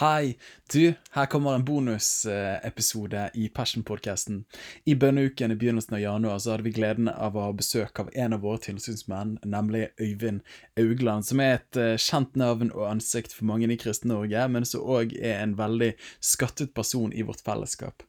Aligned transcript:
Hei! 0.00 0.38
Du, 0.72 0.94
her 1.10 1.26
kommer 1.26 1.54
en 1.54 1.64
bonusepisode 1.64 3.30
i 3.34 3.48
Passion-podkasten. 3.48 4.44
I 4.84 4.94
bønneuken 4.94 5.52
i 5.52 5.56
begynnelsen 5.60 5.98
av 5.98 6.00
januar 6.00 6.38
så 6.40 6.54
hadde 6.54 6.64
vi 6.64 6.72
gleden 6.72 7.10
av 7.12 7.36
å 7.36 7.42
ha 7.44 7.56
besøk 7.58 8.00
av 8.00 8.08
en 8.14 8.32
av 8.32 8.40
våre 8.40 8.62
tilsynsmenn, 8.64 9.34
nemlig 9.44 9.90
Øyvind 10.00 10.40
Augland, 10.80 11.28
som 11.28 11.44
er 11.44 11.58
et 11.58 11.80
eh, 11.82 11.98
kjent 12.00 12.32
navn 12.40 12.72
og 12.72 12.86
ansikt 12.88 13.36
for 13.36 13.50
mange 13.50 13.68
i 13.68 13.76
Kristen-Norge, 13.82 14.46
men 14.48 14.64
som 14.70 14.88
òg 14.88 15.12
er 15.20 15.42
en 15.42 15.52
veldig 15.60 15.90
skattet 16.32 16.72
person 16.72 17.12
i 17.12 17.26
vårt 17.28 17.44
fellesskap. 17.44 18.00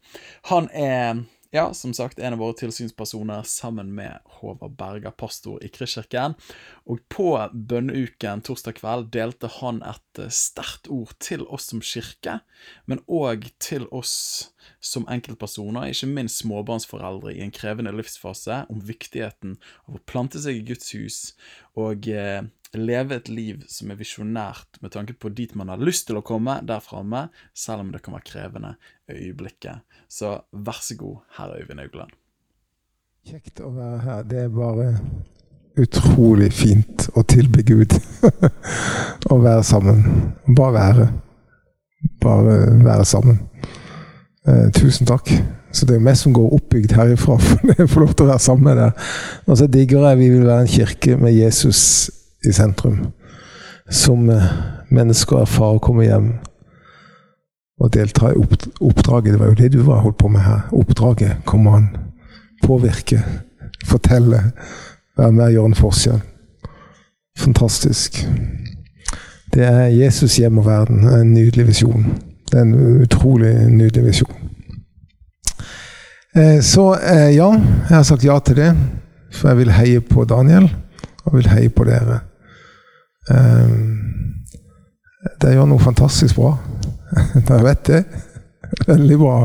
Han 0.47 0.71
er 0.71 1.25
ja, 1.51 1.73
som 1.73 1.93
sagt, 1.93 2.19
en 2.19 2.33
av 2.33 2.39
våre 2.39 2.55
tilsynspersoner 2.59 3.43
sammen 3.43 3.91
med 3.95 4.19
Håvard 4.39 4.77
Berga, 4.79 5.11
pastor 5.11 5.59
i 5.63 5.67
Kristkirken. 5.71 6.37
Og 6.87 7.03
på 7.11 7.33
bønneuken 7.51 8.43
torsdag 8.47 8.77
kveld 8.79 9.09
delte 9.11 9.49
han 9.59 9.81
et 9.83 10.21
eh, 10.21 10.31
sterkt 10.31 10.87
ord 10.91 11.11
til 11.19 11.43
oss 11.51 11.67
som 11.73 11.83
kirke, 11.83 12.39
men 12.87 13.03
òg 13.11 13.49
til 13.59 13.89
oss 13.91 14.13
som 14.79 15.07
enkeltpersoner, 15.11 15.91
ikke 15.91 16.09
minst 16.13 16.39
småbarnsforeldre 16.45 17.35
i 17.35 17.43
en 17.43 17.53
krevende 17.53 17.93
livsfase, 17.95 18.63
om 18.71 18.79
viktigheten 18.87 19.57
av 19.89 19.99
å 19.99 20.05
plante 20.07 20.39
seg 20.39 20.61
i 20.61 20.65
Guds 20.71 20.95
hus 20.95 21.21
og 21.79 22.07
eh, 22.07 22.41
leve 22.77 23.17
et 23.17 23.29
liv 23.29 23.65
som 23.71 23.91
er 23.91 23.99
visjonært 23.99 24.79
med 24.81 24.93
tanke 24.93 25.15
på 25.19 25.31
dit 25.35 25.53
man 25.59 25.71
har 25.71 25.81
lyst 25.81 26.07
til 26.07 26.19
å 26.19 26.25
komme 26.25 26.59
der 26.67 26.83
framme, 26.83 27.27
selv 27.53 27.85
om 27.85 27.91
det 27.91 28.01
kan 28.05 28.15
være 28.15 28.27
krevende 28.29 28.75
øyeblikket. 29.11 29.83
Så 30.07 30.37
vær 30.51 30.79
så 30.83 30.97
god, 30.99 31.21
herr 31.37 31.55
Øyvind 31.59 31.83
Augland. 31.83 32.15
Kjekt 33.27 33.61
å 33.61 33.69
være 33.75 33.99
her. 34.05 34.23
Det 34.25 34.39
er 34.45 34.53
bare 34.55 34.87
utrolig 35.81 36.51
fint 36.55 37.07
å 37.15 37.23
tilbe 37.27 37.63
Gud. 37.67 37.93
å 39.31 39.37
være 39.41 39.63
sammen. 39.67 40.03
Bare 40.57 40.73
være. 40.77 41.07
Bare 42.23 42.57
være 42.81 43.05
sammen. 43.05 43.43
Eh, 44.47 44.71
tusen 44.73 45.09
takk. 45.09 45.29
Så 45.71 45.85
det 45.85 45.95
er 45.95 46.01
jo 46.01 46.07
meg 46.07 46.17
som 46.19 46.33
går 46.35 46.55
oppbygd 46.57 46.95
herifra 46.97 47.37
for 47.43 47.85
å 47.85 47.91
få 47.91 48.01
lov 48.03 48.15
til 48.15 48.25
å 48.25 48.31
være 48.33 48.43
sammen 48.43 48.71
med 48.71 48.81
dere. 48.81 49.11
Og 49.47 49.59
så 49.59 49.69
digger 49.71 50.09
jeg 50.09 50.19
vi 50.23 50.31
vil 50.33 50.47
være 50.47 50.65
en 50.65 50.73
kirke 50.73 51.19
med 51.21 51.37
Jesus 51.37 51.83
i 52.45 52.53
sentrum. 52.53 53.11
Som 53.89 54.29
eh, 54.29 54.47
mennesker 54.89 55.41
erfarer 55.41 55.79
å 55.79 55.83
komme 55.83 56.05
hjem 56.07 56.31
og 57.81 57.93
delta 57.93 58.31
i 58.31 58.37
oppdraget. 58.81 59.33
Det 59.33 59.39
var 59.39 59.51
jo 59.51 59.57
det 59.57 59.71
du 59.73 59.81
var 59.85 60.03
holdt 60.05 60.17
på 60.17 60.29
med 60.29 60.41
her. 60.45 60.67
Oppdraget. 60.71 61.41
Komme 61.45 61.75
an. 61.77 61.87
Påvirke. 62.63 63.23
Fortelle. 63.85 64.43
Være 65.17 65.31
med 65.31 65.45
og 65.45 65.51
gjøre 65.51 65.71
en 65.71 65.79
forskjell. 65.79 66.21
Fantastisk. 67.39 68.27
Det 69.53 69.65
er 69.65 69.87
Jesus 69.87 70.37
hjem 70.37 70.61
og 70.61 70.65
verden. 70.65 71.07
En 71.07 71.33
nydelig 71.33 71.67
visjon. 71.67 72.05
Det 72.51 72.59
er 72.59 72.61
en 72.61 73.01
utrolig 73.01 73.53
nydelig 73.71 74.05
visjon. 74.05 74.37
Eh, 76.35 76.61
så 76.61 76.93
eh, 76.95 77.35
ja, 77.35 77.49
jeg 77.89 77.95
har 77.95 78.03
sagt 78.03 78.25
ja 78.25 78.39
til 78.39 78.55
det. 78.55 78.71
For 79.31 79.49
jeg 79.49 79.57
vil 79.57 79.71
heie 79.71 80.01
på 80.03 80.25
Daniel, 80.27 80.67
og 81.25 81.35
vil 81.37 81.49
heie 81.49 81.69
på 81.69 81.83
dere. 81.87 82.19
Um, 83.29 84.43
det 85.41 85.53
gjør 85.53 85.69
noe 85.69 85.81
fantastisk 85.81 86.39
bra. 86.39 86.55
Dere 87.47 87.63
vet 87.65 87.87
det. 87.89 88.03
Veldig 88.91 89.17
bra. 89.21 89.37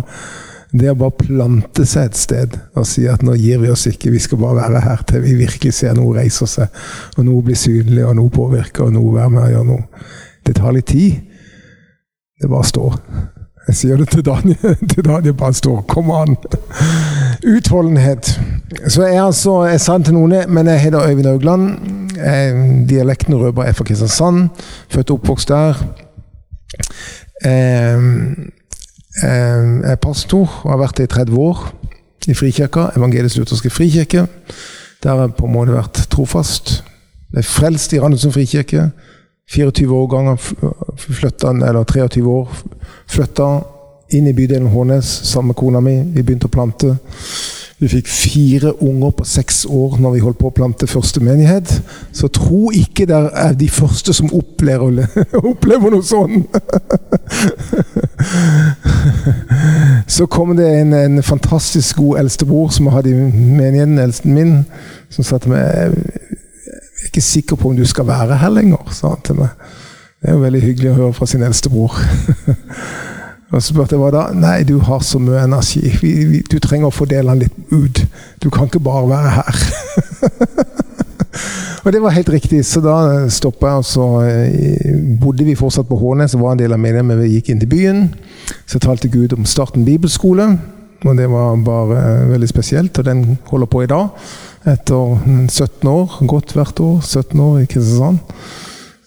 Det 0.77 0.91
å 0.91 0.98
bare 0.98 1.16
plante 1.20 1.86
seg 1.88 2.10
et 2.10 2.19
sted 2.19 2.56
og 2.77 2.84
si 2.88 3.06
at 3.08 3.22
nå 3.24 3.36
gir 3.38 3.60
vi 3.62 3.70
oss 3.72 3.86
ikke, 3.88 4.10
vi 4.12 4.20
skal 4.20 4.41
bare 4.42 4.58
være 4.58 4.82
her 4.84 5.04
til 5.08 5.22
vi 5.24 5.36
virkelig 5.38 5.72
ser 5.78 5.94
noe 5.97 6.16
reiser 6.19 6.50
seg, 6.50 6.82
og 7.16 7.24
noe 7.24 7.44
blir 7.47 7.56
synlig, 7.56 8.02
og 8.04 8.16
noe 8.19 8.32
påvirker, 8.34 8.88
og 8.88 8.97
noe 8.97 9.14
være 9.14 9.32
med 9.32 9.44
og 9.44 9.54
gjøre 9.54 9.69
noe. 9.70 10.04
Det 10.47 10.56
tar 10.58 10.77
litt 10.77 10.91
tid. 10.91 11.22
Det 12.36 12.50
bare 12.50 12.69
står. 12.69 12.98
Jeg 13.67 13.77
sier 13.77 13.97
det 13.97 14.09
til 14.09 14.22
Daniel. 14.25 14.77
Til 14.92 15.05
Daniel 15.05 15.34
bare 15.34 15.55
står. 15.55 15.81
Kom 15.91 16.11
an! 16.11 16.36
Utholdenhet. 17.56 18.41
Så 18.89 19.06
jeg, 19.06 19.25
altså, 19.25 19.64
jeg 19.64 19.81
sa 19.81 19.99
det 19.99 20.06
til 20.06 20.15
noen, 20.15 20.34
men 20.49 20.66
jeg 20.71 20.81
heter 20.81 21.09
Øyvind 21.09 21.27
Augland. 21.27 21.65
Eh, 22.19 22.60
dialekten 22.88 23.34
røber 23.34 23.62
er 23.62 23.72
fra 23.72 23.84
Kristiansand. 23.84 24.49
Født 24.88 25.10
og 25.10 25.19
oppvokst 25.19 25.49
der. 25.49 25.82
Eh, 27.44 27.99
eh, 29.25 29.65
jeg 29.82 29.93
er 29.93 30.00
pastor 30.03 30.60
og 30.65 30.71
har 30.71 30.78
vært 30.84 30.99
det 30.99 31.10
i 31.10 31.15
30 31.19 31.38
år 31.38 31.66
i 32.26 32.34
Frikirka. 32.34 32.88
Evangelisk 32.97 33.37
lutherske 33.37 33.71
frikirke. 33.71 34.26
Der 35.03 35.10
har 35.10 35.21
jeg 35.21 35.34
på 35.34 35.47
en 35.47 35.53
måte 35.53 35.75
vært 35.75 36.06
trofast. 36.10 36.84
Jeg 37.32 37.43
er 37.43 37.50
frelst 37.50 37.93
i 37.93 38.00
Randesund 38.00 38.32
frikirke. 38.32 38.91
24 39.50 39.94
år 39.94 40.06
ganger 40.06 40.36
flytta, 40.98 41.50
eller 41.50 41.84
23 41.84 42.22
år 42.26 42.48
flytta 43.06 43.60
inn 44.10 44.26
i 44.26 44.34
bydelen 44.34 44.66
Hånes 44.70 45.06
sammen 45.06 45.46
med 45.46 45.56
kona 45.56 45.80
mi. 45.80 46.02
Vi 46.14 46.22
begynte 46.22 46.46
å 46.46 46.52
plante. 46.52 46.96
Vi 47.78 47.88
fikk 47.92 48.08
fire 48.08 48.72
unger 48.80 49.10
på 49.18 49.24
seks 49.28 49.66
år 49.68 49.98
når 50.00 50.14
vi 50.14 50.20
holdt 50.24 50.38
på 50.40 50.48
å 50.48 50.54
plante 50.56 50.86
første 50.88 51.20
menighet. 51.20 51.82
Så 52.16 52.28
tro 52.32 52.70
ikke 52.72 53.04
dere 53.06 53.28
er 53.36 53.52
de 53.58 53.68
første 53.68 54.14
som 54.16 54.32
opplever, 54.32 55.04
opplever 55.52 55.90
noe 55.92 56.06
sånn! 56.06 56.46
Så 60.16 60.26
kom 60.30 60.56
det 60.56 60.70
en, 60.80 60.94
en 60.96 61.22
fantastisk 61.22 61.96
god 62.00 62.18
eldstebror 62.22 62.70
som 62.72 62.86
hadde 62.94 63.10
i 63.12 63.14
menigheten, 63.20 63.98
eldsten 64.00 64.34
min, 64.34 64.64
som 65.12 65.26
sa 65.26 65.38
til 65.42 65.52
meg 65.52 65.92
ikke 67.16 67.25
sikker 67.25 67.56
på 67.56 67.71
om 67.72 67.77
du 67.77 67.84
skal 67.88 68.06
være 68.09 68.37
her 68.43 68.53
lenger, 68.53 68.93
sa 68.93 69.15
han 69.15 69.25
til 69.25 69.41
meg. 69.41 69.69
Det 70.21 70.28
er 70.28 70.37
jo 70.37 70.43
veldig 70.43 70.60
hyggelig 70.60 70.91
å 70.91 70.97
høre 70.97 71.16
fra 71.16 71.28
sin 71.31 71.44
eldste 71.47 71.71
bror. 71.72 71.97
Og 73.53 73.60
så 73.62 73.71
spurte 73.71 73.94
jeg 73.94 74.03
hva 74.03 74.10
da? 74.10 74.25
Nei, 74.34 74.65
du 74.66 74.75
har 74.82 75.04
så 75.06 75.21
mye 75.22 75.44
energi. 75.47 75.84
Vi, 76.03 76.10
vi, 76.28 76.41
du 76.50 76.59
trenger 76.60 76.91
å 76.91 76.94
fordele 76.94 77.32
den 77.32 77.44
litt 77.44 77.71
ut. 77.71 78.00
Du 78.43 78.49
kan 78.53 78.66
ikke 78.66 78.82
bare 78.82 79.06
være 79.06 79.34
her. 79.37 79.60
og 81.84 81.93
det 81.94 82.00
var 82.03 82.16
helt 82.16 82.32
riktig, 82.34 82.65
så 82.66 82.82
da 82.82 82.97
stoppa 83.32 83.71
jeg, 83.71 83.84
og 83.84 83.87
så 83.87 84.09
eh, 84.26 84.97
bodde 85.22 85.47
vi 85.47 85.55
fortsatt 85.56 85.87
på 85.88 86.00
Hånes. 86.00 86.34
og 86.34 86.43
var 86.43 86.56
en 86.56 86.65
del 86.65 86.75
av 86.75 86.82
menigheten, 86.82 87.12
men 87.12 87.22
vi 87.22 87.37
gikk 87.37 87.53
inn 87.55 87.62
til 87.62 87.71
byen. 87.71 88.03
Så 88.66 88.82
talte 88.82 89.12
Gud 89.15 89.37
om 89.38 89.47
Starten 89.47 89.87
bibelskole, 89.87 90.50
og 91.06 91.16
det 91.16 91.31
var 91.31 91.62
bare 91.65 92.03
eh, 92.03 92.28
veldig 92.34 92.50
spesielt. 92.50 92.99
Og 92.99 93.06
den 93.06 93.38
holder 93.47 93.71
på 93.71 93.87
i 93.87 93.91
dag, 93.94 94.10
etter 94.66 95.19
17 95.49 95.88
år. 95.88 96.19
Godt 96.27 96.53
hvert 96.56 96.81
år. 96.81 97.00
17 97.00 97.41
år 97.41 97.59
i 97.59 97.69
Kristiansand. 97.71 98.19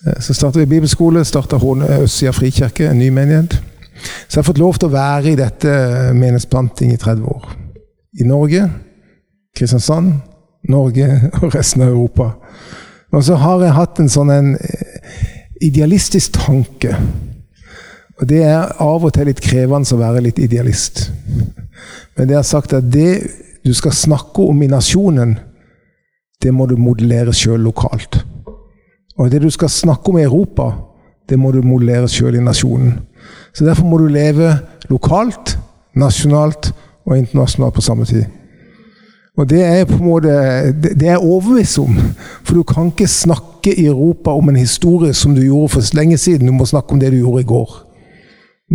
Eh, 0.07 0.19
så 0.19 0.33
starta 0.33 0.59
vi 0.59 0.65
bibelskole, 0.65 1.25
starta 1.25 1.59
Østsida 2.01 2.31
frikirke, 2.31 2.89
en 2.89 2.99
ny 2.99 3.09
menighet. 3.09 3.61
Så 4.27 4.39
jeg 4.39 4.43
har 4.43 4.47
fått 4.47 4.61
lov 4.61 4.77
til 4.79 4.87
å 4.87 4.95
være 4.95 5.31
i 5.31 5.35
dette 5.39 5.71
menighetsplanting 6.15 6.93
i 6.93 6.97
30 6.97 7.23
år. 7.27 7.49
I 8.19 8.23
Norge, 8.23 8.69
Kristiansand, 9.55 10.13
Norge 10.69 11.09
og 11.41 11.55
resten 11.55 11.81
av 11.81 11.89
Europa. 11.89 12.31
Og 13.11 13.23
så 13.25 13.35
har 13.35 13.63
jeg 13.63 13.75
hatt 13.75 13.99
en 13.99 14.11
sånn 14.11 14.31
en 14.31 14.55
eh, 14.55 15.19
idealistisk 15.61 16.39
tanke. 16.39 16.95
Og 18.19 18.27
det 18.27 18.43
er 18.43 18.71
av 18.83 19.03
og 19.03 19.13
til 19.15 19.27
litt 19.27 19.41
krevende 19.43 19.95
å 19.95 19.99
være 19.99 20.23
litt 20.23 20.39
idealist. 20.39 21.09
Men 22.15 22.27
det 22.27 22.35
jeg 22.35 22.41
har 22.41 22.47
sagt 22.47 22.73
er 22.73 22.83
at 22.83 22.91
det 22.91 23.13
du 23.63 23.73
skal 23.75 23.95
snakke 23.95 24.43
om 24.43 24.63
i 24.63 24.71
nasjonen, 24.71 25.37
det 26.43 26.53
må 26.53 26.65
du 26.65 26.77
modellere 26.79 27.33
sjøl 27.35 27.59
lokalt. 27.59 28.21
Og 29.19 29.31
det 29.31 29.41
du 29.43 29.49
skal 29.51 29.69
snakke 29.69 30.09
om 30.09 30.17
i 30.17 30.23
Europa, 30.23 30.71
det 31.29 31.39
må 31.39 31.51
du 31.51 31.61
modellere 31.61 32.07
sjøl 32.07 32.39
i 32.39 32.43
nasjonen. 32.43 32.99
Så 33.53 33.65
Derfor 33.65 33.85
må 33.85 33.97
du 33.97 34.07
leve 34.07 34.53
lokalt, 34.89 35.57
nasjonalt 35.95 36.71
og 37.05 37.17
internasjonalt 37.17 37.73
på 37.73 37.81
samme 37.81 38.05
tid. 38.05 38.23
Og 39.37 39.49
Det 39.49 39.63
er 39.63 39.85
på 39.85 39.93
en 39.93 40.05
måte, 40.05 40.29
det 40.99 41.07
er 41.07 41.17
overbevist 41.17 41.79
om. 41.79 41.95
For 42.43 42.55
du 42.55 42.63
kan 42.63 42.87
ikke 42.87 43.07
snakke 43.07 43.75
i 43.75 43.85
Europa 43.85 44.31
om 44.31 44.49
en 44.49 44.55
historie 44.55 45.13
som 45.13 45.35
du 45.35 45.41
gjorde 45.41 45.69
for 45.69 45.95
lenge 45.95 46.17
siden. 46.17 46.47
Du 46.47 46.51
må 46.51 46.65
snakke 46.65 46.91
om 46.91 46.99
det 46.99 47.11
du 47.11 47.17
gjorde 47.17 47.41
i 47.41 47.47
går. 47.47 47.85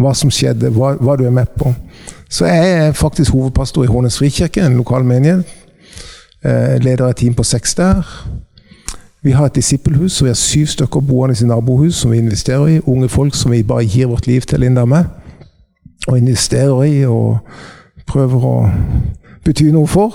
Hva 0.01 0.15
som 0.15 0.31
skjedde, 0.31 0.71
hva, 0.71 0.95
hva 1.01 1.17
du 1.17 1.25
er 1.25 1.31
med 1.31 1.47
på. 1.59 1.75
Så 2.29 2.47
jeg 2.47 2.73
er 2.73 2.93
faktisk 2.93 3.33
hovedpastor 3.33 3.85
i 3.85 3.87
Hånes 3.87 4.19
frikirke, 4.19 4.61
en 4.61 4.77
lokal 4.77 5.05
menighet. 5.05 5.45
Eh, 6.45 6.79
leder 6.81 7.07
et 7.09 7.17
team 7.17 7.35
på 7.35 7.43
seks 7.43 7.75
der. 7.75 8.29
Vi 9.23 9.31
har 9.31 9.47
et 9.47 9.55
disippelhus, 9.55 10.13
så 10.13 10.25
vi 10.25 10.29
har 10.29 10.35
syv 10.35 10.67
stykker 10.67 11.01
boende 11.01 11.35
i 11.41 11.47
nabohus 11.47 11.95
som 11.95 12.11
vi 12.11 12.19
investerer 12.19 12.67
i. 12.67 12.81
Unge 12.87 13.09
folk 13.09 13.35
som 13.35 13.53
vi 13.53 13.63
bare 13.63 13.85
gir 13.85 14.07
vårt 14.07 14.27
liv 14.27 14.41
til, 14.41 14.61
Linda 14.61 14.85
med. 14.85 15.05
Og 16.09 16.19
investerer 16.19 16.83
i 16.83 17.05
og 17.07 17.39
prøver 18.07 18.45
å 18.45 18.71
bety 19.45 19.71
noe 19.73 19.87
for. 19.87 20.13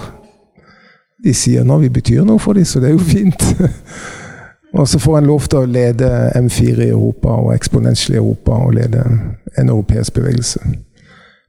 De 1.23 1.33
sier 1.33 1.63
nå 1.63 1.77
vi 1.77 1.89
betyr 1.89 2.23
noe 2.23 2.39
for 2.39 2.53
dem, 2.53 2.65
så 2.65 2.79
det 2.79 2.91
er 2.91 2.93
jo 2.93 2.99
fint. 2.99 3.55
og 4.77 4.87
så 4.87 4.99
får 4.99 5.17
en 5.17 5.25
lov 5.25 5.49
til 5.49 5.63
å 5.63 5.65
lede 5.65 6.31
M4 6.35 6.85
i 6.85 6.93
Europa 6.93 7.33
og 7.41 7.55
Exponential 7.55 8.15
i 8.15 8.21
Europa 8.21 8.51
og 8.51 8.73
lede 8.77 9.03
en 9.57 9.69
europeisk 9.69 10.13
bevegelse. 10.13 10.61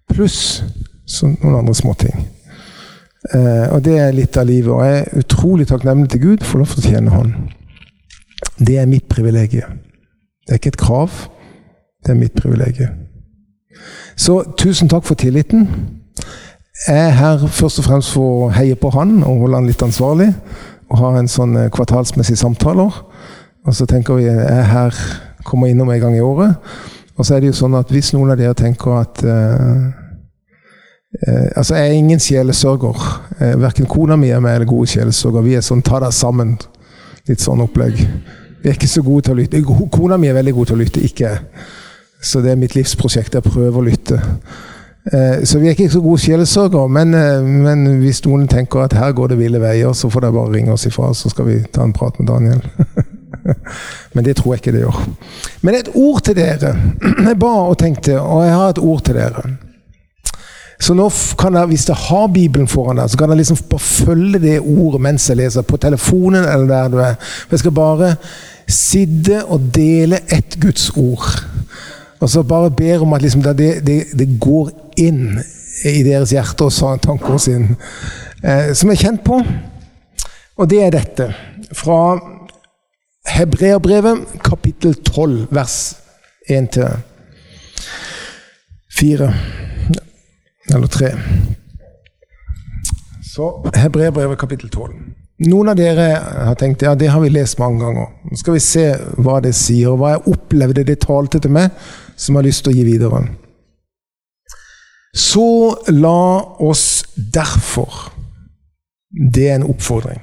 Pluss 0.08 0.64
noen 1.22 1.58
andre 1.60 1.74
småting. 1.74 2.39
Eh, 3.28 3.66
og 3.74 3.84
det 3.84 3.98
er 4.00 4.16
litt 4.16 4.36
av 4.40 4.48
livet. 4.48 4.72
Og 4.72 4.84
jeg 4.84 5.00
er 5.00 5.20
utrolig 5.20 5.68
takknemlig 5.68 6.10
til 6.10 6.22
Gud 6.24 6.46
for 6.46 6.62
lov 6.62 6.72
til 6.72 6.84
å 6.84 6.94
tjene 6.94 7.14
Han. 7.14 7.34
Det 8.58 8.78
er 8.80 8.88
mitt 8.88 9.08
privilegium. 9.08 9.78
Det 10.46 10.54
er 10.56 10.60
ikke 10.60 10.74
et 10.74 10.80
krav. 10.80 11.22
Det 12.04 12.14
er 12.14 12.20
mitt 12.20 12.34
privilegium. 12.34 12.96
Så 14.16 14.42
tusen 14.58 14.88
takk 14.88 15.04
for 15.04 15.14
tilliten. 15.14 15.68
Jeg 16.86 16.96
er 16.96 17.16
her 17.16 17.46
først 17.46 17.78
og 17.78 17.84
fremst 17.84 18.12
for 18.12 18.46
å 18.46 18.52
heie 18.56 18.76
på 18.76 18.90
han 18.94 19.18
og 19.20 19.44
holde 19.44 19.58
han 19.60 19.68
litt 19.68 19.82
ansvarlig. 19.84 20.30
Og 20.90 20.98
ha 20.98 21.12
en 21.18 21.28
sånn 21.28 21.56
eh, 21.56 21.70
kvartalsmessig 21.72 22.38
samtaler. 22.40 23.02
Og 23.68 23.76
så 23.76 23.86
tenker 23.86 24.16
vi 24.16 24.24
jeg 24.24 24.40
er 24.40 24.64
her, 24.72 24.96
kommer 25.44 25.68
innom 25.68 25.90
en 25.92 26.00
gang 26.00 26.16
i 26.16 26.24
året. 26.24 26.56
Og 27.20 27.26
så 27.26 27.36
er 27.36 27.42
det 27.42 27.50
jo 27.50 27.58
sånn 27.58 27.76
at 27.76 27.92
hvis 27.92 28.14
noen 28.14 28.32
av 28.32 28.40
dere 28.40 28.56
tenker 28.56 28.96
at 28.96 29.20
uh, 29.28 29.90
uh, 31.28 31.48
Altså, 31.56 31.74
jeg 31.74 31.88
er 31.88 31.92
ingen 31.92 32.20
sjelesørger. 32.20 33.04
Eh, 33.40 33.54
verken 33.60 33.86
kona 33.86 34.16
mi 34.16 34.30
er 34.30 34.40
meg 34.40 34.58
eller 34.58 34.70
gode 34.70 34.90
sjelesørger. 34.90 35.46
Vi 35.46 35.56
er 35.58 35.64
sånn 35.64 35.82
ta 35.82 36.00
deg 36.02 36.14
sammen. 36.14 36.56
Litt 37.28 37.42
sånn 37.42 37.62
opplegg. 37.64 38.00
Vi 38.60 38.68
er 38.68 38.76
ikke 38.76 38.90
så 38.90 39.02
gode 39.02 39.28
til 39.28 39.36
å 39.36 39.40
lytte. 39.40 39.62
Kona 39.92 40.18
mi 40.20 40.30
er 40.30 40.36
veldig 40.36 40.54
god 40.56 40.70
til 40.70 40.78
å 40.78 40.82
lytte, 40.82 41.04
ikke 41.04 41.28
jeg. 41.28 41.64
Så 42.22 42.42
det 42.44 42.52
er 42.52 42.60
mitt 42.60 42.76
livsprosjekt. 42.76 43.38
Jeg 43.38 43.46
prøver 43.46 43.80
å 43.80 43.86
lytte. 43.86 44.20
Så 45.48 45.58
vi 45.58 45.70
er 45.70 45.72
ikke 45.72 45.88
så 45.88 46.02
gode 46.04 46.20
sjelesørgere, 46.20 46.90
men, 46.92 47.14
men, 47.64 47.86
hvis 48.02 48.20
noen 48.26 48.44
tenker 48.52 48.82
at 48.84 48.92
her 48.92 49.14
går 49.16 49.32
det 49.32 49.38
ville 49.40 49.62
veier, 49.62 49.94
så 49.96 50.10
får 50.12 50.26
dere 50.26 50.36
bare 50.36 50.52
ringe 50.52 50.74
oss 50.74 50.84
ifra, 50.86 51.08
så 51.16 51.32
skal 51.32 51.48
vi 51.48 51.56
ta 51.72 51.86
en 51.86 51.94
prat 51.96 52.20
med 52.20 52.28
Daniel. 52.28 52.60
Men 54.14 54.24
det 54.24 54.36
tror 54.36 54.54
jeg 54.54 54.60
ikke 54.60 54.72
det 54.76 54.84
gjør. 54.84 55.00
Men 55.62 55.78
et 55.78 55.90
ord 55.94 56.20
til 56.26 56.36
dere. 56.36 56.74
Jeg 57.28 57.38
ba 57.40 57.54
og 57.70 57.78
tenkte, 57.78 58.20
og 58.20 58.44
jeg 58.44 58.54
har 58.54 58.72
et 58.74 58.82
ord 58.82 59.04
til 59.06 59.16
dere. 59.16 59.44
Så 60.80 60.94
nå 60.96 61.10
kan 61.38 61.54
jeg, 61.58 61.68
hvis 61.68 61.88
jeg 61.88 61.96
har 62.08 62.30
Bibelen 62.32 62.68
foran 62.68 62.96
deg, 62.96 63.10
så 63.12 63.18
kan 63.20 63.30
jeg 63.30 63.36
liksom 63.42 63.58
bare 63.68 63.84
følge 63.84 64.38
det 64.40 64.60
ordet 64.60 65.00
mens 65.04 65.28
jeg 65.28 65.36
leser. 65.36 65.62
På 65.62 65.76
telefonen 65.76 66.44
eller 66.44 66.66
der 66.70 66.88
du 66.88 66.96
er. 67.04 67.14
Jeg 67.50 67.58
skal 67.60 67.74
bare 67.76 68.14
sitte 68.70 69.44
og 69.44 69.60
dele 69.74 70.18
ett 70.32 70.56
Guds 70.60 70.90
ord. 70.96 71.44
Og 72.20 72.30
så 72.30 72.42
bare 72.42 72.70
ber 72.70 73.02
om 73.04 73.12
at 73.12 73.22
liksom 73.22 73.42
det, 73.42 73.86
det, 73.86 74.04
det, 74.18 74.38
går 74.40 74.70
inn 75.00 75.40
i 75.84 76.02
deres 76.04 76.30
hjerte 76.32 76.64
og 76.64 77.00
tanker 77.02 77.32
og 77.36 77.40
sinn. 77.40 77.76
Eh, 78.42 78.72
som 78.76 78.90
jeg 78.90 78.96
er 78.96 79.04
kjent 79.04 79.24
på. 79.24 79.44
Og 80.60 80.70
det 80.70 80.82
er 80.84 80.90
dette. 80.96 81.34
Fra 81.76 82.18
Hebreabrevet, 83.28 84.18
kapittel 84.44 84.94
12, 85.04 85.46
vers 85.52 85.96
1-4. 86.48 89.32
Eller 90.74 90.86
tre. 90.86 91.10
Så 93.34 93.70
Hebreerbrevet, 93.74 94.38
kapittel 94.38 94.70
12. 94.70 94.92
Noen 95.48 95.70
av 95.72 95.76
dere 95.78 96.08
har 96.20 96.56
tenkt 96.60 96.82
ja, 96.84 96.92
det 96.94 97.08
har 97.08 97.22
vi 97.22 97.30
lest 97.32 97.58
mange 97.58 97.80
ganger. 97.80 98.10
Nå 98.28 98.36
skal 98.36 98.56
vi 98.58 98.62
se 98.64 98.86
hva 99.16 99.38
det 99.40 99.54
sier, 99.56 99.92
og 99.92 100.02
hva 100.02 100.14
jeg 100.14 100.34
opplevde 100.34 100.84
det 100.84 100.98
talte 101.06 101.40
til 101.40 101.54
meg, 101.56 101.70
som 102.16 102.34
jeg 102.34 102.42
har 102.42 102.48
lyst 102.48 102.64
til 102.66 102.74
å 102.74 102.76
gi 102.76 102.84
videre. 102.84 103.22
Så 105.16 105.46
la 105.90 106.38
oss 106.62 107.04
derfor 107.16 108.12
Det 109.10 109.48
er 109.50 109.56
en 109.56 109.66
oppfordring. 109.66 110.20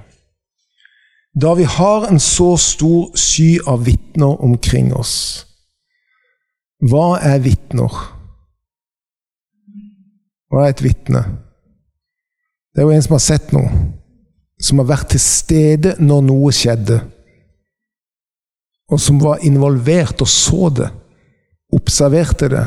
Da 1.36 1.52
vi 1.60 1.66
har 1.68 2.06
en 2.08 2.20
så 2.24 2.54
stor 2.58 3.10
sky 3.20 3.58
av 3.68 3.84
vitner 3.84 4.40
omkring 4.40 4.94
oss. 4.96 5.44
Hva 6.80 7.20
er 7.20 7.44
vitner? 7.44 7.92
Hva 10.48 10.66
er 10.66 10.74
et 10.74 10.84
vitne? 10.84 11.24
Det 12.72 12.84
er 12.84 12.88
jo 12.88 12.96
en 12.96 13.04
som 13.04 13.18
har 13.18 13.24
sett 13.26 13.54
noe. 13.56 13.70
Som 14.62 14.82
har 14.82 14.90
vært 14.90 15.12
til 15.14 15.22
stede 15.22 15.96
når 16.00 16.24
noe 16.30 16.54
skjedde. 16.56 17.02
Og 18.88 19.02
som 19.02 19.20
var 19.22 19.44
involvert 19.46 20.22
og 20.24 20.30
så 20.32 20.70
det. 20.74 20.88
Observerte 21.76 22.50
det. 22.54 22.64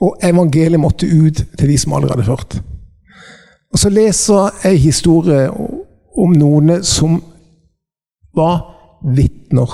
Og 0.00 0.16
evangeliet 0.24 0.80
måtte 0.80 1.06
ut 1.06 1.44
til 1.58 1.68
de 1.68 1.78
som 1.78 1.92
allerede 1.92 2.22
hadde 2.22 2.30
hørt. 2.30 2.62
Og 3.72 3.78
så 3.78 3.88
leser 3.88 4.50
jeg 4.64 4.80
historie 4.82 5.50
om 6.18 6.32
noen 6.34 6.80
som 6.84 7.20
var 8.36 8.58
vitner 9.16 9.70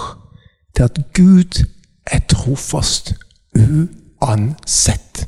til 0.77 0.85
at 0.85 1.01
Gud 1.17 1.63
er 2.07 2.21
trofast 2.29 3.15
uansett. 3.57 5.27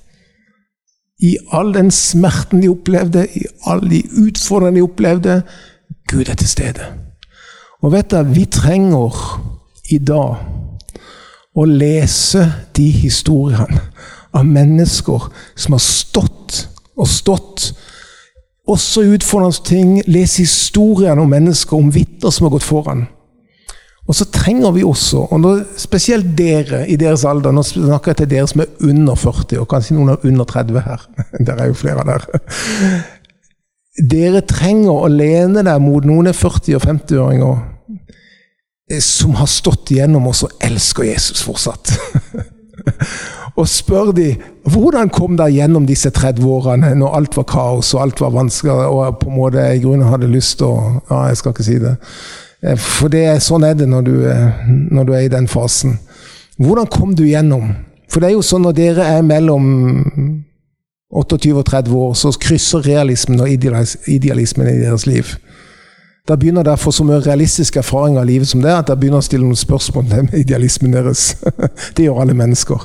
I 1.18 1.36
all 1.50 1.72
den 1.74 1.90
smerten 1.90 2.62
de 2.62 2.68
opplevde, 2.70 3.26
i 3.34 3.42
alle 3.66 3.90
de 3.90 4.02
utfordringene 4.28 4.78
de 4.78 4.86
opplevde. 4.86 5.42
Gud 6.08 6.28
er 6.28 6.34
til 6.34 6.48
stede. 6.48 6.92
Og 7.82 7.92
vet 7.92 8.10
du, 8.10 8.22
vi 8.22 8.44
trenger 8.44 9.16
i 9.90 9.98
dag 9.98 10.36
å 11.58 11.64
lese 11.64 12.44
de 12.76 12.86
historiene 12.90 13.80
av 14.36 14.46
mennesker 14.46 15.28
som 15.56 15.74
har 15.74 15.82
stått 15.82 16.64
og 16.98 17.08
stått. 17.10 17.72
Også 18.68 19.04
utfordrende 19.14 19.64
ting. 19.64 19.94
Les 20.06 20.36
historiene 20.36 21.22
om 21.22 21.30
mennesker, 21.32 21.76
om 21.76 21.92
vitner 21.94 22.34
som 22.34 22.46
har 22.46 22.56
gått 22.56 22.66
foran. 22.66 23.06
Og 24.08 24.16
så 24.16 24.24
trenger 24.32 24.72
vi 24.72 24.84
også, 24.88 25.26
og 25.28 25.40
når, 25.40 25.58
spesielt 25.76 26.30
dere 26.36 26.86
i 26.88 26.96
deres 26.96 27.26
alder 27.28 27.52
Nå 27.52 27.60
snakker 27.66 28.14
jeg 28.14 28.20
til 28.22 28.30
dere 28.30 28.48
som 28.48 28.62
er 28.64 28.70
under 28.88 29.18
40, 29.20 29.58
og 29.60 29.68
kanskje 29.68 29.96
noen 29.98 30.14
er 30.14 30.24
under 30.24 30.48
30 30.48 30.80
her. 30.86 31.04
Det 31.44 31.56
er 31.56 31.66
jo 31.68 31.76
flere 31.76 32.06
der. 32.08 32.24
dere. 34.12 34.40
Trenger 34.48 34.94
å 34.94 35.10
lene 35.12 35.64
deg 35.66 35.84
mot 35.84 36.08
noen 36.08 36.32
40- 36.32 36.78
og 36.78 36.86
50-åringer 36.86 37.60
eh, 38.88 39.02
som 39.04 39.36
har 39.36 39.50
stått 39.52 39.92
igjennom 39.92 40.30
og 40.32 40.56
elsker 40.64 41.10
Jesus 41.10 41.44
fortsatt. 41.44 41.92
og 43.58 43.66
spør 43.66 44.12
de 44.14 44.28
hvordan 44.70 45.10
kom 45.10 45.36
dere 45.38 45.50
gjennom 45.56 45.86
disse 45.88 46.10
30 46.14 46.44
årene 46.46 46.92
når 46.98 47.14
alt 47.18 47.38
var 47.40 47.46
kaos 47.50 47.90
og 47.96 48.02
alt 48.04 48.20
var 48.22 48.34
vanskelig 48.36 48.74
og 48.86 49.18
på 49.22 49.30
en 49.30 49.38
måte 49.38 49.64
i 49.74 49.80
grunnen 49.82 50.10
hadde 50.12 50.30
lyst 50.30 50.60
til 50.60 50.70
å 50.70 50.76
Ja, 51.10 51.24
jeg 51.30 51.40
skal 51.40 51.54
ikke 51.54 51.66
si 51.66 51.78
det. 51.82 51.94
Eh, 52.62 52.76
for 52.78 53.10
det, 53.12 53.24
sånn 53.42 53.64
er 53.66 53.74
det 53.78 53.88
når 53.90 54.04
du, 54.06 54.14
når 54.94 55.08
du, 55.08 55.12
er 55.16 55.26
i 55.26 55.32
den 55.32 55.48
fasen. 55.48 55.98
Hvordan 56.58 56.86
kom 56.92 57.14
du 57.16 57.24
gjennom? 57.26 57.72
For 58.10 58.20
det 58.20 58.30
er 58.30 58.36
jo 58.36 58.44
sånn 58.44 58.66
når 58.66 58.76
dere 58.76 59.08
er 59.16 59.24
mellom 59.26 59.66
28 61.08 61.54
og 61.56 61.64
30 61.64 61.96
år, 61.96 62.14
så 62.18 62.32
krysser 62.40 62.84
realismen 62.84 63.40
og 63.40 63.48
idealismen 63.48 64.68
i 64.68 64.80
deres 64.82 65.06
liv. 65.08 65.34
Da 66.28 66.36
begynner 66.36 66.64
dere 66.64 66.76
å 66.76 66.80
få 66.80 66.92
så 66.92 67.06
mye 67.08 67.22
realistisk 67.24 67.78
erfaring 67.80 68.18
av 68.20 68.26
livet 68.28 68.50
som 68.50 68.60
det, 68.60 68.68
at 68.68 68.90
dere 68.90 69.00
begynner 69.00 69.22
å 69.22 69.24
stille 69.24 69.46
noen 69.46 69.56
spørsmål 69.56 70.10
om 70.20 70.32
idealismen 70.36 70.92
deres. 70.92 71.30
Det 71.96 72.04
gjør 72.04 72.20
alle 72.24 72.36
mennesker. 72.36 72.84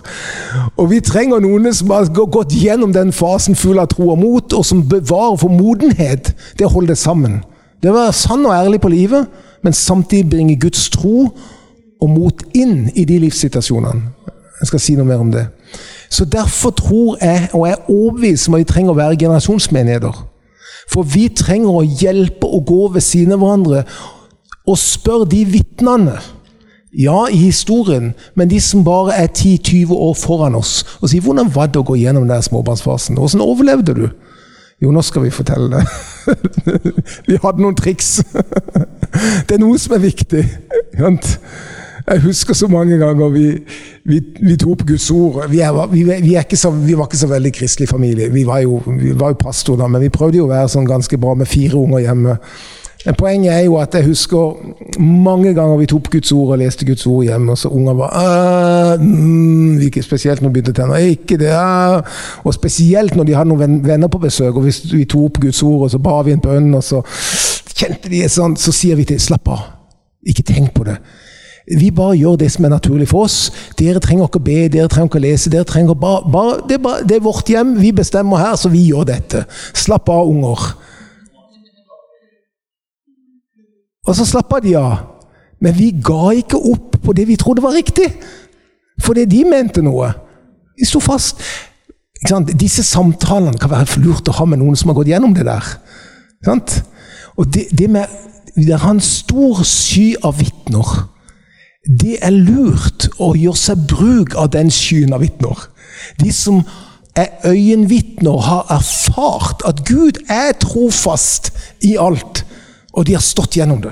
Og 0.80 0.88
vi 0.94 1.02
trenger 1.04 1.44
noen 1.44 1.68
som 1.76 1.92
har 1.92 2.08
gått 2.14 2.56
gjennom 2.56 2.94
den 2.96 3.12
fasen 3.12 3.60
full 3.60 3.82
av 3.84 3.92
tro 3.92 4.14
og 4.14 4.22
mot, 4.22 4.56
og 4.56 4.64
som 4.66 4.86
bevarer 4.88 5.36
for 5.42 5.52
modenhet 5.52 6.32
det 6.60 6.70
å 6.70 6.72
holde 6.72 6.94
det 6.94 7.02
sammen. 7.04 7.42
Det 7.84 7.92
å 7.92 7.98
være 7.98 8.16
sann 8.16 8.46
og 8.48 8.56
ærlig 8.56 8.80
på 8.80 8.94
livet, 8.94 9.28
men 9.64 9.76
samtidig 9.76 10.30
bringe 10.32 10.60
Guds 10.60 10.88
tro 10.94 11.28
og 12.04 12.10
mot 12.12 12.46
inn 12.56 12.88
i 12.96 13.04
de 13.08 13.20
livssituasjonene. 13.26 14.14
Jeg 14.62 14.70
skal 14.72 14.80
si 14.80 14.96
noe 14.96 15.08
mer 15.08 15.20
om 15.20 15.32
det. 15.34 15.50
Så 16.08 16.24
Derfor 16.30 16.72
tror 16.78 17.18
jeg, 17.20 17.50
og 17.52 17.68
jeg 17.68 17.76
er 17.76 17.90
overbevist 17.92 18.48
om 18.48 18.56
at 18.56 18.64
vi 18.64 18.70
trenger 18.70 18.94
å 18.94 19.00
være 19.02 19.20
generasjonsmenigheter. 19.20 20.22
For 20.92 21.08
vi 21.08 21.30
trenger 21.30 21.70
å 21.70 21.86
hjelpe 21.86 22.48
og 22.48 22.66
gå 22.68 22.88
ved 22.96 23.06
siden 23.06 23.36
av 23.36 23.44
hverandre 23.44 23.84
og 24.68 24.80
spørre 24.80 25.28
de 25.32 25.44
vitnene. 25.46 26.18
Ja, 26.94 27.26
i 27.26 27.40
historien, 27.48 28.12
men 28.36 28.50
de 28.52 28.60
som 28.62 28.84
bare 28.86 29.16
er 29.18 29.28
10-20 29.28 29.94
år 29.96 30.14
foran 30.14 30.56
oss. 30.56 30.86
Og 31.02 31.10
si 31.10 31.20
'Hvordan 31.20 31.56
var 31.56 31.66
det 31.68 31.82
å 31.82 31.84
gå 31.84 31.96
gjennom 31.96 32.28
den 32.28 32.42
småbarnsfasen? 32.42 33.18
Hvordan 33.18 33.42
overlevde 33.42 33.94
du?' 33.94 34.10
Jo, 34.82 34.92
nå 34.92 35.02
skal 35.02 35.24
vi 35.24 35.30
fortelle 35.30 35.70
det. 35.72 35.84
vi 37.28 37.38
hadde 37.44 37.62
noen 37.62 37.76
triks. 37.76 38.24
det 39.48 39.56
er 39.56 39.60
noe 39.60 39.78
som 39.80 39.94
er 39.96 40.04
viktig. 40.04 40.44
Jeg 42.08 42.20
husker 42.22 42.54
så 42.54 42.68
mange 42.68 42.98
ganger 43.00 43.30
vi, 43.32 43.48
vi, 44.04 44.20
vi 44.42 44.56
tok 44.60 44.84
Guds 44.88 45.12
ord. 45.12 45.50
Vi, 45.50 45.60
er, 45.60 45.88
vi, 45.92 46.36
er 46.36 46.56
så, 46.56 46.72
var 46.72 47.08
ikke 47.08 47.18
så 47.18 47.28
veldig 47.32 47.54
kristelig 47.54 47.90
familie. 47.90 48.32
Vi 48.34 48.46
var 48.48 48.60
jo, 48.60 48.82
jo 49.04 49.34
pastor 49.40 49.80
da, 49.80 49.88
men 49.88 50.04
vi 50.04 50.12
prøvde 50.12 50.42
jo 50.42 50.48
å 50.48 50.52
være 50.52 50.72
sånn 50.74 50.90
ganske 50.90 51.18
bra 51.18 51.36
med 51.40 51.48
fire 51.48 51.80
unger 51.80 52.04
hjemme. 52.04 52.38
Men 53.06 53.16
poenget 53.20 53.52
er 53.54 53.64
jo 53.66 53.76
at 53.82 53.96
jeg 53.96 54.06
husker 54.08 55.00
mange 55.00 55.52
ganger 55.54 55.78
vi 55.78 55.88
tok 55.92 56.08
Guds 56.12 56.32
ord 56.32 56.54
og 56.56 56.62
leste 56.62 56.86
Guds 56.88 57.04
ord 57.08 57.26
hjemme, 57.28 57.52
og 57.52 57.58
så 57.60 57.72
unger 57.72 57.98
var 58.00 59.02
mm, 59.02 59.82
ikke 59.88 60.04
Spesielt 60.04 60.42
når 60.42 60.50
de 60.50 60.54
begynte 60.54 60.76
å 60.76 60.78
tenne. 60.78 61.02
Ikke 61.12 61.40
det, 61.40 61.52
ah. 61.52 62.00
Og 62.44 62.56
spesielt 62.56 63.16
når 63.16 63.28
de 63.28 63.36
hadde 63.36 63.52
noen 63.52 63.82
venner 63.84 64.12
på 64.12 64.22
besøk, 64.24 64.56
og 64.56 64.68
hvis 64.68 64.86
vi 64.94 65.04
tok 65.04 65.34
opp 65.34 65.42
Guds 65.44 65.64
ord, 65.64 65.88
og 65.88 65.92
så 65.92 66.00
ba 66.04 66.22
vi 66.24 66.36
en 66.36 66.44
bønn, 66.44 66.72
og 66.80 66.84
så 66.84 67.04
kjente 67.74 68.12
de 68.12 68.24
sånn, 68.32 68.56
så 68.60 68.72
sier 68.76 69.00
vi 69.00 69.08
til 69.10 69.20
Slapp 69.20 69.52
av. 69.52 69.68
Ikke 70.24 70.46
tenk 70.48 70.72
på 70.76 70.88
det. 70.88 70.96
Vi 71.68 71.92
bare 71.96 72.18
gjør 72.20 72.36
det 72.42 72.50
som 72.52 72.66
er 72.66 72.74
naturlig 72.74 73.08
for 73.08 73.24
oss. 73.24 73.52
Dere 73.80 74.02
trenger 74.04 74.28
ikke 74.28 74.42
å 74.42 74.44
be, 74.44 74.58
dere 74.72 74.92
trenger 74.92 75.12
ikke 75.12 75.22
å 75.22 75.24
lese. 75.24 75.52
dere 75.52 75.68
trenger 75.68 75.96
bare, 75.96 76.26
bare, 76.32 76.58
det, 76.68 76.78
er 76.80 76.84
bare, 76.84 77.06
det 77.08 77.16
er 77.16 77.24
vårt 77.24 77.50
hjem, 77.50 77.78
vi 77.80 77.94
bestemmer 77.96 78.42
her, 78.42 78.56
så 78.60 78.72
vi 78.74 78.84
gjør 78.90 79.08
dette. 79.08 79.46
Slapp 79.74 80.10
av, 80.12 80.28
unger. 80.28 80.66
Og 84.04 84.16
så 84.18 84.26
slappa 84.28 84.60
de 84.60 84.76
av. 84.76 84.98
Men 85.64 85.76
vi 85.78 85.94
ga 86.04 86.34
ikke 86.36 86.60
opp 86.60 86.98
på 87.04 87.16
det 87.16 87.28
vi 87.30 87.40
trodde 87.40 87.64
var 87.64 87.76
riktig. 87.76 88.10
Fordi 89.04 89.24
de 89.26 89.46
mente 89.48 89.84
noe. 89.86 90.12
Vi 90.76 90.88
sto 90.88 91.00
fast. 91.00 91.40
Disse 92.60 92.84
samtalene 92.84 93.60
kan 93.60 93.72
være 93.72 94.02
lurt 94.04 94.28
å 94.28 94.36
ha 94.42 94.48
med 94.48 94.60
noen 94.60 94.76
som 94.80 94.92
har 94.92 95.00
gått 95.00 95.12
gjennom 95.12 95.36
det 95.36 95.48
der. 95.48 95.72
Og 97.40 97.48
det, 97.48 97.70
det 97.72 97.90
med 97.90 98.22
Det 98.56 98.70
er 98.76 98.84
en 98.86 99.00
stor 99.02 99.64
sky 99.66 100.14
av 100.22 100.38
vitner. 100.38 101.13
Det 101.84 102.16
er 102.24 102.32
lurt 102.32 103.10
å 103.20 103.34
gjøre 103.36 103.60
seg 103.60 103.88
bruk 103.92 104.38
av 104.40 104.54
den 104.56 104.72
skyen 104.72 105.14
av 105.16 105.24
vitner. 105.24 105.66
De 106.20 106.32
som 106.32 106.62
er 107.16 107.34
øyenvitner, 107.46 108.40
har 108.40 108.72
erfart 108.72 109.66
at 109.68 109.84
Gud 109.86 110.22
er 110.32 110.56
trofast 110.62 111.52
i 111.84 111.98
alt. 112.00 112.46
Og 112.94 113.06
de 113.08 113.18
har 113.18 113.26
stått 113.26 113.58
gjennom 113.58 113.82
det. 113.84 113.92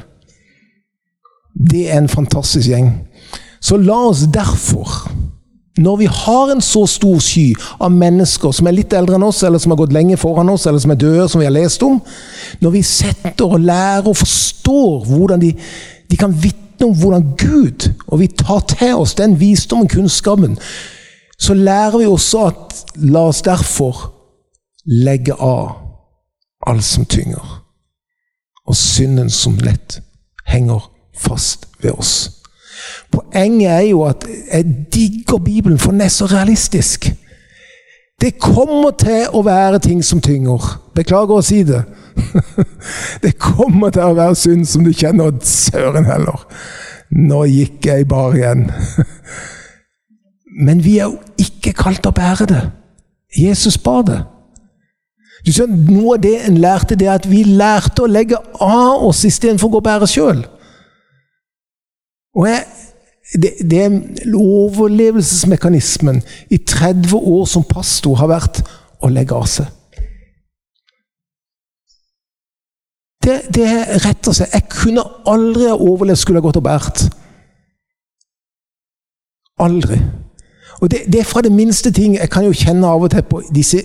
Det 1.52 1.90
er 1.92 2.00
en 2.00 2.10
fantastisk 2.10 2.70
gjeng. 2.72 2.94
Så 3.62 3.78
la 3.78 3.98
oss 4.08 4.24
derfor, 4.34 5.12
når 5.78 6.00
vi 6.00 6.08
har 6.08 6.54
en 6.54 6.64
så 6.64 6.86
stor 6.90 7.20
sky 7.22 7.52
av 7.80 7.92
mennesker 7.92 8.56
som 8.56 8.68
er 8.68 8.78
litt 8.78 8.96
eldre 8.96 9.20
enn 9.20 9.28
oss, 9.28 9.44
eller 9.44 9.60
som 9.62 9.76
har 9.76 9.82
gått 9.84 9.94
lenge 9.94 10.18
foran 10.18 10.50
oss, 10.54 10.66
eller 10.66 10.82
som 10.82 10.96
er 10.96 11.02
døde, 11.02 11.28
som 11.30 11.44
vi 11.44 11.48
har 11.48 11.54
lest 11.54 11.84
om 11.84 12.00
Når 12.62 12.72
vi 12.72 12.82
setter 12.88 13.46
og 13.46 13.60
lærer 13.60 14.08
og 14.08 14.18
forstår 14.18 15.06
hvordan 15.12 15.44
de, 15.44 15.54
de 16.10 16.18
kan 16.18 16.34
vitne 16.34 16.61
om 16.86 16.96
hvordan 16.98 17.34
Gud 17.38 17.90
Og 18.08 18.20
vi 18.20 18.28
tar 18.28 18.60
til 18.60 18.96
oss 18.96 19.16
den 19.16 19.40
visdommen 19.40 19.86
og 19.86 19.92
kunnskapen, 19.92 20.58
så 21.40 21.54
lærer 21.54 21.98
vi 21.98 22.06
også 22.06 22.46
at 22.48 22.82
la 22.96 23.20
oss 23.30 23.42
derfor 23.42 24.14
legge 24.86 25.34
av 25.34 25.72
alt 26.68 26.86
som 26.86 27.06
tynger 27.06 27.62
og 28.68 28.76
synden 28.78 29.30
som 29.30 29.58
lett 29.58 30.02
henger 30.48 30.84
fast 31.18 31.68
ved 31.82 31.92
oss. 31.92 32.42
Poenget 33.12 33.72
er 33.72 33.88
jo 33.90 34.04
at 34.06 34.26
jeg 34.54 34.66
digger 34.94 35.38
Bibelen, 35.38 35.80
for 35.80 35.92
den 35.92 36.02
er 36.02 36.08
så 36.08 36.26
realistisk. 36.26 37.12
Det 38.22 38.38
kommer 38.40 38.92
til 38.92 39.28
å 39.34 39.42
være 39.42 39.80
ting 39.80 40.04
som 40.06 40.22
tynger. 40.22 40.62
Beklager 40.96 41.42
å 41.42 41.46
si 41.46 41.64
det. 41.68 41.82
Det 43.24 43.38
kommer 43.40 43.94
til 43.94 44.06
å 44.06 44.18
være 44.18 44.38
synd 44.40 44.68
som 44.70 44.86
du 44.86 44.92
kjenner 44.94 45.34
søren 45.46 46.08
heller. 46.10 46.46
Nå 47.12 47.44
gikk 47.52 47.86
jeg 47.90 48.08
bare 48.10 48.38
igjen. 48.40 48.68
Men 50.68 50.84
vi 50.84 50.98
er 51.00 51.10
jo 51.10 51.20
ikke 51.42 51.74
kalt 51.78 52.08
å 52.08 52.14
bære 52.16 52.48
det. 52.52 52.62
Jesus 53.38 53.78
bar 53.82 54.04
det. 54.08 54.22
Du 55.46 55.52
skjønner, 55.54 55.78
Noe 55.90 56.18
av 56.18 56.24
det 56.24 56.36
en 56.46 56.60
lærte, 56.62 56.98
det 57.00 57.08
er 57.08 57.18
at 57.18 57.30
vi 57.30 57.44
lærte 57.48 58.04
å 58.04 58.12
legge 58.12 58.38
av 58.62 59.06
oss 59.08 59.24
istedenfor 59.26 59.72
å 59.72 59.76
gå 59.76 59.82
og 59.82 59.88
bære 59.88 60.10
sjøl. 60.10 60.44
Og 62.38 62.48
jeg, 62.48 62.62
det, 63.42 63.52
det 63.72 63.86
Overlevelsesmekanismen 64.38 66.22
i 66.52 66.58
30 66.60 67.16
år 67.18 67.46
som 67.50 67.66
pastor 67.68 68.20
har 68.22 68.30
vært 68.32 68.62
å 69.02 69.10
legge 69.12 69.36
av 69.36 69.48
seg. 69.50 69.68
Det, 73.22 73.38
det 73.54 73.70
retter 74.06 74.34
seg. 74.34 74.50
Jeg 74.54 74.70
kunne 74.72 75.04
aldri 75.30 75.70
ha 75.70 75.78
overlevd 75.78 76.22
skulle 76.22 76.42
jeg 76.42 76.48
gått 76.48 76.60
og 76.62 76.66
båret. 76.66 77.06
Aldri. 79.62 80.00
Og 80.82 80.90
det, 80.92 81.04
det, 81.06 81.22
er 81.22 81.30
fra 81.30 81.44
det 81.46 81.52
minste 81.54 81.92
ting. 81.94 82.16
Jeg 82.18 82.30
kan 82.34 82.48
jo 82.48 82.56
kjenne 82.56 82.88
av 82.90 83.04
og 83.06 83.12
til 83.14 83.26
på 83.30 83.44
disse 83.54 83.84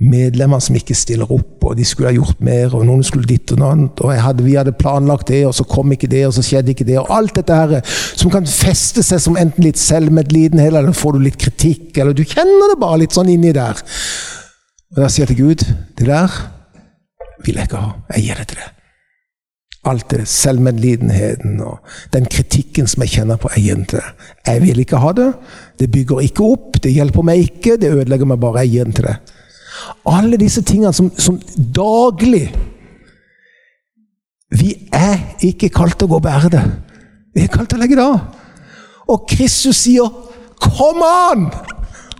medlemmer 0.00 0.60
som 0.64 0.76
ikke 0.76 0.96
stiller 0.96 1.28
opp, 1.32 1.64
og 1.68 1.76
de 1.76 1.84
skulle 1.84 2.08
ha 2.08 2.16
gjort 2.16 2.40
mer, 2.44 2.72
og 2.74 2.86
noen 2.88 3.02
skulle 3.04 3.28
ditt 3.28 3.52
og 3.52 3.60
noe 3.60 3.72
annet, 3.74 4.00
og 4.00 4.14
hadde, 4.24 4.44
vi 4.44 4.56
hadde 4.56 4.72
planlagt 4.76 5.28
det, 5.28 5.42
og 5.46 5.52
så 5.54 5.66
kom 5.68 5.92
ikke 5.92 6.08
det, 6.08 6.22
og 6.26 6.32
så 6.36 6.44
skjedde 6.46 6.72
ikke 6.72 6.86
det, 6.88 6.96
og 7.00 7.12
alt 7.12 7.36
dette 7.36 7.58
her 7.58 7.84
som 7.84 8.32
kan 8.32 8.48
feste 8.48 9.04
seg 9.04 9.20
som 9.20 9.36
enten 9.40 9.66
litt 9.66 9.80
selvmedlidenhet, 9.80 10.72
eller 10.72 10.96
får 10.96 11.16
du 11.16 11.26
litt 11.26 11.36
kritikk, 11.40 11.92
eller 12.00 12.16
du 12.16 12.24
kjenner 12.24 12.72
det 12.72 12.80
bare 12.80 13.02
litt 13.04 13.16
sånn 13.16 13.30
inni 13.32 13.52
der. 13.56 13.84
Og 14.96 15.04
da 15.04 15.12
sier 15.12 15.26
jeg 15.26 15.34
til 15.36 15.44
Gud 15.44 15.66
det 16.00 16.08
der 16.08 16.40
vil 17.44 17.58
jeg 17.58 17.68
ikke 17.68 17.82
ha. 17.82 17.92
Jeg 18.14 18.24
gir 18.26 18.40
det 18.40 18.48
til 18.52 18.62
deg. 18.62 18.78
Alt 19.90 20.10
det 20.12 20.28
selvmedlidenheten 20.30 21.56
og 21.66 21.94
den 22.14 22.28
kritikken 22.30 22.86
som 22.86 23.02
jeg 23.02 23.16
kjenner 23.16 23.40
på, 23.42 23.50
jeg 23.56 23.64
gir 23.64 23.78
den 23.80 23.88
til 23.90 23.98
deg. 23.98 24.26
Jeg 24.46 24.62
vil 24.62 24.82
ikke 24.84 25.00
ha 25.02 25.12
det. 25.18 25.30
Det 25.80 25.90
bygger 25.92 26.26
ikke 26.28 26.50
opp, 26.54 26.78
det 26.82 26.92
hjelper 26.94 27.26
meg 27.26 27.42
ikke, 27.48 27.76
det 27.82 27.90
ødelegger 27.90 28.30
meg 28.30 28.40
bare. 28.40 28.62
Jeg 28.62 28.76
gir 28.76 28.90
den 28.90 28.98
til 28.98 29.08
deg. 29.10 29.34
Alle 30.06 30.38
disse 30.38 30.62
tingene 30.62 30.92
som, 30.92 31.08
som 31.18 31.40
daglig 31.56 32.52
Vi 34.52 34.74
er 34.92 35.16
ikke 35.40 35.70
kalt 35.72 35.96
til 35.96 36.06
å 36.06 36.12
gå 36.12 36.18
og 36.20 36.26
bære 36.26 36.50
det. 36.52 36.62
Vi 37.32 37.40
er 37.40 37.50
kalt 37.50 37.70
til 37.72 37.80
å 37.80 37.82
legge 37.82 37.96
det 37.96 38.04
av. 38.04 38.18
Og 39.08 39.24
Kristus 39.28 39.80
sier 39.82 40.08
'Kom 40.60 41.02
an!' 41.02 41.48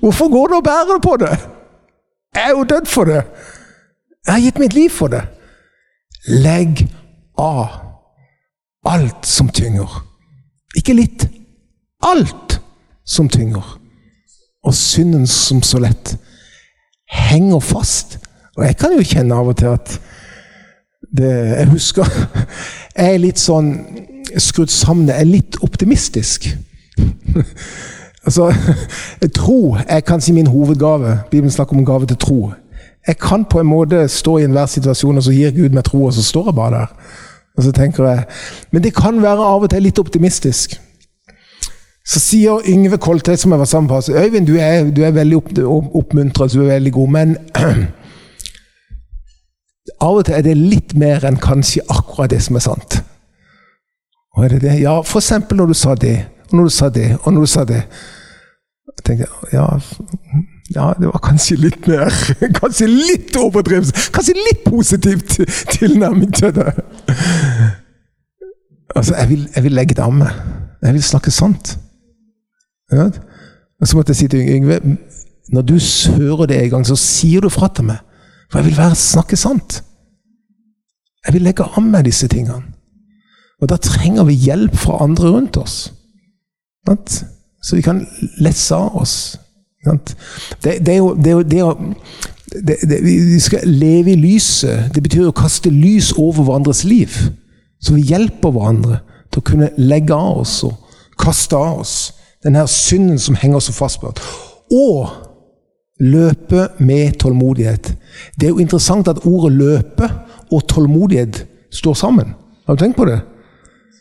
Hvorfor 0.01 0.29
går 0.33 0.47
du 0.49 0.55
og 0.55 0.65
bærer 0.65 0.99
på 1.03 1.17
det? 1.17 1.37
Jeg 2.35 2.43
er 2.45 2.51
jo 2.51 2.65
dødd 2.65 2.87
for 2.87 3.05
det. 3.05 3.23
Jeg 4.27 4.35
har 4.35 4.41
gitt 4.41 4.59
mitt 4.59 4.75
liv 4.75 4.91
for 4.91 5.11
det. 5.11 5.23
Legg 6.29 6.87
av 7.39 7.67
alt 8.87 9.27
som 9.27 9.49
tynger. 9.49 9.91
Ikke 10.79 10.95
litt. 10.95 11.27
Alt 12.03 12.61
som 13.05 13.29
tynger. 13.29 13.79
Og 14.63 14.75
synden 14.75 15.27
som 15.27 15.63
så 15.63 15.81
lett 15.83 16.17
henger 17.11 17.61
fast. 17.61 18.19
Og 18.57 18.65
jeg 18.65 18.77
kan 18.79 18.95
jo 18.95 19.03
kjenne 19.05 19.35
av 19.35 19.51
og 19.51 19.59
til 19.59 19.75
at 19.75 19.99
det, 21.13 21.29
Jeg 21.59 21.69
husker 21.69 22.07
Jeg 22.97 23.15
er 23.15 23.19
litt 23.21 23.39
sånn 23.39 23.73
skrudd 24.39 24.71
sammen 24.71 25.09
Jeg 25.11 25.21
er 25.21 25.29
litt 25.29 25.57
optimistisk. 25.67 26.47
altså, 28.27 28.53
Tro 29.35 29.77
er 29.89 30.01
kanskje 30.07 30.35
min 30.35 30.47
hovedgave. 30.47 31.19
Bibelen 31.31 31.51
snakker 31.51 31.77
om 31.77 31.85
gave 31.85 32.07
til 32.07 32.17
tro. 32.17 32.53
Jeg 33.07 33.19
kan 33.19 33.45
på 33.45 33.61
en 33.61 33.67
måte 33.67 34.09
stå 34.09 34.37
i 34.39 34.45
enhver 34.47 34.67
situasjon, 34.67 35.19
og 35.19 35.25
så 35.27 35.35
gir 35.35 35.55
Gud 35.57 35.75
meg 35.75 35.85
tro, 35.85 36.05
og 36.07 36.15
så 36.15 36.23
står 36.23 36.51
jeg 36.51 36.55
bare 36.55 36.79
der. 36.79 36.93
Og 37.57 37.63
så 37.63 37.73
tenker 37.73 38.09
jeg, 38.09 38.25
Men 38.71 38.83
det 38.83 38.95
kan 38.95 39.23
være 39.23 39.45
av 39.45 39.63
og 39.63 39.71
til 39.71 39.83
litt 39.83 39.99
optimistisk. 39.99 40.81
Så 42.07 42.21
sier 42.21 42.63
Yngve 42.69 42.99
Koltvedt, 42.99 43.41
som 43.41 43.53
jeg 43.53 43.59
var 43.59 43.65
sammen 43.65 43.91
med, 43.91 44.25
Øyvind, 44.25 44.47
du 44.47 44.57
er, 44.57 44.91
du 44.91 45.03
er 45.03 45.11
veldig 45.11 45.37
opp, 45.37 45.59
oppmuntret, 45.95 46.53
du 46.53 46.63
er 46.63 46.75
veldig 46.75 46.93
god, 46.93 47.09
men 47.09 47.37
av 50.07 50.17
og 50.17 50.25
til 50.27 50.35
er 50.35 50.43
det 50.43 50.57
litt 50.57 50.95
mer 50.99 51.25
enn 51.27 51.39
kanskje 51.43 51.83
akkurat 51.89 52.31
det 52.31 52.43
som 52.43 52.59
er 52.59 52.65
sant. 52.65 53.03
Og 54.37 54.45
er 54.45 54.55
det 54.55 54.63
det? 54.65 54.81
Ja, 54.81 54.97
eksempel 55.01 55.61
når 55.61 55.67
du 55.67 55.77
sa 55.79 55.95
det, 55.95 56.17
og 56.51 56.57
når 56.57 56.65
du 56.65 56.75
sa 56.75 56.89
det, 56.89 57.17
og 57.23 57.33
når 57.33 57.41
du 57.41 57.47
sa 57.47 57.65
det. 57.65 57.83
Jeg 58.93 59.05
tenkte 59.07 59.27
ja, 59.53 59.67
ja, 60.71 60.93
det 60.99 61.09
var 61.11 61.21
kanskje 61.25 61.57
litt 61.59 61.87
mer 61.91 62.15
Kanskje 62.61 62.87
litt 62.87 63.37
overdrivelse. 63.37 64.11
Kanskje 64.15 64.37
litt 64.39 64.63
positivt 64.65 65.41
tilnærming 65.75 66.33
til 66.35 66.55
det. 66.55 66.71
Altså, 68.97 69.17
jeg 69.17 69.29
vil, 69.29 69.49
jeg 69.55 69.65
vil 69.65 69.75
legge 69.77 69.97
det 69.99 70.05
av 70.05 70.15
meg. 70.15 70.31
Jeg 70.83 70.95
vil 70.95 71.03
snakke 71.03 71.31
sant. 71.35 71.75
Og 72.93 73.89
så 73.89 73.97
måtte 73.97 74.13
jeg 74.13 74.17
si 74.21 74.29
til 74.29 74.41
Yngve 74.53 74.81
Når 75.53 75.63
du 75.63 75.75
hører 76.17 76.47
det 76.47 76.59
en 76.63 76.71
gang, 76.71 76.87
så 76.87 76.97
sier 76.97 77.41
du 77.41 77.49
fra 77.51 77.69
til 77.75 77.89
meg. 77.89 77.99
For 78.51 78.61
jeg 78.61 78.71
vil 78.71 78.79
være, 78.79 78.95
snakke 78.95 79.37
sant. 79.37 79.83
Jeg 81.27 81.35
vil 81.35 81.45
legge 81.47 81.65
av 81.65 81.83
meg 81.83 82.07
disse 82.07 82.29
tingene. 82.29 82.63
Og 83.63 83.69
da 83.71 83.79
trenger 83.79 84.27
vi 84.27 84.35
hjelp 84.35 84.75
fra 84.77 84.99
andre 85.05 85.31
rundt 85.31 85.57
oss. 85.57 85.93
Så 87.63 87.77
vi 87.79 87.83
kan 87.83 88.03
lesse 88.43 88.75
av 88.75 88.97
oss. 88.99 89.39
Det, 89.85 90.79
det, 90.87 90.89
er 90.89 90.97
jo, 90.97 91.15
det, 91.15 91.33
er 91.33 91.43
det 91.43 91.59
er 91.59 91.65
jo 91.65 91.77
Vi 93.03 93.41
skal 93.41 93.69
leve 93.69 94.13
i 94.13 94.21
lyset. 94.21 94.95
Det 94.95 95.03
betyr 95.03 95.31
å 95.31 95.37
kaste 95.37 95.71
lys 95.71 96.13
over 96.19 96.43
hverandres 96.43 96.85
liv. 96.85 97.17
Så 97.83 97.97
vi 97.97 98.07
hjelper 98.13 98.55
hverandre 98.55 99.01
til 99.33 99.43
å 99.43 99.47
kunne 99.47 99.73
legge 99.81 100.15
av 100.15 100.45
oss 100.45 100.61
og 100.69 100.77
kaste 101.19 101.57
av 101.57 101.83
oss 101.83 101.97
den 102.43 102.59
her 102.59 102.67
synden 102.67 103.19
som 103.23 103.39
henger 103.39 103.63
så 103.63 103.75
fast 103.75 104.01
på. 104.03 104.13
Og 104.73 105.11
løpe 106.03 106.69
med 106.79 107.19
tålmodighet. 107.23 107.93
Det 108.41 108.47
er 108.47 108.55
jo 108.55 108.59
interessant 108.59 109.09
at 109.09 109.27
ordet 109.27 109.53
'løpe' 109.53 110.11
og 110.53 110.63
'tålmodighet' 110.63 111.47
står 111.71 111.95
sammen. 111.95 112.35
Har 112.67 112.75
du 112.75 112.85
tenkt 112.85 112.97
på 112.97 113.05
det? 113.05 113.21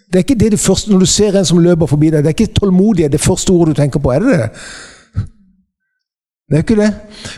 Det 0.07 0.15
er 0.15 0.23
ikke 0.23 0.39
det, 0.39 0.51
det 0.51 0.59
første 0.59 0.91
når 0.91 0.99
du 0.99 1.05
ser 1.05 1.37
en 1.39 1.45
som 1.45 1.57
løper 1.57 1.85
forbi 1.85 2.09
deg. 2.09 2.23
Det 2.23 2.25
er 2.25 2.35
ikke 2.43 2.53
tålmodighet 2.59 3.11
det 3.11 3.21
første 3.21 3.51
ordet 3.51 3.75
du 3.75 3.81
tenker 3.81 3.99
på. 3.99 4.11
Er 4.11 4.19
det 4.19 4.29
det? 4.29 4.49
Det 6.51 6.57
er 6.57 6.63
ikke 6.65 6.75
det. 6.75 6.93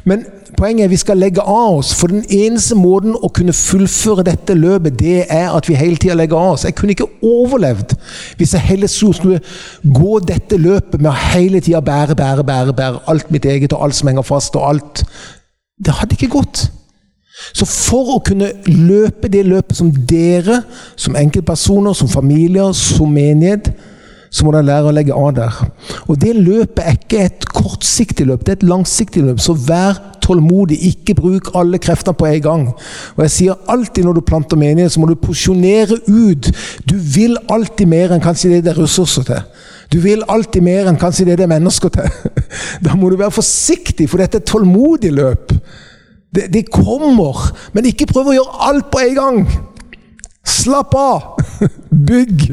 Men 0.10 0.25
poenget 0.58 0.84
er 0.84 0.89
vi 0.89 0.98
skal 0.98 1.20
legge 1.22 1.41
av 1.41 1.77
oss. 1.77 1.91
For 1.93 2.10
den 2.10 2.24
eneste 2.34 2.74
måten 2.75 3.13
å 3.13 3.29
kunne 3.29 3.53
fullføre 3.53 4.25
dette 4.25 4.55
løpet, 4.58 4.98
det 4.98 5.27
er 5.29 5.53
at 5.53 5.70
vi 5.70 5.77
hele 5.77 6.01
tida 6.01 6.17
legger 6.17 6.39
av 6.39 6.55
oss. 6.55 6.65
Jeg 6.65 6.74
kunne 6.79 6.96
ikke 6.96 7.12
overlevd 7.22 7.93
hvis 8.39 8.55
jeg 8.58 8.65
hele 8.72 8.89
tiden 8.89 9.13
skulle 9.13 9.41
gå 9.86 10.17
dette 10.25 10.58
løpet 10.58 10.98
med 10.98 11.12
å 11.12 11.17
hele 11.36 11.62
tida 11.62 11.84
bære, 11.86 12.17
bære, 12.17 12.46
bære, 12.48 12.74
bære 12.74 13.03
alt 13.13 13.29
mitt 13.32 13.46
eget 13.46 13.77
og 13.77 13.86
alt 13.86 14.00
som 14.00 14.10
henger 14.10 14.25
fast 14.25 14.58
og 14.58 14.65
alt. 14.72 15.05
Det 15.86 15.93
hadde 15.93 16.17
ikke 16.17 16.34
gått. 16.39 16.65
Så 17.53 17.70
for 17.70 18.15
å 18.15 18.22
kunne 18.25 18.50
løpe 18.65 19.29
det 19.29 19.46
løpet 19.46 19.77
som 19.77 19.93
dere, 20.10 20.63
som 20.98 21.17
enkeltpersoner, 21.17 21.93
som 21.93 22.10
familier, 22.10 22.74
som 22.74 23.13
menighet, 23.13 23.70
så 24.34 24.46
må 24.46 24.53
dere 24.53 24.65
lære 24.65 24.89
å 24.89 24.93
legge 24.96 25.17
av 25.17 25.34
der. 25.38 25.58
Og 26.10 26.17
det 26.22 26.34
løpet 26.34 26.82
er 26.82 26.98
ikke 26.98 27.25
et 27.27 27.46
kortsiktig 27.63 28.27
løp, 28.27 28.43
det 28.43 28.51
er 28.51 28.60
et 28.60 28.65
langsiktig 28.67 29.24
løp. 29.24 29.39
Så 29.41 29.55
vær 29.55 30.00
tålmodig, 30.24 30.77
ikke 30.89 31.15
bruk 31.17 31.51
alle 31.58 31.79
kreftene 31.82 32.15
på 32.17 32.27
en 32.29 32.41
gang. 32.43 32.65
Og 33.15 33.24
jeg 33.25 33.34
sier 33.38 33.72
alltid 33.72 34.05
når 34.05 34.20
du 34.20 34.25
planter 34.27 34.60
menighet, 34.60 34.91
så 34.91 35.01
må 35.01 35.10
du 35.10 35.15
posisjonere 35.20 36.00
ut. 36.08 36.51
Du 36.89 36.96
vil 37.15 37.38
alltid 37.51 37.89
mer 37.91 38.15
enn 38.15 38.24
kanskje 38.24 38.55
det 38.55 38.63
det 38.67 38.74
er 38.74 38.84
ressurser 38.84 39.27
til. 39.27 39.43
Du 39.93 40.00
vil 40.03 40.24
alltid 40.32 40.65
mer 40.65 40.89
enn 40.89 41.00
kanskje 41.00 41.27
det 41.27 41.38
det 41.39 41.48
er 41.48 41.53
mennesker 41.55 41.93
til. 41.93 42.10
Da 42.86 42.96
må 42.98 43.10
du 43.10 43.17
være 43.20 43.34
forsiktig, 43.34 44.10
for 44.10 44.22
dette 44.22 44.39
er 44.39 44.43
et 44.43 44.50
tålmodig 44.50 45.12
løp. 45.13 45.53
Det, 46.34 46.48
det 46.53 46.65
kommer, 46.74 47.51
men 47.74 47.86
ikke 47.86 48.10
prøv 48.10 48.32
å 48.32 48.36
gjøre 48.38 48.67
alt 48.70 48.89
på 48.91 49.03
en 49.03 49.15
gang. 49.20 49.39
Slapp 50.43 50.96
av! 50.98 51.39
Bygg! 52.10 52.50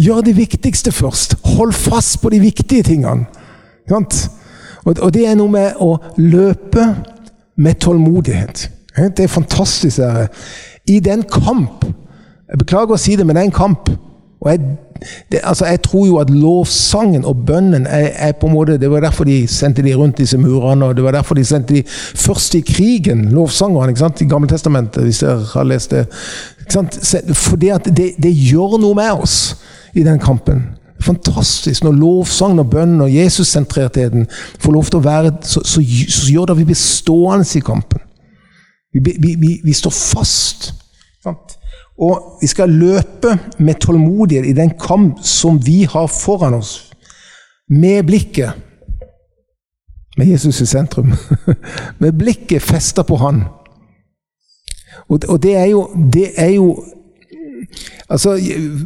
Gjør 0.00 0.22
det 0.24 0.36
viktigste 0.38 0.92
først. 0.92 1.34
Hold 1.56 1.74
fast 1.76 2.20
på 2.22 2.30
de 2.32 2.40
viktige 2.40 2.86
tingene. 2.86 3.26
Og 4.84 5.14
det 5.14 5.26
er 5.28 5.38
noe 5.38 5.50
med 5.52 5.80
å 5.80 5.96
løpe 6.16 6.86
med 7.60 7.80
tålmodighet. 7.80 8.70
Det 8.96 9.24
er 9.24 9.32
fantastisk. 9.32 10.00
I 10.88 11.00
den 11.00 11.22
kamp 11.22 11.84
Jeg 12.50 12.58
beklager 12.58 12.96
å 12.96 12.98
si 12.98 13.12
det, 13.14 13.22
men 13.22 13.36
det 13.36 13.44
er 13.44 13.46
en 13.46 13.54
kamp. 13.54 13.90
Og 14.40 14.48
jeg, 14.50 14.58
det, 15.30 15.38
altså 15.44 15.68
jeg 15.68 15.82
tror 15.84 16.06
jo 16.06 16.16
at 16.18 16.30
lovsangen 16.34 17.24
og 17.28 17.44
bønnen 17.46 17.86
er, 17.86 18.08
er, 18.16 18.32
på 18.32 18.48
en 18.48 18.54
måte 18.56 18.78
Det 18.80 18.90
var 18.90 19.04
derfor 19.04 19.24
de 19.28 19.46
sendte 19.46 19.84
de 19.86 19.94
rundt 19.94 20.18
disse 20.18 20.38
murene, 20.38 20.84
og 20.84 20.96
det 20.96 21.04
var 21.04 21.14
derfor 21.14 21.38
de 21.38 21.44
sendte 21.44 21.74
de 21.74 21.82
først 21.86 22.54
i 22.54 22.60
krigen, 22.66 23.28
lovsangerne, 23.30 23.92
ikke 23.92 24.02
sant, 24.02 24.20
i 24.20 24.28
Gammeltestamentet, 24.28 25.04
hvis 25.04 25.22
dere 25.22 25.44
har 25.52 25.68
lest 25.68 25.94
det. 25.94 26.06
Fordi 27.34 27.68
at 27.68 27.86
det, 27.96 28.14
det, 28.18 28.34
gjør 28.50 28.80
noe 28.80 28.98
med 28.98 29.22
oss 29.22 29.36
i 29.94 30.02
den 30.02 30.18
kampen. 30.18 30.64
Fantastisk 31.00 31.84
når 31.84 31.96
lovsangen 31.96 32.62
og 32.62 32.70
bønnen 32.70 33.00
og 33.04 33.14
Jesus-sentrertheten 33.14 34.26
får 34.60 34.72
lov 34.72 34.90
til 34.90 35.00
å 35.00 35.04
være 35.04 35.32
så, 35.40 35.62
så, 35.64 35.80
så, 35.82 36.26
gjør 36.32 36.50
det 36.50 36.56
at 36.56 36.60
vi 36.60 36.68
blir 36.68 36.80
stående 36.80 37.46
i 37.56 37.64
kampen. 37.64 38.02
Vi, 38.92 39.02
vi, 39.06 39.34
vi, 39.40 39.52
vi 39.64 39.74
står 39.76 39.94
fast. 39.94 40.72
Og 42.00 42.40
vi 42.40 42.48
skal 42.48 42.72
løpe 42.72 43.36
med 43.58 43.80
tålmodighet 43.80 44.48
i 44.48 44.56
den 44.56 44.72
kamp 44.80 45.20
som 45.24 45.60
vi 45.66 45.84
har 45.84 46.08
foran 46.08 46.56
oss. 46.58 46.90
Med 47.70 48.02
blikket 48.08 48.56
med 50.16 50.26
Jesus 50.26 50.60
i 50.60 50.66
sentrum. 50.66 51.12
med 52.02 52.12
blikket 52.12 52.62
festa 52.62 53.02
på 53.02 53.16
Han. 53.16 53.44
Og, 55.08 55.20
og 55.28 55.42
det, 55.42 55.56
er 55.56 55.64
jo, 55.64 55.88
det 56.12 56.32
er 56.36 56.50
jo 56.54 56.84
Altså, 58.08 58.38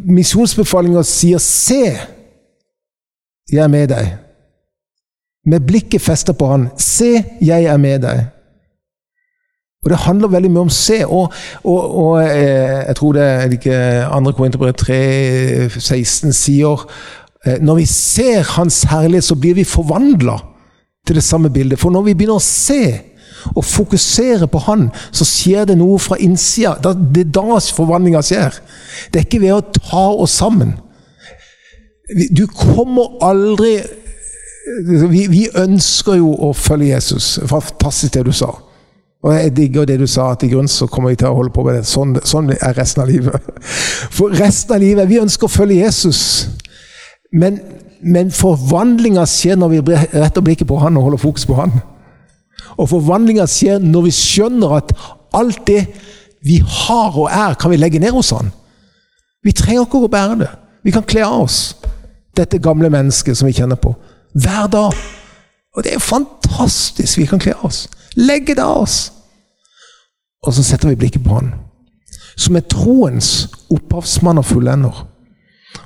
misjonsbefalinga 0.04 1.02
sier 1.02 1.38
'se, 1.38 1.98
jeg 3.52 3.62
er 3.64 3.68
med 3.68 3.88
deg'. 3.88 4.16
Med 5.46 5.60
blikket 5.60 6.00
festa 6.00 6.32
på 6.32 6.46
han. 6.46 6.68
'Se, 6.78 7.24
jeg 7.40 7.64
er 7.64 7.76
med 7.76 8.04
deg'. 8.04 8.24
Og 9.84 9.90
Det 9.90 9.98
handler 9.98 10.28
veldig 10.28 10.50
mye 10.50 10.60
om 10.60 10.68
se. 10.68 11.06
Og, 11.06 11.32
og, 11.64 11.96
og 11.96 12.24
eh, 12.24 12.86
jeg 12.86 12.96
tror 12.96 13.12
det 13.12 13.22
er 13.22 13.50
ikke 13.52 13.76
andre 14.04 14.32
Korinterbrev 14.32 14.74
3, 14.74 15.68
16 15.68 16.32
sier 16.32 16.86
eh, 17.46 17.58
Når 17.60 17.74
vi 17.74 17.86
ser 17.86 18.42
Hans 18.56 18.82
herlighet, 18.82 19.24
så 19.24 19.34
blir 19.34 19.54
vi 19.54 19.64
forvandla 19.64 20.38
til 21.06 21.16
det 21.16 21.24
samme 21.24 21.50
bildet. 21.50 21.78
For 21.78 21.90
når 21.90 22.02
vi 22.02 22.14
begynner 22.14 22.40
å 22.40 22.44
se 22.44 23.13
og 23.52 23.64
fokusere 23.64 24.48
på 24.48 24.62
Han, 24.66 24.88
så 25.12 25.26
skjer 25.28 25.68
det 25.68 25.78
noe 25.80 25.98
fra 26.00 26.16
innsida. 26.20 26.76
Det 26.80 27.26
er 27.26 27.34
da 27.34 27.60
forvandlinga 27.76 28.22
skjer. 28.24 28.56
Det 29.12 29.20
er 29.20 29.26
ikke 29.26 29.42
ved 29.44 29.56
å 29.56 29.64
ta 29.76 30.06
oss 30.24 30.38
sammen. 30.40 30.76
Du 32.36 32.46
kommer 32.46 33.18
aldri 33.24 33.78
vi, 35.10 35.26
vi, 35.28 35.48
ønsker 35.54 36.18
jo 36.20 36.30
å 36.40 36.52
følge 36.56 36.94
Jesus. 36.94 37.34
Fantastisk 37.48 38.14
det 38.16 38.24
du 38.28 38.32
sa. 38.32 38.50
Og 39.24 39.32
jeg 39.32 39.54
digger 39.56 39.86
det 39.88 39.98
du 40.00 40.06
sa, 40.08 40.30
at 40.32 40.44
i 40.44 40.50
grunnen 40.52 40.68
så 40.68 40.88
kommer 40.90 41.12
vi 41.12 41.20
til 41.20 41.30
å 41.30 41.36
holde 41.38 41.52
på 41.52 41.64
med 41.64 41.78
det. 41.78 41.86
Sånn, 41.88 42.16
sånn 42.24 42.50
er 42.54 42.76
resten 42.76 43.04
av 43.04 43.08
livet. 43.08 43.48
For 44.12 44.32
resten 44.36 44.76
av 44.76 44.82
livet 44.84 45.08
Vi 45.08 45.20
ønsker 45.20 45.48
å 45.48 45.52
følge 45.52 45.80
Jesus. 45.80 46.20
Men, 47.32 47.58
men 48.00 48.32
forvandlinga 48.32 49.24
skjer 49.28 49.58
når 49.60 49.72
vi 49.72 49.82
retter 50.12 50.44
blikket 50.44 50.68
på 50.68 50.80
han 50.82 50.96
og 51.00 51.08
holder 51.08 51.24
fokus 51.24 51.48
på 51.48 51.56
han. 51.58 51.76
Og 52.78 52.90
forvandlinga 52.90 53.46
skjer 53.50 53.82
når 53.82 54.08
vi 54.08 54.14
skjønner 54.14 54.76
at 54.78 54.92
alt 55.34 55.62
det 55.68 55.82
vi 56.44 56.58
har 56.60 57.16
og 57.16 57.30
er, 57.30 57.56
kan 57.58 57.72
vi 57.72 57.80
legge 57.80 58.00
ned 58.02 58.12
hos 58.12 58.32
Han. 58.36 58.52
Vi 59.44 59.52
trenger 59.52 59.86
ikke 59.86 60.02
å 60.04 60.12
bære 60.12 60.38
det. 60.42 60.50
Vi 60.84 60.92
kan 60.92 61.04
kle 61.08 61.24
av 61.24 61.46
oss 61.46 61.58
dette 62.36 62.58
gamle 62.58 62.90
mennesket 62.92 63.38
som 63.38 63.48
vi 63.48 63.56
kjenner 63.56 63.78
på. 63.80 63.94
Hver 64.34 64.68
dag. 64.72 64.96
Og 65.74 65.84
det 65.84 65.94
er 65.94 66.02
fantastisk. 66.02 67.18
Vi 67.18 67.28
kan 67.30 67.40
kle 67.42 67.54
av 67.56 67.68
oss. 67.70 67.84
Legge 68.16 68.56
det 68.56 68.64
av 68.64 68.84
oss. 68.84 68.98
Og 70.44 70.54
så 70.54 70.64
setter 70.66 70.90
vi 70.90 70.98
blikket 71.00 71.24
på 71.24 71.38
Han. 71.38 71.54
Som 72.36 72.58
er 72.58 72.66
troens 72.68 73.46
opphavsmann 73.72 74.40
og 74.42 74.48
fullender. 74.48 75.04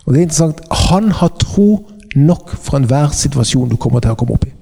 Og 0.04 0.12
det 0.12 0.20
er 0.20 0.26
interessant. 0.26 0.62
Han 0.88 1.12
har 1.12 1.34
tro 1.40 1.84
nok 2.16 2.54
for 2.56 2.78
enhver 2.78 3.12
situasjon 3.14 3.68
du 3.70 3.76
kommer 3.76 4.00
til 4.00 4.14
å 4.14 4.18
komme 4.18 4.34
opp 4.34 4.48
i. 4.48 4.54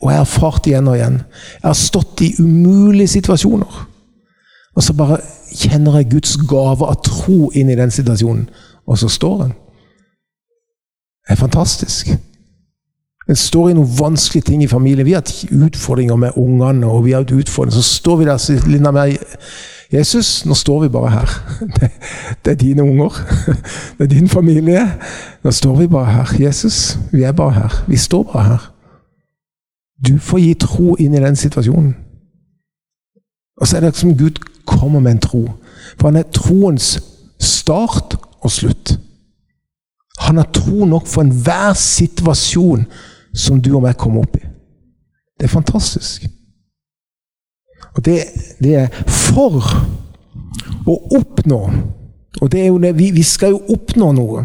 Og 0.00 0.10
jeg 0.10 0.18
har 0.18 0.24
erfart 0.24 0.66
igjen 0.66 0.88
og 0.88 0.96
igjen. 0.96 1.20
Jeg 1.62 1.68
har 1.68 1.76
stått 1.76 2.20
i 2.24 2.34
umulige 2.40 3.08
situasjoner. 3.08 3.86
Og 4.76 4.82
så 4.82 4.94
bare 4.96 5.18
kjenner 5.52 5.98
jeg 5.98 6.10
Guds 6.14 6.36
gave 6.48 6.86
av 6.86 7.02
tro 7.04 7.50
inn 7.54 7.70
i 7.70 7.76
den 7.76 7.90
situasjonen. 7.90 8.48
Og 8.86 8.98
så 8.98 9.08
står 9.08 9.36
den. 9.42 9.52
Det 11.26 11.36
er 11.36 11.40
fantastisk. 11.40 12.14
Den 13.28 13.36
står 13.36 13.70
i 13.70 13.74
noen 13.76 13.92
vanskelige 13.98 14.48
ting 14.48 14.62
i 14.64 14.70
familien. 14.70 15.06
Vi 15.06 15.12
har 15.12 15.20
hatt 15.22 15.44
utfordringer 15.52 16.16
med 16.16 16.36
ungene. 16.36 16.86
og 16.86 17.04
vi 17.04 17.12
har 17.12 17.22
hatt 17.22 17.30
utfordringer. 17.30 17.76
Så 17.82 17.82
står 18.00 18.16
vi 18.16 18.24
der 18.24 18.66
Linda 18.66 18.90
meg, 18.90 19.18
Jesus, 19.92 20.46
nå 20.46 20.54
står 20.54 20.80
vi 20.80 20.88
bare 20.88 21.10
her. 21.10 21.30
Det, 21.76 21.90
det, 22.44 22.50
er 22.50 22.54
dine 22.54 22.82
unger. 22.82 23.10
Det 23.98 24.04
er 24.04 24.06
din 24.08 24.28
familie. 24.28 24.92
Nå 25.44 25.50
står 25.50 25.76
vi 25.76 25.86
bare 25.86 26.12
her. 26.12 26.34
Jesus, 26.40 26.98
vi 27.12 27.22
er 27.22 27.32
bare 27.32 27.50
her. 27.50 27.84
Vi 27.88 27.96
står 27.96 28.22
bare 28.22 28.44
her. 28.44 28.79
Du 30.06 30.18
får 30.18 30.40
gi 30.40 30.54
tro 30.54 30.94
inn 30.96 31.14
i 31.14 31.20
den 31.22 31.36
situasjonen. 31.36 31.92
Og 33.60 33.68
så 33.68 33.76
er 33.76 33.84
det 33.84 33.96
som 33.96 34.16
Gud 34.16 34.40
kommer 34.66 35.00
med 35.00 35.12
en 35.12 35.22
tro. 35.24 35.42
For 35.98 36.08
han 36.08 36.16
er 36.16 36.32
troens 36.32 36.94
start 37.40 38.16
og 38.40 38.50
slutt. 38.50 38.96
Han 40.20 40.36
har 40.36 40.48
tro 40.52 40.84
nok 40.84 41.06
for 41.08 41.24
enhver 41.24 41.74
situasjon 41.76 42.86
som 43.36 43.60
du 43.60 43.74
og 43.74 43.84
meg 43.84 43.98
kommer 44.00 44.24
opp 44.24 44.36
i. 44.36 44.44
Det 45.38 45.48
er 45.48 45.52
fantastisk. 45.52 46.26
Og 47.96 48.04
det, 48.04 48.22
det 48.60 48.74
er 48.76 48.88
for 49.08 49.60
å 50.86 50.94
oppnå 51.16 51.60
Og 52.40 52.50
det 52.52 52.60
er 52.62 52.68
jo 52.68 52.78
det, 52.78 52.92
vi, 52.96 53.10
vi 53.10 53.22
skal 53.26 53.50
jo 53.56 53.74
oppnå 53.74 54.12
noe. 54.14 54.44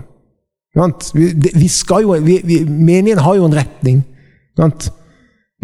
Vi, 1.13 1.27
vi 1.55 1.67
skal 1.71 2.01
jo, 2.03 2.15
vi, 2.19 2.63
Menigheten 2.65 3.23
har 3.23 3.35
jo 3.37 3.45
en 3.45 3.55
retning. 3.55 4.01
Sant? 4.57 4.89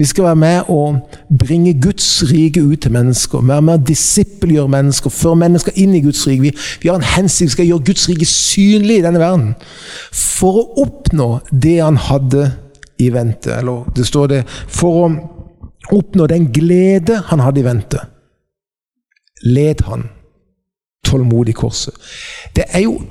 Vi 0.02 0.06
skal 0.06 0.24
være 0.24 0.36
med 0.36 0.62
og 0.68 1.10
bringe 1.40 1.82
Guds 1.82 2.24
rike 2.32 2.64
ut 2.64 2.80
til 2.82 2.92
mennesker. 2.92 3.44
Være 3.46 3.62
med 3.62 3.76
å 3.76 3.84
disippelgjøre 3.86 4.72
mennesker, 4.74 5.14
føre 5.14 5.38
mennesker 5.44 5.78
inn 5.78 5.94
i 5.94 6.02
Guds 6.02 6.24
rike. 6.26 6.42
Vi, 6.42 6.52
vi 6.82 6.90
har 6.90 6.98
en 6.98 7.06
hensikt, 7.06 7.52
vi 7.52 7.54
skal 7.54 7.70
gjøre 7.70 7.86
Guds 7.92 8.08
rike 8.10 8.26
synlig 8.26 8.98
i 8.98 9.04
denne 9.06 9.22
verden. 9.22 9.52
For 10.10 10.58
å 10.58 10.66
oppnå 10.88 11.28
det 11.54 11.76
han 11.84 12.02
hadde 12.02 12.48
i 12.98 13.12
vente. 13.14 13.54
Eller 13.60 13.86
det 13.94 14.08
står 14.10 14.34
det 14.34 14.42
For 14.50 15.04
å 15.04 15.08
oppnå 16.02 16.26
den 16.34 16.50
glede 16.50 17.22
han 17.30 17.46
hadde 17.46 17.62
i 17.62 17.70
vente, 17.70 18.02
led 19.46 19.86
han 19.86 20.10
tålmodig 21.06 21.60
korset. 21.62 21.94
Det 22.58 22.72
er 22.74 22.88
jo 22.90 23.02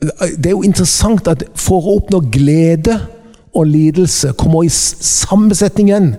Det 0.00 0.46
er 0.46 0.56
jo 0.56 0.64
interessant 0.66 1.28
at 1.30 1.44
for 1.54 1.84
å 1.84 1.98
oppnå 2.00 2.24
glede 2.32 2.96
og 3.54 3.66
lidelse 3.68 4.32
kommer 4.38 4.64
i 4.64 4.72
samme 4.72 5.54
setningen. 5.54 6.14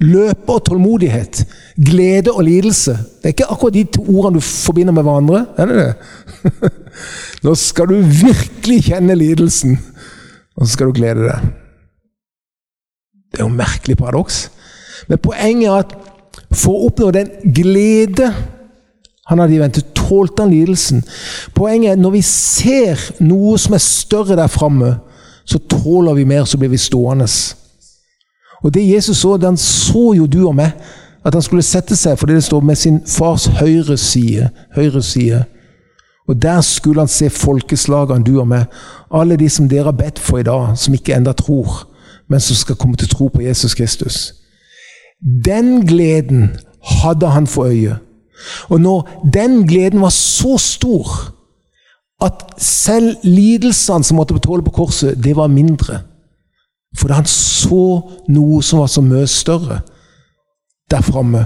Løpe 0.00 0.54
og 0.54 0.64
tålmodighet. 0.64 1.42
Glede 1.76 2.32
og 2.32 2.44
lidelse. 2.46 2.92
Det 2.92 3.30
er 3.30 3.34
ikke 3.36 3.50
akkurat 3.50 3.74
de 3.74 3.84
to 3.84 4.04
ordene 4.08 4.40
du 4.40 4.44
forbinder 4.44 4.94
med 4.96 5.02
hverandre. 5.02 5.46
Er 5.56 5.66
det 5.66 5.78
det? 5.78 6.72
Nå 7.44 7.54
skal 7.54 7.90
du 7.90 7.98
virkelig 8.00 8.82
kjenne 8.88 9.14
lidelsen, 9.14 9.78
og 10.56 10.66
så 10.66 10.72
skal 10.72 10.88
du 10.88 10.96
glede 10.96 11.28
deg. 11.28 11.50
Det 13.28 13.40
er 13.40 13.44
jo 13.44 13.50
en 13.52 13.60
merkelig 13.60 13.98
paradoks. 14.00 14.46
Men 15.08 15.20
poenget 15.22 15.68
er 15.68 15.82
at 15.82 15.96
for 16.54 16.72
å 16.72 16.88
oppnå 16.88 17.10
den 17.14 17.28
glede 17.54 18.32
han 19.28 19.42
hadde 19.42 19.60
ventet, 19.60 19.90
tålte 19.92 20.40
han 20.40 20.52
lidelsen. 20.54 21.02
Poenget 21.54 21.90
er 21.90 21.98
at 21.98 22.00
når 22.00 22.14
vi 22.16 22.22
ser 22.24 23.02
noe 23.20 23.58
som 23.60 23.76
er 23.76 23.84
større 23.84 24.38
der 24.38 24.48
framme, 24.48 24.94
så 25.48 25.58
tåler 25.58 26.14
vi 26.14 26.24
mer, 26.24 26.44
så 26.44 26.58
blir 26.58 26.68
vi 26.68 26.76
stående. 26.76 27.26
Og 28.62 28.74
det 28.74 28.88
Jesus 28.88 29.16
så, 29.16 29.36
han 29.36 29.56
så 29.56 30.12
jo 30.16 30.26
du 30.26 30.46
og 30.46 30.54
meg, 30.54 30.70
at 31.24 31.34
han 31.34 31.42
skulle 31.42 31.62
sette 31.62 31.96
seg 31.96 32.18
fordi 32.18 32.36
det 32.36 32.44
står 32.44 32.60
med 32.60 32.76
sin 32.76 33.00
fars 33.06 33.46
høyre 33.60 33.96
side. 33.96 34.50
Høyre 34.76 35.02
side. 35.02 35.44
Og 36.28 36.42
der 36.42 36.60
skulle 36.60 37.00
han 37.00 37.08
se 37.08 37.30
folkeslagene, 37.30 38.24
du 38.24 38.40
og 38.40 38.48
meg. 38.48 38.66
Alle 39.14 39.36
de 39.40 39.48
som 39.48 39.68
dere 39.68 39.88
har 39.88 39.96
bedt 39.96 40.18
for 40.18 40.38
i 40.38 40.44
dag, 40.44 40.76
som 40.76 40.94
ikke 40.94 41.16
enda 41.16 41.32
tror, 41.32 41.86
men 42.28 42.40
som 42.40 42.56
skal 42.56 42.76
komme 42.76 42.96
til 42.96 43.08
tro 43.08 43.30
på 43.32 43.42
Jesus 43.42 43.74
Kristus. 43.74 44.34
Den 45.44 45.86
gleden 45.86 46.50
hadde 46.84 47.26
han 47.26 47.46
for 47.46 47.64
øye. 47.64 47.96
Og 48.68 48.80
når 48.80 49.08
den 49.32 49.66
gleden 49.68 50.00
var 50.00 50.12
så 50.12 50.58
stor 50.58 51.08
at 52.22 52.44
selv 52.58 53.16
lidelsene 53.22 54.04
som 54.04 54.18
måtte 54.18 54.34
betåle 54.34 54.64
på 54.66 54.74
korset, 54.80 55.18
det 55.24 55.36
var 55.36 55.46
mindre. 55.52 56.00
Fordi 56.98 57.14
han 57.14 57.28
så 57.30 58.00
noe 58.28 58.62
som 58.64 58.82
var 58.82 58.90
så 58.90 59.04
mye 59.04 59.26
større 59.30 59.80
der 60.90 61.04
framme. 61.04 61.44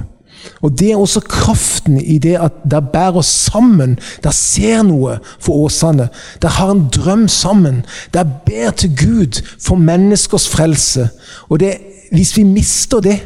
Og 0.63 0.79
Det 0.79 0.93
er 0.93 0.97
også 0.97 1.21
kraften 1.21 2.01
i 2.01 2.19
det 2.19 2.37
at 2.41 2.53
der 2.71 2.81
bærer 2.81 3.17
oss 3.17 3.27
sammen. 3.27 3.99
Der 4.23 4.31
ser 4.31 4.83
noe 4.83 5.19
for 5.41 5.53
Åsane. 5.53 6.09
Der 6.43 6.49
har 6.49 6.71
en 6.71 6.89
drøm 6.89 7.29
sammen. 7.29 7.85
Der 8.15 8.25
ber 8.47 8.71
til 8.71 8.97
Gud 8.97 9.43
for 9.61 9.75
menneskers 9.75 10.49
frelse. 10.49 11.09
Og 11.49 11.61
det, 11.61 11.77
Hvis 12.13 12.37
vi 12.37 12.43
mister 12.43 13.01
det, 13.01 13.21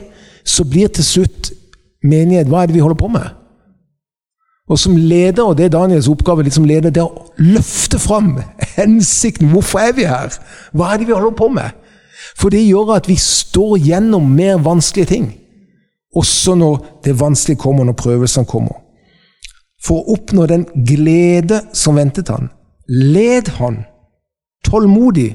så 0.44 0.64
blir 0.64 0.88
til 0.88 1.04
slutt 1.04 1.50
menighet 2.04 2.46
Hva 2.46 2.62
er 2.62 2.66
det 2.66 2.74
vi 2.74 2.80
holder 2.80 2.96
på 2.96 3.08
med? 3.08 3.45
Og 4.66 4.78
som 4.78 4.96
leder, 4.98 5.44
og 5.44 5.56
det 5.58 5.68
er 5.68 5.74
Daniels 5.76 6.08
oppgave 6.10 6.42
litt 6.42 6.56
som 6.56 6.66
leder, 6.66 6.90
det 6.90 7.02
er 7.02 7.06
å 7.06 7.28
løfte 7.38 8.00
fram 8.02 8.32
hensikten. 8.74 9.52
Hvorfor 9.52 9.84
er 9.84 9.92
vi 9.94 10.08
her? 10.10 10.34
Hva 10.74 10.92
er 10.92 10.98
det 10.98 11.06
vi 11.06 11.14
holder 11.14 11.36
på 11.38 11.48
med? 11.54 11.76
For 12.36 12.50
det 12.50 12.64
gjør 12.64 12.96
at 12.96 13.06
vi 13.08 13.14
står 13.20 13.76
gjennom 13.86 14.26
mer 14.34 14.58
vanskelige 14.64 15.12
ting. 15.12 15.30
Også 16.16 16.56
når 16.58 16.80
det 17.04 17.14
vanskelige 17.20 17.62
kommer, 17.62 17.86
når 17.86 17.98
prøvelsene 18.00 18.48
kommer. 18.50 18.82
For 19.86 20.02
å 20.02 20.16
oppnå 20.16 20.48
den 20.50 20.66
glede 20.88 21.62
som 21.76 22.00
ventet 22.00 22.32
han, 22.32 22.50
led 22.88 23.52
han 23.60 23.84
tålmodig 24.66 25.34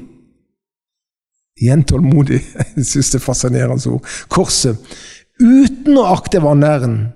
Igjen 1.62 1.84
tålmodig. 1.84 2.40
Jeg 2.76 2.86
syns 2.88 3.12
det 3.12 3.18
er 3.20 3.24
fascinerende 3.26 3.90
ord. 3.92 4.06
Korset. 4.32 4.78
Uten 5.42 5.98
å 6.00 6.08
akte 6.14 6.40
vanæren. 6.42 7.12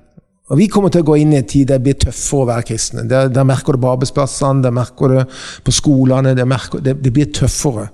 Og 0.46 0.58
Vi 0.60 0.68
kommer 0.70 0.92
til 0.94 1.02
å 1.02 1.08
gå 1.08 1.16
inn 1.18 1.32
i 1.34 1.40
en 1.40 1.48
tid 1.48 1.66
der 1.68 1.80
det 1.80 1.84
blir 1.88 1.96
tøffere 1.98 2.44
å 2.44 2.48
være 2.52 2.66
kristne. 2.68 3.02
Der, 3.10 3.30
der 3.34 3.46
merker 3.46 3.74
du 3.74 3.82
på 3.82 3.90
arbeidsplassene, 3.90 4.62
der 4.62 4.74
merker 4.74 5.10
du 5.10 5.40
på 5.66 5.74
skolene. 5.74 6.36
Det, 6.38 6.46
merker, 6.46 6.82
det, 6.84 6.94
det 7.02 7.12
blir 7.14 7.32
tøffere. 7.34 7.88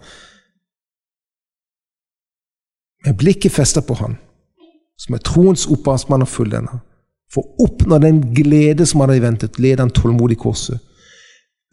Med 3.06 3.16
blikket 3.18 3.54
festet 3.56 3.86
på 3.88 3.96
Han, 3.98 4.18
som 5.00 5.16
er 5.16 5.24
troens 5.24 5.64
opphavsmann 5.72 6.26
og 6.26 6.30
fullender. 6.30 6.82
For 7.32 7.42
å 7.42 7.66
oppnå 7.66 7.96
den 8.02 8.20
glede 8.36 8.84
som 8.86 9.00
hadde 9.00 9.22
ventet, 9.24 9.58
led 9.62 9.80
han 9.80 9.90
tålmodig 9.90 10.36
korset. 10.44 10.76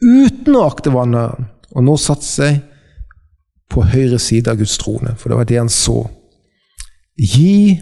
Uten 0.00 0.56
å 0.56 0.64
akte 0.64 0.92
vanæren. 0.94 1.50
Og 1.76 1.84
nå 1.86 1.94
satte 2.00 2.26
seg 2.26 2.62
på 3.70 3.84
høyre 3.92 4.18
side 4.18 4.50
av 4.50 4.58
Guds 4.58 4.78
trone, 4.80 5.12
for 5.20 5.30
det 5.30 5.36
var 5.38 5.46
det 5.46 5.60
han 5.60 5.70
så. 5.70 6.00
Gi 7.20 7.76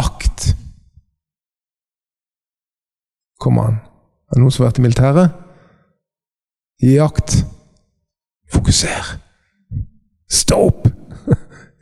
akt. 0.00 0.54
Kom 3.44 3.60
han. 3.60 3.76
Er 4.32 4.38
det 4.38 4.40
noen 4.40 4.54
som 4.54 4.64
har 4.64 4.70
vært 4.70 4.80
i 4.80 4.84
militæret? 4.86 5.34
Gi 6.84 6.96
akt. 7.04 7.36
Fokuser. 8.52 9.10
Stå 10.32 10.62
opp! 10.70 10.88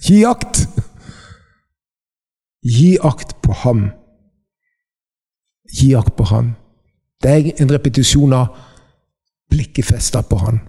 Gi 0.03 0.25
akt! 0.27 0.65
Gi 2.67 2.97
akt 3.03 3.37
på 3.43 3.55
ham. 3.63 3.87
Gi 5.71 5.93
akt 5.99 6.17
på 6.19 6.27
ham. 6.31 6.53
Det 7.23 7.31
er 7.31 7.63
en 7.63 7.71
repetisjon 7.71 8.35
av 8.35 8.51
blikket 9.51 9.87
festa 9.87 10.23
på 10.27 10.39
han. 10.43 10.61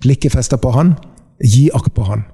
Blikket 0.00 0.32
festa 0.32 0.56
på 0.56 0.72
han, 0.72 0.94
Gi 1.40 1.70
akt 1.72 1.94
på 1.96 2.04
han. 2.04 2.26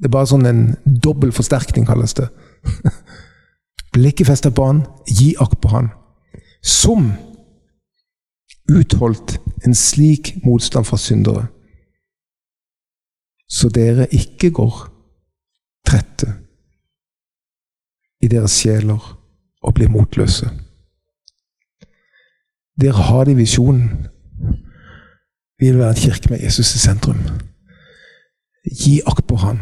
Det 0.00 0.08
er 0.08 0.12
bare 0.12 0.28
sånn 0.28 0.44
en 0.48 0.60
dobbel 0.84 1.32
forsterkning, 1.32 1.86
kalles 1.88 2.12
det. 2.18 2.26
Blikket 3.92 4.26
festet 4.26 4.54
på 4.54 4.66
han, 4.66 4.84
gi 5.06 5.34
akt 5.40 5.60
på 5.60 5.68
han. 5.72 5.90
Som 6.62 7.12
utholdt 8.70 9.40
en 9.66 9.74
slik 9.74 10.36
motstand 10.44 10.86
fra 10.86 10.96
syndere, 10.96 11.46
så 13.50 13.68
dere 13.68 14.06
ikke 14.14 14.52
går 14.54 14.76
trette 15.86 16.28
i 18.22 18.28
deres 18.30 18.54
sjeler 18.60 19.00
og 19.62 19.74
blir 19.74 19.90
motløse. 19.90 20.46
Dere 22.80 23.08
har 23.10 23.24
det 23.24 23.34
i 23.34 23.40
visjonen. 23.40 24.06
Vi 25.58 25.68
vil 25.68 25.78
være 25.78 25.96
en 25.96 26.02
kirke 26.04 26.30
med 26.30 26.40
Jesus 26.40 26.74
i 26.74 26.78
sentrum. 26.78 27.18
Gi 28.64 29.00
akt 29.06 29.26
på 29.26 29.36
han. 29.36 29.58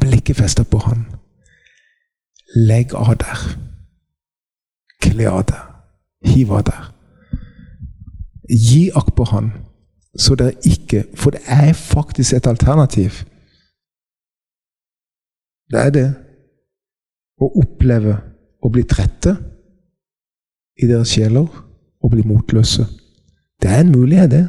Blikket 0.00 0.36
festet 0.36 0.68
på 0.70 0.78
han. 0.84 1.06
Legg 2.58 2.94
av 2.94 3.14
der. 3.20 3.42
Kle 5.02 5.30
av 5.30 5.44
der. 5.50 5.64
Hiv 6.26 6.52
av 6.52 6.64
der. 6.66 6.86
Gi 8.48 8.88
akt 8.96 9.14
på 9.14 9.26
han, 9.28 9.50
så 10.16 10.34
dere 10.34 10.56
ikke 10.66 11.04
For 11.14 11.36
det 11.36 11.42
er 11.46 11.72
faktisk 11.76 12.32
et 12.34 12.46
alternativ. 12.48 13.22
Det 15.70 15.80
er 15.84 15.92
det. 15.94 16.08
Å 17.38 17.50
oppleve 17.60 18.16
å 18.64 18.70
bli 18.72 18.82
trette 18.88 19.36
i 20.78 20.88
deres 20.88 21.12
sjeler 21.12 21.46
og 22.02 22.10
bli 22.10 22.24
motløse. 22.26 22.86
Det 23.62 23.70
er 23.70 23.84
en 23.84 23.92
mulighet, 23.92 24.30
det. 24.30 24.46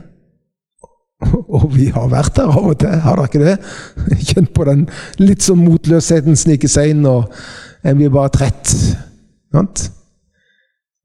Og 1.60 1.68
vi 1.76 1.90
har 1.92 2.08
vært 2.10 2.38
der 2.38 2.50
av 2.50 2.70
og 2.72 2.78
til, 2.80 2.94
har 3.04 3.20
dere 3.20 3.28
ikke 3.28 3.44
det? 3.44 3.56
Kjent 4.30 4.54
på 4.56 4.66
den 4.70 4.86
litt 5.20 5.44
sånn 5.44 5.62
motløsheten 5.66 6.38
snike 6.40 6.70
seg 6.72 6.94
inn, 6.94 7.04
og 7.10 7.34
en 7.84 7.98
blir 7.98 8.12
bare 8.14 8.32
trett. 8.34 8.74
Sant? 9.54 9.86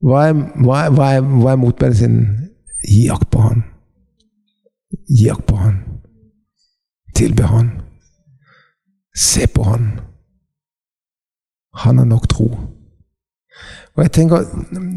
Hva 0.05 0.27
er, 0.29 0.35
hva 0.61 0.83
er, 0.85 1.21
hva 1.23 1.53
er, 1.53 1.61
motmedisinen? 1.61 2.49
Gi 2.85 3.07
akt 3.13 3.29
på 3.33 3.41
han. 3.41 3.63
Gi 5.09 5.29
akt 5.33 5.47
på 5.49 5.57
han. 5.57 5.79
Tilbe 7.15 7.47
han. 7.49 7.71
Se 9.15 9.47
på 9.47 9.65
han. 9.65 9.89
Han 11.85 11.97
har 11.97 12.07
nok 12.07 12.27
tro. 12.31 12.49
Og 13.95 14.03
jeg 14.03 14.11
tenker, 14.11 14.45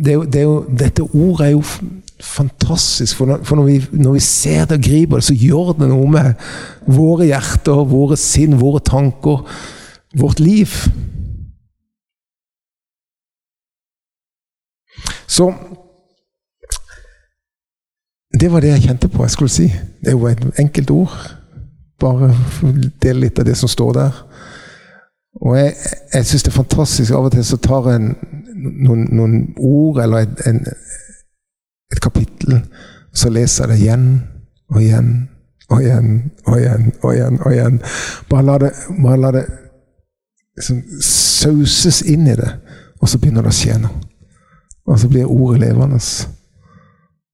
det 0.04 0.14
jo, 0.16 0.22
det 0.26 0.42
jo, 0.42 0.54
Dette 0.78 1.06
ordet 1.06 1.46
er 1.46 1.52
jo 1.54 1.62
fantastisk, 2.18 3.14
for 3.16 3.30
når, 3.30 3.44
for 3.46 3.60
når, 3.60 3.66
vi, 3.68 3.76
når 3.92 4.16
vi, 4.16 4.22
ser 4.26 4.64
det 4.66 4.80
og 4.80 4.86
griper 4.88 5.20
det, 5.20 5.26
så 5.28 5.36
gjør 5.38 5.76
det 5.78 5.88
noe 5.92 6.08
med 6.10 6.32
våre 6.90 7.28
hjerter, 7.28 7.84
våre 7.86 8.18
sinn, 8.18 8.58
våre 8.58 8.82
tanker, 8.82 9.44
vårt 10.18 10.42
liv. 10.42 10.74
Så 15.28 15.54
Det 18.40 18.52
var 18.52 18.60
det 18.60 18.68
jeg 18.68 18.82
kjente 18.82 19.08
på 19.08 19.22
jeg 19.24 19.30
skulle 19.30 19.50
si. 19.50 19.66
Det 20.00 20.12
er 20.12 20.16
jo 20.16 20.26
et 20.26 20.60
enkelt 20.60 20.90
ord. 20.90 21.14
Bare 22.00 22.28
dele 23.02 23.20
litt 23.20 23.38
av 23.38 23.44
det 23.48 23.56
som 23.56 23.68
står 23.68 23.92
der. 23.92 24.18
Og 25.40 25.56
jeg, 25.58 25.72
jeg 26.14 26.26
syns 26.26 26.42
det 26.42 26.52
er 26.52 26.56
fantastisk. 26.56 27.14
Av 27.14 27.24
og 27.24 27.32
til 27.32 27.44
så 27.44 27.56
tar 27.56 27.88
jeg 27.90 28.02
noen, 28.58 29.06
noen, 29.16 29.38
ord 29.56 30.02
eller 30.02 30.26
et, 30.26 30.42
en, 30.46 30.60
et 31.92 32.00
kapittel, 32.02 32.60
så 33.14 33.30
leser 33.32 33.64
jeg 33.64 33.72
det 33.72 33.80
igjen 33.82 34.06
og 34.68 34.82
igjen 34.82 35.10
og 35.68 35.82
igjen 35.82 36.12
og 36.46 36.58
igjen 36.58 36.92
og 37.02 37.14
igjen. 37.14 37.40
og 37.44 37.52
igjen. 37.52 37.80
Bare 38.30 38.44
la 38.44 38.58
det, 38.58 38.72
bare 39.02 39.20
la 39.20 39.32
det 39.38 39.44
liksom, 40.56 40.82
sauses 41.00 42.02
inn 42.02 42.26
i 42.26 42.36
det, 42.38 42.52
og 43.00 43.08
så 43.08 43.18
begynner 43.18 43.46
det 43.46 43.54
å 43.54 43.58
skje 43.58 43.80
noe. 43.82 44.07
Og 44.88 44.98
så 44.98 45.08
blir 45.08 45.24
ordet 45.24 45.60
levende. 45.60 46.00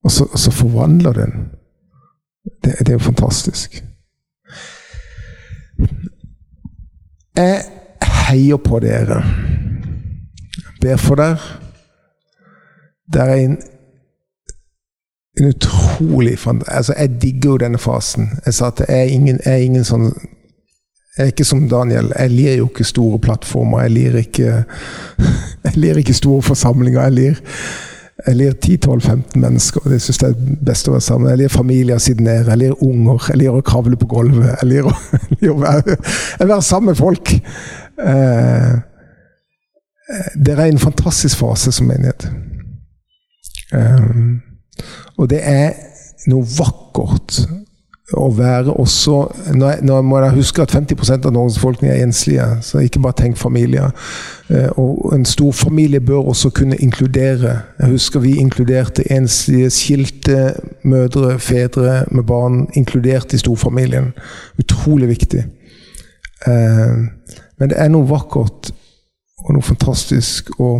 Og 0.03 0.11
så, 0.11 0.23
og 0.23 0.39
så 0.39 0.51
forvandler 0.51 1.13
den. 1.13 1.31
Det, 2.63 2.75
det 2.79 2.89
er 2.89 2.93
jo 2.93 2.99
fantastisk. 2.99 3.83
Jeg 7.35 7.63
heier 8.27 8.57
på 8.57 8.79
dere. 8.79 9.23
Ber 10.81 10.97
for 10.97 11.15
dere. 11.15 11.37
Det 13.13 13.21
er 13.21 13.33
en, 13.33 13.57
en 15.39 15.47
utrolig 15.47 16.37
altså 16.67 16.93
Jeg 16.97 17.21
digger 17.21 17.49
jo 17.49 17.57
denne 17.57 17.77
fasen. 17.77 18.29
Jeg 18.45 18.53
sa 18.53 18.67
at 18.67 18.79
jeg 18.87 18.99
er 18.99 19.03
ingen, 19.03 19.39
er 19.45 19.55
ingen 19.55 19.83
sånn 19.83 20.11
jeg 21.17 21.23
er 21.23 21.31
ikke 21.31 21.47
som 21.47 21.69
Daniel. 21.69 22.11
Jeg 22.19 22.29
lir 22.29 22.55
jo 22.59 22.67
ikke 22.67 22.83
store 22.83 23.19
plattformer. 23.19 23.81
Jeg 23.81 23.91
lir 23.91 24.15
ikke, 24.19 24.63
jeg 25.65 25.75
lir 25.75 25.97
ikke 25.97 26.13
store 26.13 26.41
forsamlinger. 26.41 27.01
Jeg 27.01 27.11
lir, 27.11 27.39
lir 28.35 28.51
10-12-15 28.65 29.39
mennesker. 29.39 29.81
og 29.85 29.91
Det 29.91 30.01
syns 30.01 30.21
jeg 30.21 30.35
er 30.35 30.57
best 30.65 30.89
å 30.89 30.97
være 30.97 31.05
sammen. 31.07 31.29
Jeg 31.29 31.37
lir 31.37 31.53
familier 31.53 32.03
siden 32.03 32.27
nede. 32.27 32.49
Jeg 32.49 32.57
lir 32.57 32.83
unger. 32.83 33.29
Jeg 33.29 33.41
lir 33.45 33.55
å 33.55 33.63
kravle 33.63 33.95
på 33.95 34.09
gulvet. 34.11 34.57
Jeg 34.61 34.69
lir 34.73 34.89
å, 34.89 34.93
jeg 35.29 35.39
lir 35.39 35.55
å 35.55 35.59
være, 35.63 35.97
være, 36.41 36.61
sammen 36.61 36.91
med 36.91 36.99
folk. 36.99 37.31
Eh, 38.11 38.73
dere 40.35 40.65
er 40.65 40.73
en 40.73 40.83
fantastisk 40.83 41.39
fase 41.39 41.71
som 41.71 41.87
menighet. 41.87 42.27
Eh, 43.71 44.09
og 45.15 45.31
det 45.31 45.39
er 45.47 45.71
noe 46.27 46.43
vakkert 46.57 47.45
å 48.13 48.27
være 48.37 48.73
også 48.73 49.15
Nå, 49.55 50.01
må 50.01 50.19
jeg 50.21 50.35
huske 50.35 50.61
at 50.61 50.71
50 50.71 51.25
av 51.25 51.31
Norges 51.33 51.55
befolkning 51.57 51.91
er 51.91 52.03
enslige, 52.03 52.45
så 52.61 52.83
ikke 52.83 52.99
bare 53.01 53.17
tenk 53.17 53.37
familier. 53.37 53.89
Eh, 54.49 54.69
og 54.77 55.13
en 55.15 55.25
stor 55.25 55.51
familie 55.51 55.99
bør 55.99 56.29
også 56.29 56.49
kunne 56.49 56.77
inkludere. 56.77 57.55
Jeg 57.79 57.89
husker 57.89 58.19
vi 58.19 58.35
inkluderte 58.37 59.11
enslige, 59.11 59.69
skilte 59.69 60.53
mødre, 60.83 61.39
fedre 61.39 62.03
med 62.11 62.23
barn. 62.23 62.67
Inkludert 62.73 63.33
i 63.33 63.41
storfamilien. 63.41 64.13
Utrolig 64.59 65.09
viktig. 65.09 65.45
Eh, 66.47 66.95
men 67.57 67.69
det 67.69 67.79
er 67.79 67.89
noe 67.89 68.09
vakkert 68.09 68.73
og 69.45 69.53
noe 69.53 69.65
fantastisk 69.65 70.53
å 70.59 70.77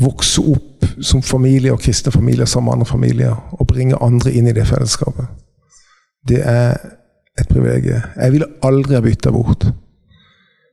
vokse 0.00 0.42
opp 0.42 0.86
som 1.02 1.22
familie 1.22 1.72
og 1.72 1.82
kristne 1.82 2.12
familier 2.12 2.46
sammen 2.46 2.68
med 2.68 2.78
andre 2.78 2.86
familier 2.86 3.34
og 3.58 3.66
bringe 3.66 3.98
andre 4.02 4.32
inn 4.32 4.46
i 4.46 4.54
det 4.54 4.66
fellesskapet. 4.66 5.26
Det 6.28 6.40
er 6.44 6.76
et 7.38 7.48
privilegium. 7.48 8.02
Jeg 8.16 8.32
ville 8.32 8.50
aldri 8.62 8.94
ha 8.94 9.02
bytta 9.02 9.32
bort. 9.34 9.68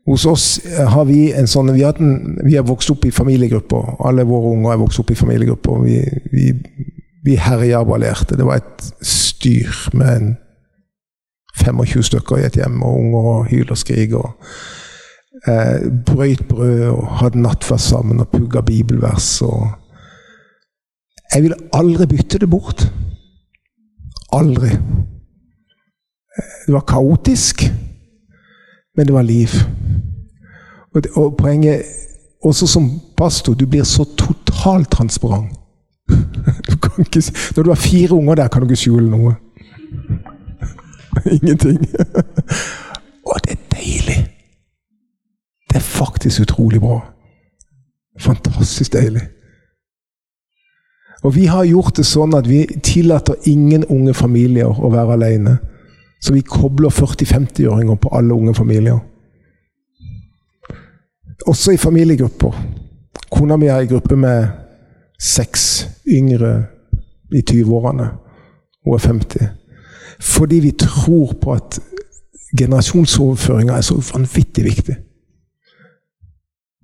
Hos 0.05 0.25
oss 0.29 0.47
har 0.77 1.05
vi 1.09 1.31
en 1.33 1.47
sånn 1.49 1.71
Vi 1.73 1.81
har, 1.83 2.63
vokst 2.63 2.91
opp 2.93 3.05
i 3.05 3.11
familiegrupper. 3.11 3.95
Alle 4.05 4.25
våre 4.25 4.53
unger 4.53 4.73
er 4.73 4.81
vokst 4.83 5.01
opp 5.01 5.11
i 5.11 5.17
familiegrupper. 5.17 5.81
Vi, 5.81 5.97
vi, 6.31 6.45
vi 7.25 7.37
herja 7.41 7.81
og 7.81 7.89
ballerte. 7.89 8.37
Det 8.37 8.45
var 8.45 8.61
et 8.61 8.89
styr 9.01 9.73
med 9.93 10.09
en 10.15 10.35
25 11.57 12.03
stykker 12.03 12.37
i 12.37 12.45
et 12.45 12.59
hjem, 12.59 12.81
og 12.83 12.99
unger 12.99 13.29
og 13.31 13.45
hyler 13.49 13.73
og 13.73 13.81
skriker 13.81 14.35
eh, 15.47 15.91
brøyt 16.05 16.47
brød 16.49 16.81
og 16.89 17.07
hadde 17.19 17.41
nattverd 17.41 17.79
sammen 17.79 18.19
og 18.19 18.29
pugga 18.29 18.61
bibelvers. 18.61 19.41
og 19.41 19.67
Jeg 21.33 21.43
ville 21.43 21.57
aldri 21.73 22.07
bytte 22.07 22.37
det 22.37 22.49
bort. 22.49 22.93
Aldri. 24.33 24.69
Det 26.65 26.73
var 26.73 26.83
kaotisk, 26.87 27.63
men 28.97 29.05
det 29.05 29.13
var 29.13 29.21
liv. 29.21 29.47
Og, 30.95 31.03
det, 31.03 31.11
og 31.15 31.37
poenget 31.37 31.83
Også 32.45 32.67
som 32.67 33.01
pastor, 33.17 33.53
du 33.53 33.65
blir 33.65 33.83
så 33.83 34.03
totalt 34.17 34.91
transparent. 34.91 35.49
Du 36.67 37.01
ikke, 37.01 37.23
når 37.55 37.63
du 37.63 37.69
har 37.69 37.75
fire 37.75 38.11
unger 38.11 38.35
der, 38.35 38.47
kan 38.47 38.61
du 38.61 38.67
ikke 38.67 38.75
skjule 38.75 39.09
noe. 39.09 39.35
Ingenting. 41.41 41.79
Og 43.29 43.39
det 43.43 43.51
er 43.51 43.61
deilig. 43.75 44.35
Det 45.75 45.81
er 45.81 45.85
faktisk 45.85 46.41
utrolig 46.41 46.79
bra. 46.79 47.01
Fantastisk 48.19 48.93
deilig. 48.93 49.21
Og 51.23 51.35
vi 51.35 51.45
har 51.45 51.65
gjort 51.67 51.97
det 51.97 52.05
sånn 52.07 52.31
at 52.37 52.45
vi 52.47 52.61
tillater 52.79 53.35
ingen 53.51 53.83
unge 53.91 54.13
familier 54.15 54.71
å 54.71 54.87
være 54.93 55.17
alene. 55.17 55.57
Så 56.23 56.31
vi 56.31 56.45
kobler 56.47 56.93
40-50-åringer 56.95 57.99
på 57.99 58.11
alle 58.15 58.33
unge 58.33 58.53
familier. 58.55 59.01
Også 61.43 61.73
i 61.75 61.81
familiegrupper. 61.81 62.55
Kona 63.35 63.57
mi 63.59 63.67
er 63.67 63.83
i 63.83 63.89
gruppe 63.91 64.15
med 64.15 64.47
seks 65.19 65.65
yngre 66.07 66.53
i 67.35 67.41
20-årene. 67.43 68.07
Hun 68.85 68.95
er 68.95 69.03
50. 69.09 69.51
Fordi 70.23 70.61
vi 70.69 70.71
tror 70.71 71.35
på 71.41 71.59
at 71.59 71.81
generasjonsoverføringa 72.55 73.75
er 73.75 73.85
så 73.89 73.99
vanvittig 74.13 74.63
viktig. 74.69 74.97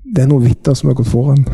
Det 0.03 0.23
er 0.23 0.29
noen 0.29 0.45
vitter 0.45 0.75
som 0.77 0.89
har 0.89 0.97
gått 0.97 1.11
foran. 1.11 1.45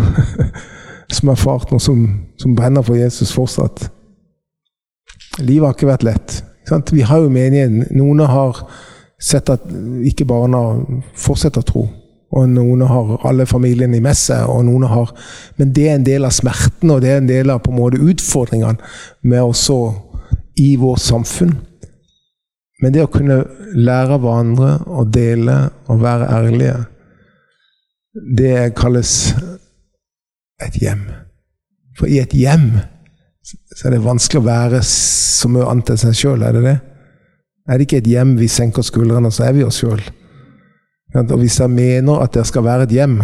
som 1.15 1.29
har 1.29 1.37
erfart 1.37 1.71
noe 1.71 1.83
som, 1.83 2.03
som, 2.39 2.55
brenner 2.55 2.85
for 2.85 2.99
Jesus 2.99 3.31
fortsatt. 3.35 3.87
Livet 5.39 5.67
har 5.67 5.77
ikke 5.77 5.91
vært 5.91 6.07
lett. 6.07 6.41
Sant? 6.67 6.91
Vi 6.95 7.05
har 7.07 7.23
jo 7.23 7.31
menigheten. 7.31 7.85
Noen 7.95 8.25
har 8.27 8.63
sett 9.19 9.49
at 9.49 9.63
ikke 10.07 10.27
barna 10.27 10.61
fortsetter 11.17 11.63
å 11.63 11.67
tro. 11.67 11.85
Og 12.35 12.49
noen 12.51 12.83
har 12.83 13.13
alle 13.27 13.45
familiene 13.47 14.01
med 14.03 14.17
seg. 14.19 14.49
og 14.49 14.65
noen 14.67 14.83
har, 14.83 15.13
Men 15.55 15.71
det 15.73 15.87
er 15.87 15.95
en 15.95 16.03
del 16.03 16.25
av 16.25 16.35
smerten 16.35 16.91
og 16.91 17.01
det 17.01 17.11
er 17.11 17.17
en 17.21 17.29
del 17.29 17.49
av 17.49 17.59
på 17.63 17.71
en 17.71 17.79
måte 17.79 18.03
utfordringene 18.03 18.77
med 19.23 19.41
også 19.41 19.93
i 20.57 20.75
vårt 20.75 20.99
samfunn. 20.99 21.55
Men 22.81 22.93
det 22.93 23.03
å 23.05 23.11
kunne 23.11 23.45
lære 23.73 24.17
av 24.17 24.21
hverandre 24.21 24.73
og 24.87 25.13
dele 25.13 25.69
og 25.87 26.01
være 26.01 26.29
ærlige 26.29 26.75
det 28.37 28.75
kalles 28.77 29.33
et 30.63 30.73
hjem. 30.81 31.03
For 31.97 32.09
i 32.09 32.19
et 32.21 32.33
hjem 32.33 32.71
så 33.47 33.87
er 33.87 33.91
det 33.95 34.03
vanskelig 34.03 34.41
å 34.41 34.47
være 34.47 34.79
så 34.83 35.49
mye 35.51 35.67
annet 35.69 35.89
enn 35.93 36.01
seg 36.01 36.15
sjøl, 36.17 36.41
er 36.43 36.53
det 36.57 36.63
det? 36.65 36.77
Er 37.67 37.73
det 37.77 37.85
ikke 37.87 38.01
et 38.01 38.09
hjem 38.09 38.37
vi 38.39 38.47
senker 38.51 38.83
skuldrene, 38.85 39.31
så 39.31 39.43
er 39.47 39.53
vi 39.55 39.63
oss 39.67 39.79
sjøl? 39.81 40.01
Og 41.17 41.39
hvis 41.39 41.59
jeg 41.61 41.71
mener 41.71 42.19
at 42.23 42.33
det 42.35 42.45
skal 42.47 42.63
være 42.65 42.83
et 42.83 42.95
hjem 42.97 43.21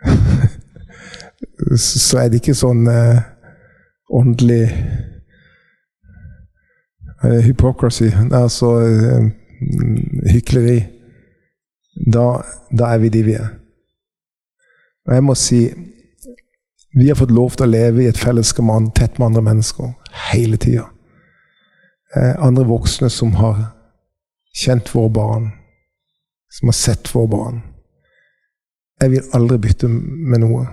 Så 1.78 2.18
er 2.18 2.28
det 2.28 2.40
ikke 2.40 2.54
sånn 2.56 2.88
eh, 2.90 3.20
åndelig 4.10 4.64
eh, 7.22 7.40
hypocrisy. 7.44 8.08
Altså 8.34 8.80
eh, 8.80 9.28
hykleri, 10.30 10.80
da, 12.12 12.42
da, 12.70 12.92
er 12.94 12.98
vi 12.98 13.08
de 13.08 13.22
vi 13.24 13.34
er. 13.36 13.48
Og 15.08 15.14
jeg 15.14 15.24
må 15.24 15.34
si 15.34 15.60
vi 16.96 17.08
har 17.08 17.18
fått 17.18 17.30
lov 17.30 17.54
til 17.54 17.68
å 17.68 17.70
leve 17.70 18.02
i 18.02 18.08
et 18.10 18.18
fellesskap 18.18 18.66
tett 18.98 19.18
med 19.18 19.28
andre 19.28 19.42
mennesker 19.46 19.92
hele 20.32 20.58
tida. 20.58 20.88
Eh, 22.16 22.34
andre 22.42 22.64
voksne 22.66 23.10
som 23.10 23.36
har 23.38 23.60
kjent 24.56 24.90
våre 24.94 25.12
barn, 25.14 25.50
som 26.50 26.72
har 26.72 26.78
sett 26.78 27.12
våre 27.14 27.30
barn. 27.30 27.60
Jeg 29.00 29.10
vil 29.10 29.28
aldri 29.38 29.58
bytte 29.58 29.88
med 29.88 30.42
noe. 30.42 30.66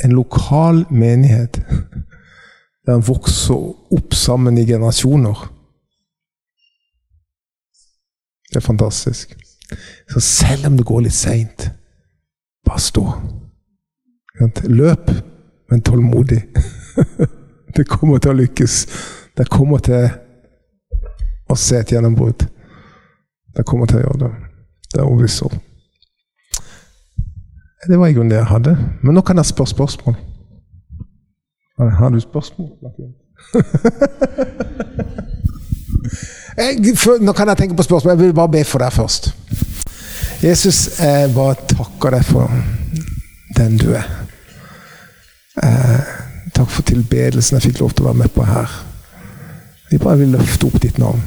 En 0.00 0.16
lokal 0.16 0.86
menighet 0.88 1.60
der 2.86 2.96
en 2.96 3.04
vokser 3.04 3.68
opp 3.92 4.16
sammen 4.16 4.56
i 4.58 4.64
generasjoner 4.64 5.44
det 8.50 8.56
er 8.56 8.60
fantastisk. 8.60 9.36
Så 10.12 10.20
selv 10.20 10.66
om 10.66 10.76
det 10.76 10.86
går 10.86 11.00
litt 11.00 11.14
seint, 11.14 11.70
bare 12.66 12.80
stå. 12.82 13.04
Løp, 14.66 15.10
men 15.70 15.82
tålmodig. 15.82 16.42
Det 17.76 17.84
kommer 17.86 18.18
til 18.18 18.32
å 18.32 18.34
lykkes. 18.34 18.74
Det 19.38 19.44
kommer 19.46 19.78
til 19.78 20.08
å 21.46 21.54
se 21.54 21.78
et 21.78 21.92
gjennombrudd. 21.94 22.42
Det 23.54 23.62
kommer 23.66 23.86
til 23.86 24.00
å 24.00 24.02
gjøre 24.02 24.18
det. 24.24 24.30
Det 24.90 24.98
er 24.98 25.06
overbevist 25.06 25.44
om. 25.46 25.54
Det 27.86 27.98
var 27.98 28.10
i 28.10 28.16
grunnen 28.16 28.34
det 28.34 28.40
jeg 28.40 28.50
hadde. 28.50 28.74
Men 29.04 29.14
nå 29.14 29.22
kan 29.22 29.38
jeg 29.38 29.52
spørre 29.52 29.70
spørsmål. 29.70 30.18
Har 31.78 32.10
du 32.10 32.20
spørsmål? 32.20 32.74
Jeg, 36.60 36.96
for, 36.98 37.20
nå 37.24 37.32
kan 37.32 37.48
jeg 37.48 37.56
tenke 37.56 37.76
på 37.76 37.86
spørsmål. 37.86 38.12
Jeg 38.12 38.18
vil 38.18 38.34
bare 38.36 38.52
be 38.52 38.64
for 38.68 38.82
deg 38.82 38.92
først. 38.92 39.30
Jesus, 40.42 41.00
jeg 41.00 41.32
bare 41.34 41.54
takker 41.68 42.16
deg 42.16 42.24
for 42.28 42.52
den 43.56 43.78
du 43.80 43.94
er. 43.96 44.06
Eh, 45.62 46.10
takk 46.54 46.68
for 46.68 46.84
tilbedelsen 46.88 47.56
jeg 47.56 47.70
fikk 47.70 47.80
lov 47.80 47.94
til 47.94 48.04
å 48.04 48.10
være 48.10 48.20
med 48.22 48.32
på 48.34 48.44
her. 48.48 48.76
Vi 49.90 49.98
bare 49.98 50.20
vil 50.20 50.36
løfte 50.36 50.68
opp 50.68 50.76
ditt 50.82 51.00
navn. 51.00 51.22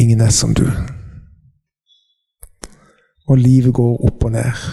Ingen 0.00 0.20
er 0.20 0.32
som 0.34 0.54
du. 0.56 0.64
Og 3.28 3.38
livet 3.38 3.72
går 3.72 4.00
opp 4.08 4.24
og 4.24 4.32
ned. 4.32 4.64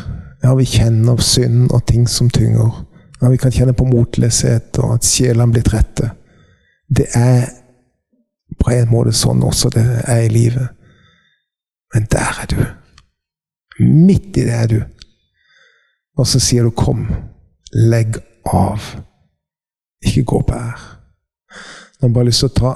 Ja, 0.43 0.55
vi 0.55 0.65
kjenner 0.65 1.19
synd 1.23 1.69
og 1.71 1.85
ting 1.87 2.07
som 2.09 2.29
tynger. 2.29 2.81
Ja, 3.21 3.29
vi 3.29 3.37
kan 3.37 3.53
kjenne 3.53 3.75
på 3.77 3.85
motløshet 3.85 4.79
og 4.81 4.95
at 4.95 5.05
sjelene 5.05 5.53
blir 5.53 5.67
trette. 5.67 6.15
Det 6.97 7.07
er 7.15 7.45
på 8.59 8.71
en 8.75 8.89
måte 8.91 9.13
sånn 9.15 9.43
også 9.43 9.71
det 9.73 9.85
er 10.03 10.25
i 10.25 10.31
livet. 10.31 10.67
Men 11.93 12.07
der 12.11 12.41
er 12.43 12.49
du. 12.51 12.61
Midt 13.79 14.37
i 14.37 14.45
det 14.45 14.55
er 14.55 14.67
du. 14.67 14.81
Og 16.19 16.27
så 16.27 16.39
sier 16.39 16.63
du 16.63 16.71
'kom, 16.71 17.07
legg 17.73 18.17
av'. 18.45 19.01
Ikke 20.05 20.23
gå 20.23 20.41
på 20.41 20.53
ær. 20.53 20.79
Nå 22.01 22.07
har 22.07 22.09
jeg 22.09 22.13
bare 22.13 22.25
lyst 22.25 22.39
til 22.39 22.49
å 22.49 22.59
ta, 22.59 22.75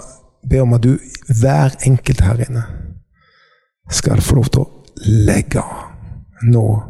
be 0.49 0.61
om 0.61 0.73
at 0.73 0.83
du, 0.83 0.99
hver 1.41 1.75
enkelt 1.85 2.21
her 2.21 2.49
inne, 2.49 2.63
skal 3.89 4.21
få 4.21 4.35
lov 4.35 4.45
til 4.45 4.61
å 4.61 4.85
legge 5.25 5.59
av 5.59 6.43
nå 6.43 6.81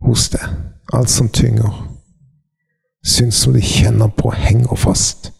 hos 0.00 0.28
deg. 0.28 0.44
Alt 0.92 1.10
som 1.10 1.28
tynger. 1.28 1.72
Syns 3.04 3.34
som 3.34 3.52
du 3.52 3.60
kjenner 3.60 4.08
på 4.08 4.30
henger 4.30 4.76
fast. 4.76 5.32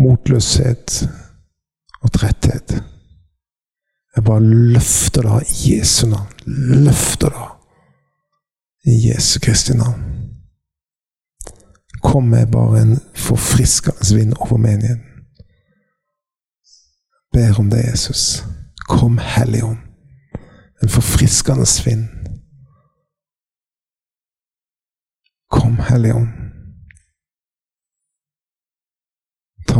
Motløshet 0.00 1.08
og 2.02 2.12
tretthet. 2.12 2.84
Jeg 4.16 4.24
bare 4.24 4.42
løfter 4.42 5.22
det 5.22 5.48
i 5.50 5.76
Jesu 5.76 6.06
navn. 6.06 6.32
Løfter 6.86 7.28
det 7.28 7.48
i 8.92 9.08
Jesu 9.08 9.40
Kristi 9.40 9.72
navn. 9.72 10.02
Kom 12.02 12.24
med 12.24 12.46
bare 12.46 12.82
en 12.82 12.98
forfriskende 13.16 14.14
vind 14.16 14.34
over 14.38 14.56
menigheten. 14.56 15.04
Ber 17.32 17.58
om 17.58 17.70
det, 17.70 17.90
Jesus. 17.90 18.44
Kom, 18.88 19.18
Helligånd. 19.18 19.78
En 20.82 20.88
forfriskende 20.88 21.66
vind. 21.84 22.08
Kom, 25.50 25.78
Hellige 25.78 26.39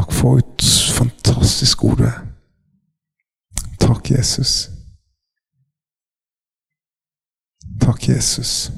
Takk 0.00 0.12
for 0.12 0.38
et 0.38 0.62
fantastisk 0.96 1.78
god 1.78 1.96
du 1.96 2.04
er. 2.04 2.26
Takk, 3.80 4.10
Jesus. 4.10 4.70
Takk, 7.80 8.08
Jesus. 8.08 8.72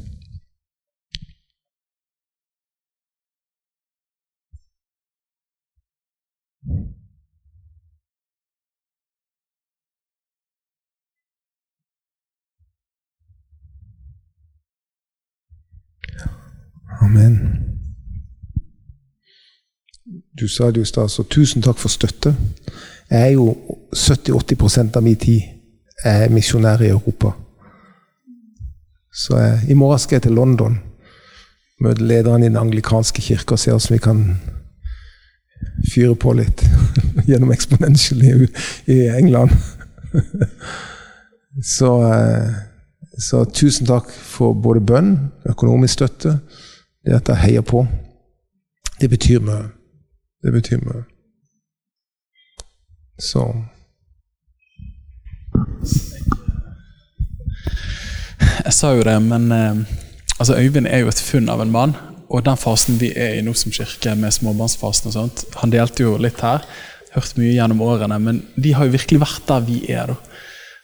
Amen. 17.00 17.61
Du 20.42 20.48
sa 20.48 20.70
det 20.70 20.76
jo 20.76 20.82
i 20.82 20.86
stad, 20.86 21.08
så 21.08 21.22
tusen 21.22 21.62
takk 21.62 21.78
for 21.78 21.88
støtte. 21.92 22.32
Jeg 23.10 23.20
er 23.22 23.34
jo 23.36 23.52
70-80% 23.94 24.96
av 24.98 25.02
min 25.06 25.16
tid 25.16 25.42
er 26.04 26.32
misjonær 26.34 26.80
i 26.82 26.88
Europa. 26.90 27.30
Så 29.14 29.36
jeg, 29.38 29.60
i 29.70 29.76
morgen 29.78 30.00
skal 30.02 30.16
jeg 30.16 30.24
til 30.24 30.34
London. 30.34 30.80
Møte 31.78 32.02
lederen 32.02 32.42
i 32.42 32.48
den 32.48 32.58
anglikanske 32.58 33.22
kirka 33.22 33.54
og 33.54 33.60
se 33.62 33.70
hvordan 33.70 33.94
vi 33.94 33.98
kan 34.02 34.24
fyre 35.92 36.16
på 36.18 36.34
litt 36.34 36.64
gjennom 37.28 37.52
Exponential 37.54 38.24
i, 38.26 38.48
i 38.90 38.96
England. 39.14 39.54
så, 41.76 41.92
så 43.14 43.44
tusen 43.44 43.86
takk 43.86 44.10
for 44.10 44.58
både 44.58 44.82
bønn, 44.90 45.14
økonomisk 45.54 46.00
støtte, 46.00 46.34
det 47.06 47.14
at 47.20 47.30
jeg 47.30 47.42
heier 47.44 47.68
på. 47.70 47.84
Det 48.98 49.10
betyr 49.14 49.46
mye. 49.46 49.70
Det 50.42 50.52
betyr 50.52 50.80
mye. 50.82 51.04
Så 53.22 53.44
Jeg 58.62 58.72
sa 58.74 58.92
jo 58.94 59.02
det, 59.06 59.14
men 59.22 59.52
eh, 59.52 59.98
altså 60.38 60.56
Øyvind 60.58 60.86
er 60.86 61.02
jo 61.02 61.10
et 61.10 61.20
funn 61.20 61.50
av 61.50 61.60
en 61.62 61.70
mann. 61.70 61.94
Og 62.32 62.44
den 62.46 62.56
fasen 62.56 62.96
vi 63.00 63.10
er 63.16 63.36
i 63.36 63.42
nå 63.44 63.52
som 63.58 63.74
kirke, 63.74 64.14
med 64.16 64.32
småbarnsfasen 64.32 65.10
og 65.10 65.14
sånt 65.16 65.42
Han 65.60 65.72
delte 65.74 66.06
jo 66.06 66.14
litt 66.16 66.40
her, 66.40 66.64
hørt 67.12 67.36
mye 67.36 67.52
gjennom 67.52 67.82
årene, 67.84 68.18
men 68.22 68.40
de 68.56 68.72
har 68.72 68.88
jo 68.88 68.94
virkelig 68.94 69.20
vært 69.20 69.48
der 69.50 69.66
vi 69.66 69.82
er. 69.92 70.14
da. 70.14 70.16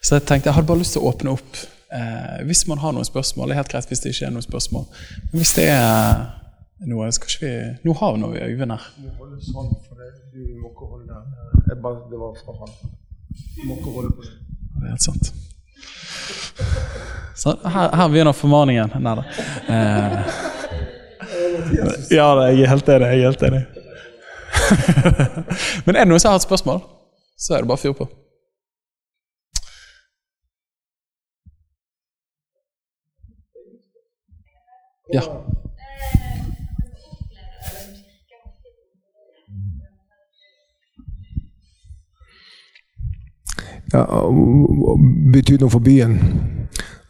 Så 0.03 0.19
jeg 0.19 0.27
tenkte, 0.29 0.51
jeg 0.51 0.59
hadde 0.59 0.69
bare 0.69 0.83
lyst 0.83 0.95
til 0.97 1.03
å 1.03 1.13
åpne 1.13 1.33
opp 1.35 1.63
eh, 1.95 2.43
hvis 2.47 2.67
man 2.69 2.83
har 2.83 2.93
noen 2.95 3.09
spørsmål. 3.09 3.49
Det 3.49 3.57
er 3.57 3.63
helt 3.63 3.73
greit 3.73 3.89
hvis 3.95 4.05
det 4.05 4.13
ikke 4.13 4.29
er 4.29 4.35
noen 4.37 4.47
spørsmål. 4.47 4.85
Men 5.31 5.43
hvis 5.43 5.55
det 5.57 5.71
er 5.73 6.27
ikke 6.83 7.39
vi 7.41 7.53
Nå 7.85 7.93
har 8.01 8.13
vi 8.15 8.21
noe 8.23 8.39
Øyvind 8.39 8.71
her. 8.71 8.85
Du 8.97 9.09
holder 9.19 9.41
sånn, 9.43 9.71
for 9.87 9.95
det, 9.99 10.11
du 10.33 10.61
må 10.63 10.71
ikke 10.71 10.87
holde 10.93 11.07
der. 11.09 11.25
Jeg 11.69 11.83
bare, 11.83 12.05
det 12.11 12.19
var 12.21 12.37
fra 12.45 12.53
han. 12.61 12.71
Du 13.57 13.63
må 13.67 13.77
ikke 13.79 13.95
holde 13.97 14.11
på 14.15 14.23
det. 14.23 14.35
Det 14.79 14.85
er 14.85 14.91
helt 14.95 15.03
sant. 15.03 15.35
Så 17.39 17.57
her, 17.65 17.97
her 17.97 18.09
begynner 18.09 18.33
formaningen. 18.33 18.95
Nei 19.03 19.15
da. 19.19 19.25
Eh, 19.75 20.13
ja, 22.11 22.29
jeg 22.49 22.63
er 22.63 22.73
helt 22.73 22.89
enig. 22.89 23.11
Jeg 23.11 23.19
er 23.19 23.27
helt 23.27 23.43
enig. 23.43 23.67
Men 25.87 25.97
er 25.97 26.03
det 26.05 26.09
noen 26.11 26.23
som 26.23 26.33
har 26.33 26.41
et 26.41 26.47
spørsmål, 26.47 26.81
så 27.39 27.55
er 27.55 27.63
det 27.63 27.71
bare 27.71 27.79
å 27.79 27.83
fyre 27.83 27.99
på. 27.99 28.09
Ja. 35.15 35.23
Ja, 43.93 44.05
noe 45.61 45.71
for 45.71 45.81
byen. 45.81 46.19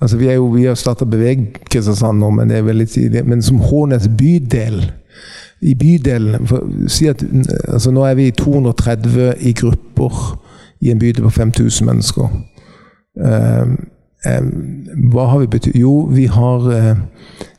Altså, 0.01 0.17
vi, 0.17 0.31
jo, 0.31 0.47
vi 0.47 0.65
har 0.65 0.77
starta 0.79 1.05
Beveg 1.05 1.49
Kristiansand 1.71 2.21
nå, 2.23 2.31
men, 2.31 2.51
det 2.51 2.61
er 2.61 2.69
veldig 2.69 2.89
tidlig. 2.89 3.25
men 3.27 3.43
som 3.43 3.59
Hånes 3.59 4.07
bydel 4.19 4.93
I 5.61 5.75
bydelen 5.75 6.47
for, 6.47 6.69
si 6.87 7.09
at, 7.11 7.25
altså, 7.69 7.91
Nå 7.91 8.05
er 8.07 8.15
vi 8.15 8.31
230 8.31 9.35
i 9.41 9.53
grupper 9.53 10.39
i 10.81 10.91
en 10.91 10.99
bydel 10.99 11.25
på 11.27 11.31
5000 11.35 11.87
mennesker. 11.87 12.29
Uh, 13.19 13.75
um, 14.31 14.53
hva 15.11 15.25
har 15.33 15.41
vi 15.43 15.49
betydd? 15.51 15.75
Jo, 15.75 16.05
vi 16.15 16.29
har 16.31 16.69
uh, 16.71 17.01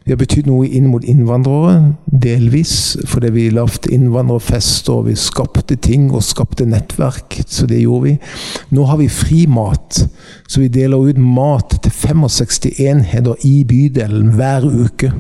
vi 0.10 0.14
har 0.16 0.24
betydd 0.24 0.48
noe 0.50 0.66
inn 0.66 0.88
mot 0.90 1.04
innvandrere, 1.06 1.92
delvis 2.10 2.72
fordi 3.06 3.30
vi 3.30 3.44
lagde 3.54 3.92
innvandrerfester, 3.94 5.04
og 5.04 5.06
vi 5.06 5.14
skapte 5.14 5.76
ting 5.78 6.08
og 6.10 6.24
skapte 6.26 6.66
nettverk. 6.66 7.38
Så 7.46 7.68
det 7.70 7.84
gjorde 7.84 8.08
vi. 8.08 8.14
Nå 8.74 8.88
har 8.90 8.98
vi 8.98 9.06
fri 9.06 9.44
mat, 9.46 10.00
så 10.50 10.64
vi 10.64 10.72
deler 10.74 11.12
ut 11.12 11.22
mat 11.22 11.78
til 11.86 11.94
65 11.94 12.82
enheter 12.88 13.46
i 13.46 13.62
bydelen 13.70 14.34
hver 14.34 14.66
uke. 14.66 15.12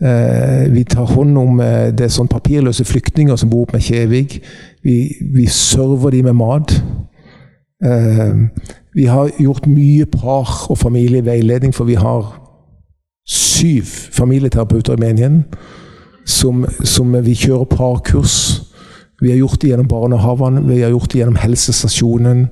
Eh, 0.00 0.64
vi 0.72 0.88
tar 0.88 1.12
hånd 1.12 1.36
om 1.36 1.60
eh, 1.60 1.92
det 1.92 2.08
sånn 2.16 2.32
papirløse 2.32 2.88
flyktninger 2.88 3.36
som 3.36 3.52
bor 3.52 3.68
oppe 3.68 3.76
med 3.76 3.88
Kjevik. 3.90 4.40
Vi, 4.88 4.98
vi 5.36 5.50
server 5.52 6.16
de 6.16 6.24
med 6.30 6.40
mat. 6.40 6.78
Eh, 7.84 8.44
vi 8.96 9.12
har 9.12 9.36
gjort 9.36 9.68
mye 9.68 10.08
par- 10.16 10.70
og 10.72 10.80
familieveiledning, 10.80 11.76
for 11.76 11.84
vi 11.84 12.00
har 12.00 12.47
syv 13.58 13.84
familieterapeuter 14.14 14.96
i 14.96 15.02
menigheten 15.02 15.44
som, 16.28 16.66
som 16.84 17.14
vi 17.24 17.34
kjører 17.34 17.64
parkurs. 17.64 18.62
Vi 19.20 19.30
har 19.30 19.40
gjort 19.40 19.62
det 19.62 19.72
gjennom 19.72 19.88
barnehagene, 19.88 20.62
vi 20.68 20.82
har 20.82 20.92
gjort 20.92 21.12
det 21.12 21.22
gjennom 21.22 21.40
helsestasjonen. 21.40 22.46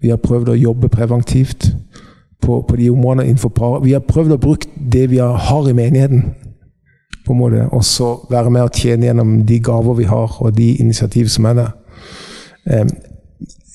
Vi 0.00 0.10
har 0.10 0.20
prøvd 0.22 0.52
å 0.52 0.58
jobbe 0.58 0.88
preventivt 0.88 1.70
på, 2.42 2.62
på 2.62 2.76
de 2.78 2.90
områdene 2.90 3.26
innenfor 3.28 3.52
par. 3.54 3.80
Vi 3.84 3.94
har 3.94 4.06
prøvd 4.06 4.34
å 4.34 4.40
bruke 4.42 4.70
det 4.92 5.08
vi 5.10 5.20
har 5.20 5.68
i 5.68 5.74
menigheten, 5.76 6.24
på 7.26 7.34
en 7.34 7.40
måte, 7.42 7.66
og 7.76 7.84
så 7.84 8.14
være 8.30 8.50
med 8.54 8.64
og 8.64 8.78
tjene 8.78 9.10
gjennom 9.10 9.34
de 9.46 9.58
gaver 9.60 9.98
vi 9.98 10.08
har, 10.08 10.38
og 10.40 10.56
de 10.56 10.70
initiativ 10.80 11.28
som 11.28 11.44
er 11.50 11.58
der. 11.58 11.70
Eh, 12.70 12.86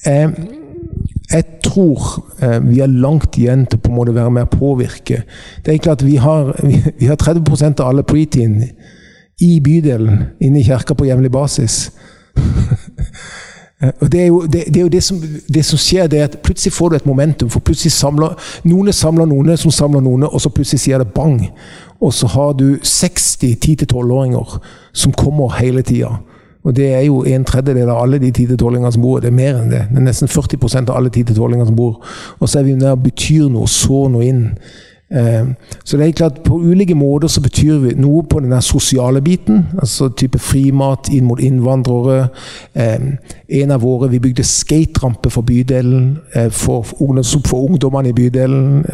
eh, 0.09 0.31
jeg 1.33 1.43
tror 1.65 2.01
eh, 2.41 2.59
vi 2.61 2.79
har 2.79 2.87
langt 2.87 3.37
igjen 3.37 3.65
til 3.65 3.79
på 3.81 3.89
en 3.89 3.95
måte 3.97 4.15
være 4.15 4.31
med 4.31 4.45
å 4.45 4.57
påvirke. 4.57 5.23
Det 5.65 5.73
er 5.73 5.81
klart 5.81 6.05
Vi 6.05 6.15
har, 6.21 6.53
vi 6.99 7.09
har 7.09 7.17
30% 7.17 7.81
av 7.81 7.89
alle 7.89 8.03
preteen 8.03 8.61
i 9.41 9.59
bydelen 9.59 10.27
inne 10.39 10.59
i 10.61 10.67
kirka 10.67 10.93
på 10.93 11.07
jevnlig 11.09 11.31
basis. 11.31 11.91
Og 14.01 14.11
Det 14.11 14.21
er 14.21 14.27
jo, 14.27 14.41
det, 14.41 14.63
det, 14.67 14.77
er 14.77 14.81
jo 14.81 14.87
det, 14.87 15.03
som, 15.03 15.17
det, 15.53 15.65
som, 15.65 15.77
skjer, 15.77 16.07
det 16.07 16.19
er 16.19 16.23
at 16.29 16.37
plutselig 16.43 16.73
får 16.73 16.89
du 16.89 16.95
et 16.95 17.05
momentum. 17.05 17.49
for 17.49 17.59
plutselig 17.59 17.91
samler 17.91 18.37
Noen 18.63 18.93
samler 18.93 19.25
noen 19.25 19.57
som 19.57 19.71
samler 19.71 19.99
noen, 19.99 20.23
og 20.23 20.41
så 20.41 20.49
plutselig 20.49 20.79
sier 20.79 20.97
det 20.97 21.11
bang. 21.13 21.49
Og 21.99 22.13
så 22.13 22.27
har 22.27 22.53
du 22.53 22.79
60 22.83 23.57
10-12-åringer 23.65 24.59
som 24.93 25.11
kommer 25.11 25.57
hele 25.59 25.81
tida. 25.81 26.15
Og 26.63 26.75
det 26.75 26.93
er 26.93 27.01
jo 27.01 27.23
en 27.27 27.43
tredjedel 27.43 27.89
av 27.89 28.03
alle 28.03 28.19
de 28.19 28.31
10-12-åringene 28.31 28.91
som 28.91 29.01
bor. 29.03 29.19
Det 29.19 29.27
er 29.27 29.35
mer 29.35 29.59
enn 29.59 29.71
det. 29.71 29.83
Det 29.91 29.99
er 29.99 30.07
nesten 30.07 30.31
40% 30.31 30.89
av 30.89 30.97
alle 30.97 31.11
10-12-åringene 31.11 31.67
som 31.67 31.75
bor. 31.75 31.99
Og 32.39 32.49
så 32.49 32.59
er 32.59 32.63
vi 32.69 32.79
der 32.79 32.95
og 32.95 33.03
betyr 33.03 33.49
noe, 33.51 33.67
så 33.67 34.05
noe 34.11 34.25
inn. 34.25 34.43
Eh, 35.13 35.45
så 35.85 35.97
det 35.97 36.07
er 36.07 36.11
klart 36.11 36.39
På 36.43 36.55
ulike 36.57 36.95
måter 36.95 37.27
så 37.27 37.41
betyr 37.41 37.77
vi 37.77 37.91
noe 38.01 38.23
på 38.23 38.39
den 38.39 38.61
sosiale 38.61 39.21
biten. 39.21 39.65
altså 39.79 40.09
Type 40.09 40.39
frimat 40.39 41.09
inn 41.11 41.25
mot 41.25 41.39
innvandrere. 41.39 42.27
Eh, 42.73 42.99
en 43.61 43.71
av 43.71 43.81
våre 43.81 44.09
Vi 44.09 44.19
bygde 44.19 44.43
skaterampe 44.43 45.29
for 45.29 45.41
bydelen. 45.41 46.17
For, 46.49 46.81
for 46.83 47.57
ungdommene 47.57 48.09
i 48.09 48.13
bydelen. 48.13 48.85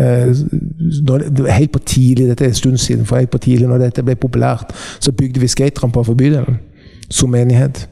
Helt 1.49 1.71
på 1.71 1.79
tidlig, 1.79 2.27
dette 2.27 2.43
er 2.43 2.49
en 2.49 2.53
stund 2.53 2.77
siden, 2.77 3.05
for 3.05 3.17
helt 3.17 3.29
på 3.29 3.37
tidlig 3.37 3.67
når 3.67 3.77
dette 3.77 4.03
ble 4.03 4.15
populært, 4.15 4.73
så 4.99 5.11
bygde 5.11 5.39
vi 5.39 5.47
skateramper 5.47 6.03
for 6.03 6.13
bydelen 6.13 6.57
som 7.09 7.29
menighet. 7.29 7.89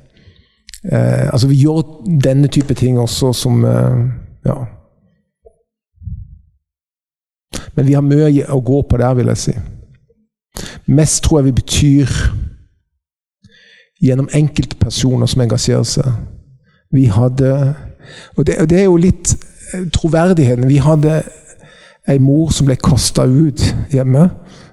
altså 0.91 1.47
Vi 1.47 1.55
gjør 1.55 1.81
denne 2.23 2.47
type 2.47 2.73
ting 2.73 2.99
også 2.99 3.33
som 3.33 3.65
ja, 4.45 4.57
men 7.77 7.87
vi 7.87 7.93
har 7.93 8.01
mye 8.01 8.45
å 8.49 8.61
gå 8.65 8.81
på 8.89 8.97
der, 8.97 9.13
vil 9.13 9.29
jeg 9.31 9.41
si. 9.41 9.53
Mest 10.89 11.23
tror 11.23 11.39
jeg 11.39 11.51
vi 11.51 11.57
betyr 11.59 12.13
gjennom 14.01 14.29
enkeltpersoner 14.33 15.29
som 15.29 15.43
engasjerer 15.45 15.85
seg. 15.85 16.07
Vi 16.93 17.05
hadde 17.11 17.75
Og 18.37 18.45
det, 18.47 18.55
og 18.61 18.69
det 18.69 18.77
er 18.79 18.85
jo 18.85 18.95
litt 18.95 19.33
eh, 19.73 19.81
troverdigheten. 19.91 20.67
Vi 20.69 20.77
hadde 20.79 21.17
ei 22.07 22.21
mor 22.23 22.53
som 22.55 22.69
ble 22.69 22.77
kasta 22.79 23.25
ut 23.27 23.59
hjemme 23.91 24.29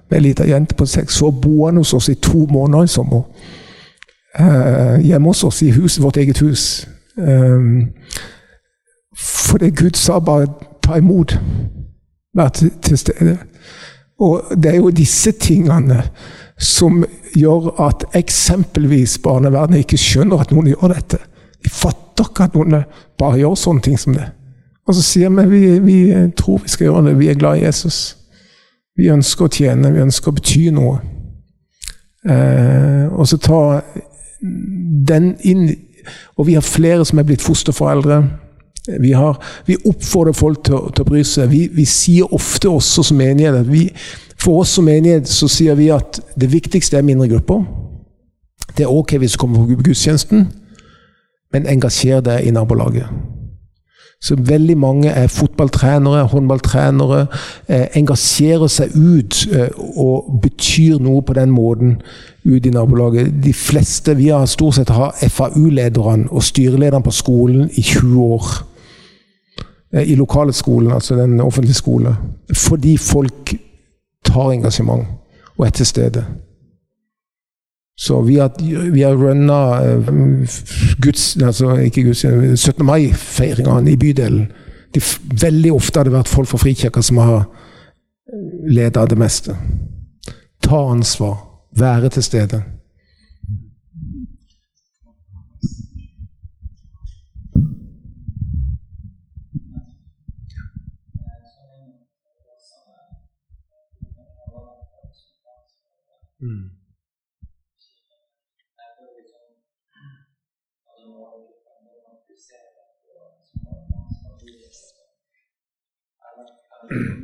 med 0.06 0.14
ei 0.14 0.20
lita 0.22 0.46
jente 0.46 0.76
på 0.78 0.86
seks 0.86 1.18
år, 1.26 1.32
boende 1.42 1.82
hos 1.82 1.96
oss 1.98 2.08
i 2.12 2.14
to 2.14 2.44
måneder 2.46 2.86
i 2.86 2.92
sommer. 2.92 3.24
Eh, 4.38 5.00
hjemme 5.06 5.28
hos 5.28 5.44
oss 5.44 5.62
i 5.62 5.70
hus, 5.70 6.02
vårt 6.02 6.16
eget 6.16 6.38
hus. 6.38 6.88
for 9.16 9.48
fordi 9.48 9.70
Gud 9.70 9.96
sa 9.96 10.18
bare 10.18 10.46
'ta 10.82 10.96
imot' 10.96 11.38
Vær 12.36 12.48
til 12.82 12.98
stede. 12.98 13.38
Og 14.20 14.42
det 14.62 14.66
er 14.66 14.76
jo 14.76 14.90
disse 14.90 15.32
tingene 15.32 16.02
som 16.58 17.04
gjør 17.36 17.86
at 17.86 18.04
eksempelvis 18.14 19.18
barnevernet 19.18 19.78
ikke 19.78 19.98
skjønner 19.98 20.40
at 20.40 20.50
noen 20.50 20.66
gjør 20.66 20.94
dette. 20.94 21.18
De 21.64 21.70
fatter 21.70 22.24
ikke 22.24 22.44
at 22.44 22.54
noen 22.54 22.84
bare 23.18 23.38
gjør 23.38 23.54
sånne 23.54 23.80
ting 23.80 23.98
som 23.98 24.14
det. 24.14 24.26
Og 24.86 24.94
så 24.94 25.02
sier 25.02 25.30
vi 25.30 25.46
vi, 25.46 25.78
vi 25.78 26.32
tror 26.36 26.58
vi 26.62 26.68
skal 26.68 26.84
gjøre 26.84 27.06
det, 27.08 27.18
vi 27.18 27.28
er 27.28 27.34
glad 27.38 27.56
i 27.56 27.64
Jesus. 27.64 28.16
Vi 28.96 29.10
ønsker 29.10 29.44
å 29.44 29.48
tjene, 29.48 29.92
vi 29.92 30.02
ønsker 30.02 30.30
å 30.30 30.34
bety 30.34 30.70
noe. 30.70 30.98
Eh, 32.28 33.06
og 33.12 33.28
så 33.28 33.36
ta 33.36 33.80
den 35.08 35.34
inn 35.40 35.68
Og 36.36 36.46
vi 36.46 36.54
har 36.54 36.60
flere 36.60 37.04
som 37.08 37.18
er 37.18 37.24
blitt 37.24 37.40
fosterforeldre. 37.40 38.18
Vi, 39.00 39.12
har, 39.16 39.38
vi, 39.66 39.76
oppfordrer 39.88 40.36
folk 40.36 40.64
til, 40.64 40.90
til 40.92 41.00
å 41.00 41.08
bry 41.08 41.22
seg. 41.24 41.48
Vi, 41.48 41.62
vi, 41.72 41.86
sier 41.88 42.34
ofte 42.36 42.68
også 42.68 43.06
som 43.08 43.16
menighet 43.16 43.56
at 43.62 43.70
vi, 43.70 43.86
For 44.36 44.60
oss 44.60 44.74
som 44.76 44.84
menighet 44.84 45.30
så 45.30 45.48
sier 45.48 45.78
vi 45.78 45.88
at 45.94 46.20
det 46.36 46.50
viktigste 46.52 46.98
er 46.98 47.06
mindre 47.06 47.30
grupper. 47.30 47.62
Det 48.76 48.84
er 48.84 48.92
ok 48.92 49.16
hvis 49.22 49.38
du 49.38 49.40
kommer 49.40 49.64
på 49.64 49.86
gudstjenesten, 49.86 50.50
men 51.54 51.70
engasjer 51.70 52.20
deg 52.20 52.44
i 52.44 52.52
nabolaget. 52.52 53.08
Så 54.24 54.36
veldig 54.38 54.76
mange 54.78 55.08
er 55.08 55.26
fotballtrenere, 55.28 56.26
håndballtrenere. 56.32 57.26
Eh, 57.68 57.86
engasjerer 57.96 58.70
seg 58.72 58.94
ut 58.96 59.46
eh, 59.52 59.68
og 60.00 60.38
betyr 60.42 61.00
noe 61.00 61.22
på 61.22 61.36
den 61.36 61.52
måten 61.52 61.98
ut 62.44 62.66
i 62.66 62.70
nabolaget. 62.70 63.32
De 63.44 63.52
fleste 63.52 64.14
Vi 64.16 64.28
har 64.28 64.46
stort 64.46 64.74
sett 64.74 64.88
har 64.88 65.14
FAU-lederne 65.28 66.28
og 66.30 66.42
styrelederne 66.42 67.04
på 67.04 67.10
skolen 67.10 67.70
i 67.72 67.82
20 67.82 68.22
år. 68.22 68.46
Eh, 69.94 70.10
i 70.10 70.14
lokale 70.14 70.52
skolen, 70.52 70.92
altså 70.92 71.16
den 71.16 71.40
offentlige 71.40 71.74
skole. 71.74 72.16
Fordi 72.54 72.96
folk 72.96 73.54
tar 74.24 74.52
engasjement 74.52 75.06
og 75.56 75.66
er 75.66 75.70
til 75.70 75.86
stede. 75.86 76.24
Så 77.98 78.20
vi 78.20 78.36
har, 78.36 78.50
vi 78.90 79.02
har 79.02 79.14
runna 79.14 79.96
uh, 79.96 80.06
Guds, 81.02 81.36
altså 81.36 81.76
ikke 81.76 82.02
Guds, 82.02 82.24
17. 82.60 82.86
mai-feiringene 82.86 83.90
i 83.90 83.96
bydelen. 83.96 84.48
De, 84.94 85.00
veldig 85.40 85.72
ofte 85.72 85.98
har 85.98 86.04
det 86.04 86.14
vært 86.14 86.30
folk 86.30 86.48
fra 86.48 86.58
Frikirka 86.58 87.02
som 87.02 87.20
har 87.22 87.36
eh, 87.38 88.74
leda 88.74 89.06
det 89.06 89.18
meste. 89.18 89.54
Ta 90.62 90.80
ansvar, 90.90 91.36
være 91.78 92.08
til 92.08 92.22
stede. 92.22 92.62
Mm. 106.40 106.70
Mm. 116.90 117.23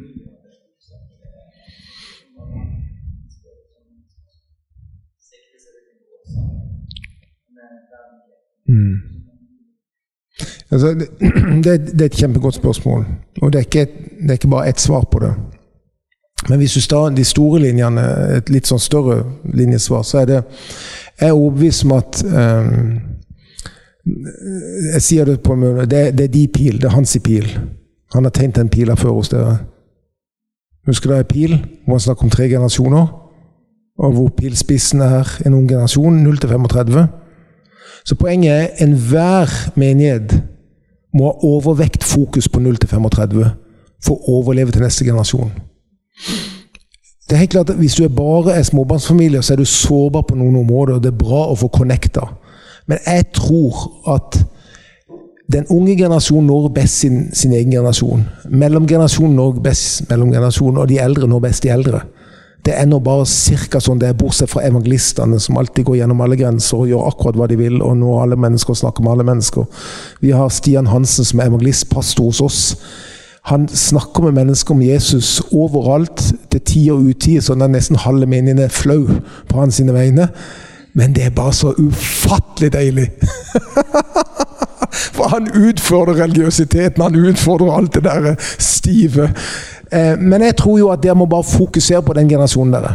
Altså, 10.72 10.94
det, 11.64 11.92
det, 11.92 12.00
er 12.00 12.04
et 12.04 12.12
kjempegodt 12.12 12.54
spørsmål. 12.54 13.04
Og 13.42 13.52
det 13.52 13.58
er 13.58 13.64
ikke, 13.64 13.92
det 14.22 14.28
er 14.28 14.32
ikke 14.32 14.48
bare 14.48 14.68
ett 14.68 14.80
svar 14.80 15.04
på 15.10 15.18
det. 15.18 15.34
Men 16.48 16.58
hvis 16.58 16.72
du 16.72 16.80
tar 16.80 17.08
de 17.08 17.24
store 17.24 17.60
linjene, 17.60 18.02
et 18.36 18.50
litt 18.50 18.66
sånn 18.66 18.80
større 18.80 19.24
linjesvar, 19.44 20.02
så 20.02 20.22
er 20.22 20.26
det 20.30 20.42
Jeg 21.20 21.28
er 21.28 21.36
overbevist 21.36 21.84
om 21.84 21.92
at 21.92 22.22
um, 22.24 23.00
Jeg 24.94 25.02
sier 25.04 25.24
det 25.28 25.42
på 25.44 25.52
en 25.52 25.60
måte 25.60 25.84
det, 25.84 26.16
det, 26.16 26.24
er 26.24 26.32
de 26.32 26.46
pil. 26.48 26.78
Det 26.80 26.88
er 26.88 26.96
hans 26.96 27.16
pil. 27.24 27.50
Han 28.14 28.24
har 28.24 28.30
tegnet 28.30 28.56
den 28.56 28.68
pila 28.72 28.96
før 28.96 29.18
hos 29.18 29.28
dere. 29.28 29.58
Husker 30.86 31.12
dere 31.12 31.28
pil? 31.28 31.58
Hvor 31.84 31.98
han 31.98 32.00
snakker 32.00 32.24
om 32.24 32.30
tre 32.30 32.48
generasjoner. 32.48 33.06
Og 33.98 34.12
hvor 34.12 34.28
pilspissen 34.28 35.00
er 35.04 35.28
en 35.46 35.54
ung 35.54 35.68
generasjon, 35.68 36.22
0 36.24 36.38
til 36.38 36.48
35. 36.48 37.06
Så 38.04 38.16
poenget 38.16 38.52
er 38.52 38.86
enhver 38.86 39.52
menighet 39.76 40.40
må 41.14 41.26
ha 41.26 41.46
overvekt 41.46 42.04
fokus 42.04 42.48
på 42.48 42.60
0 42.60 42.76
til 42.76 42.88
35 42.88 43.50
for 44.04 44.16
å 44.16 44.40
overleve 44.40 44.72
til 44.72 44.84
neste 44.84 45.04
generasjon. 45.04 45.50
Det 47.28 47.36
er 47.36 47.44
helt 47.44 47.50
klart 47.50 47.70
at 47.70 47.76
Hvis 47.76 47.94
du 47.94 48.04
er 48.04 48.08
bare 48.08 48.56
er 48.58 48.62
småbarnsfamilie, 48.62 49.42
så 49.42 49.52
er 49.52 49.56
du 49.56 49.64
sårbar 49.64 50.22
på 50.22 50.34
noen 50.34 50.56
områder. 50.56 50.94
og 50.94 51.02
Det 51.02 51.12
er 51.12 51.24
bra 51.24 51.44
å 51.46 51.54
få 51.54 51.68
connecta. 51.68 52.26
Men 52.86 52.98
jeg 53.06 53.32
tror 53.32 53.92
at 54.14 54.40
den 55.52 55.66
unge 55.70 55.96
generasjonen 55.96 56.46
når 56.46 56.68
best 56.74 56.98
sin, 56.98 57.34
sin 57.34 57.52
egen 57.52 57.70
generasjon. 57.70 58.24
Mellomgenerasjonen 58.50 59.36
når 59.36 59.60
best 59.62 60.08
mellomgenerasjonen, 60.10 60.78
og 60.78 60.88
de 60.88 60.98
eldre 60.98 61.26
når 61.26 61.40
best 61.40 61.62
de 61.62 61.72
eldre. 61.74 62.00
Det 62.64 62.74
er 62.76 62.88
nå 62.88 62.98
bare 63.00 63.24
ca. 63.24 63.80
sånn 63.80 64.00
det 64.00 64.10
er, 64.10 64.16
bortsett 64.18 64.50
fra 64.52 64.64
evangelistene, 64.68 65.38
som 65.40 65.56
alltid 65.56 65.86
går 65.88 66.02
gjennom 66.02 66.20
alle 66.20 66.36
grenser 66.36 66.82
og 66.82 66.90
gjør 66.90 67.06
akkurat 67.08 67.38
hva 67.40 67.48
de 67.50 67.56
vil, 67.60 67.78
og 67.82 67.96
når 68.00 68.24
alle 68.24 68.40
mennesker 68.40 68.74
og 68.74 68.82
snakker 68.82 69.06
med 69.06 69.14
alle 69.14 69.28
mennesker. 69.30 69.86
Vi 70.20 70.34
har 70.36 70.52
Stian 70.52 70.90
Hansen 70.92 71.24
som 71.24 71.40
er 71.40 71.48
evangelistpastor 71.48 72.28
hos 72.28 72.44
oss 72.44 72.60
han 73.42 73.68
snakker 73.68 74.22
med 74.22 74.32
mennesker 74.32 74.74
om 74.74 74.82
Jesus 74.82 75.40
overalt, 75.52 76.34
til 76.50 76.60
tid 76.60 76.90
og 76.90 76.98
utid, 76.98 77.50
at 77.50 77.70
nesten 77.70 77.96
halve 77.96 78.26
menigheten 78.26 78.62
er 78.62 78.68
flau 78.68 79.06
på 79.48 79.60
hans 79.60 79.80
sine 79.80 79.94
vegne. 79.96 80.28
Men 80.94 81.14
det 81.14 81.24
er 81.24 81.30
bare 81.30 81.52
så 81.52 81.72
ufattelig 81.78 82.72
deilig! 82.72 83.10
For 85.16 85.28
han 85.28 85.48
utfordrer 85.54 86.22
religiøsiteten, 86.22 87.02
han 87.02 87.16
utfordrer 87.16 87.76
alt 87.76 87.94
det 87.94 88.04
der 88.04 88.34
stive. 88.58 89.30
Eh, 89.92 90.18
men 90.18 90.42
jeg 90.42 90.56
tror 90.56 90.78
jo 90.78 90.90
at 90.92 91.02
dere 91.02 91.18
må 91.18 91.26
bare 91.26 91.46
fokusere 91.46 92.02
på 92.02 92.14
den 92.18 92.28
generasjonen 92.28 92.74
dere. 92.74 92.94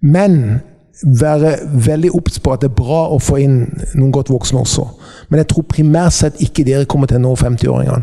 Men 0.00 0.60
være 1.02 1.56
veldig 1.86 2.10
obs 2.14 2.38
på 2.38 2.52
at 2.52 2.62
det 2.62 2.70
er 2.70 2.76
bra 2.76 3.06
å 3.08 3.18
få 3.22 3.38
inn 3.40 3.60
noen 3.94 4.12
godt 4.12 4.30
voksne 4.32 4.60
også. 4.60 4.86
Men 5.28 5.42
jeg 5.42 5.50
tror 5.52 5.68
primært 5.70 6.16
sett 6.16 6.40
ikke 6.44 6.64
dere 6.66 6.88
kommer 6.90 7.08
til 7.08 7.20
å 7.20 7.24
nå 7.24 7.34
50-åringene. 7.40 8.02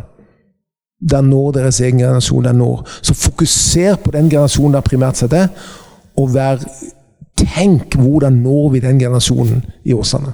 Der 1.11 1.22
når 1.22 1.51
deres 1.59 1.82
egen 1.86 1.99
generasjon 2.01 2.47
der 2.47 2.57
når. 2.57 2.82
Så 3.05 3.13
fokuser 3.13 3.99
på 4.01 4.15
den 4.15 4.32
generasjonen 4.32 4.80
der 4.80 4.86
primært 4.86 5.22
sett 5.22 5.36
er, 5.38 5.51
og 6.18 6.34
vær, 6.34 6.63
tenk 7.38 7.93
hvordan 7.99 8.39
når 8.41 8.72
vi 8.74 8.82
den 8.82 8.99
generasjonen 8.99 9.61
i 9.86 9.93
Åsane. 9.93 10.34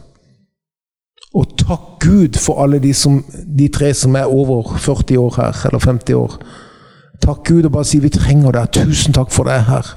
Og 1.33 1.57
takk 1.57 1.97
Gud 2.03 2.37
for 2.39 2.61
alle 2.63 2.79
de, 2.79 2.93
som, 2.95 3.17
de, 3.57 3.67
tre 3.73 3.89
som 3.97 4.15
er 4.15 4.29
over 4.29 4.77
40 4.77 5.17
år 5.19 5.35
her, 5.41 5.65
eller 5.67 5.83
50 5.83 6.15
år. 6.15 6.37
Takk 7.23 7.43
Gud 7.47 7.67
og 7.67 7.75
bare 7.77 7.87
si 7.87 8.01
vi 8.03 8.11
trenger 8.11 8.55
deg. 8.55 8.71
Tusen 8.75 9.15
takk 9.15 9.31
for 9.31 9.47
det 9.47 9.61
her. 9.69 9.95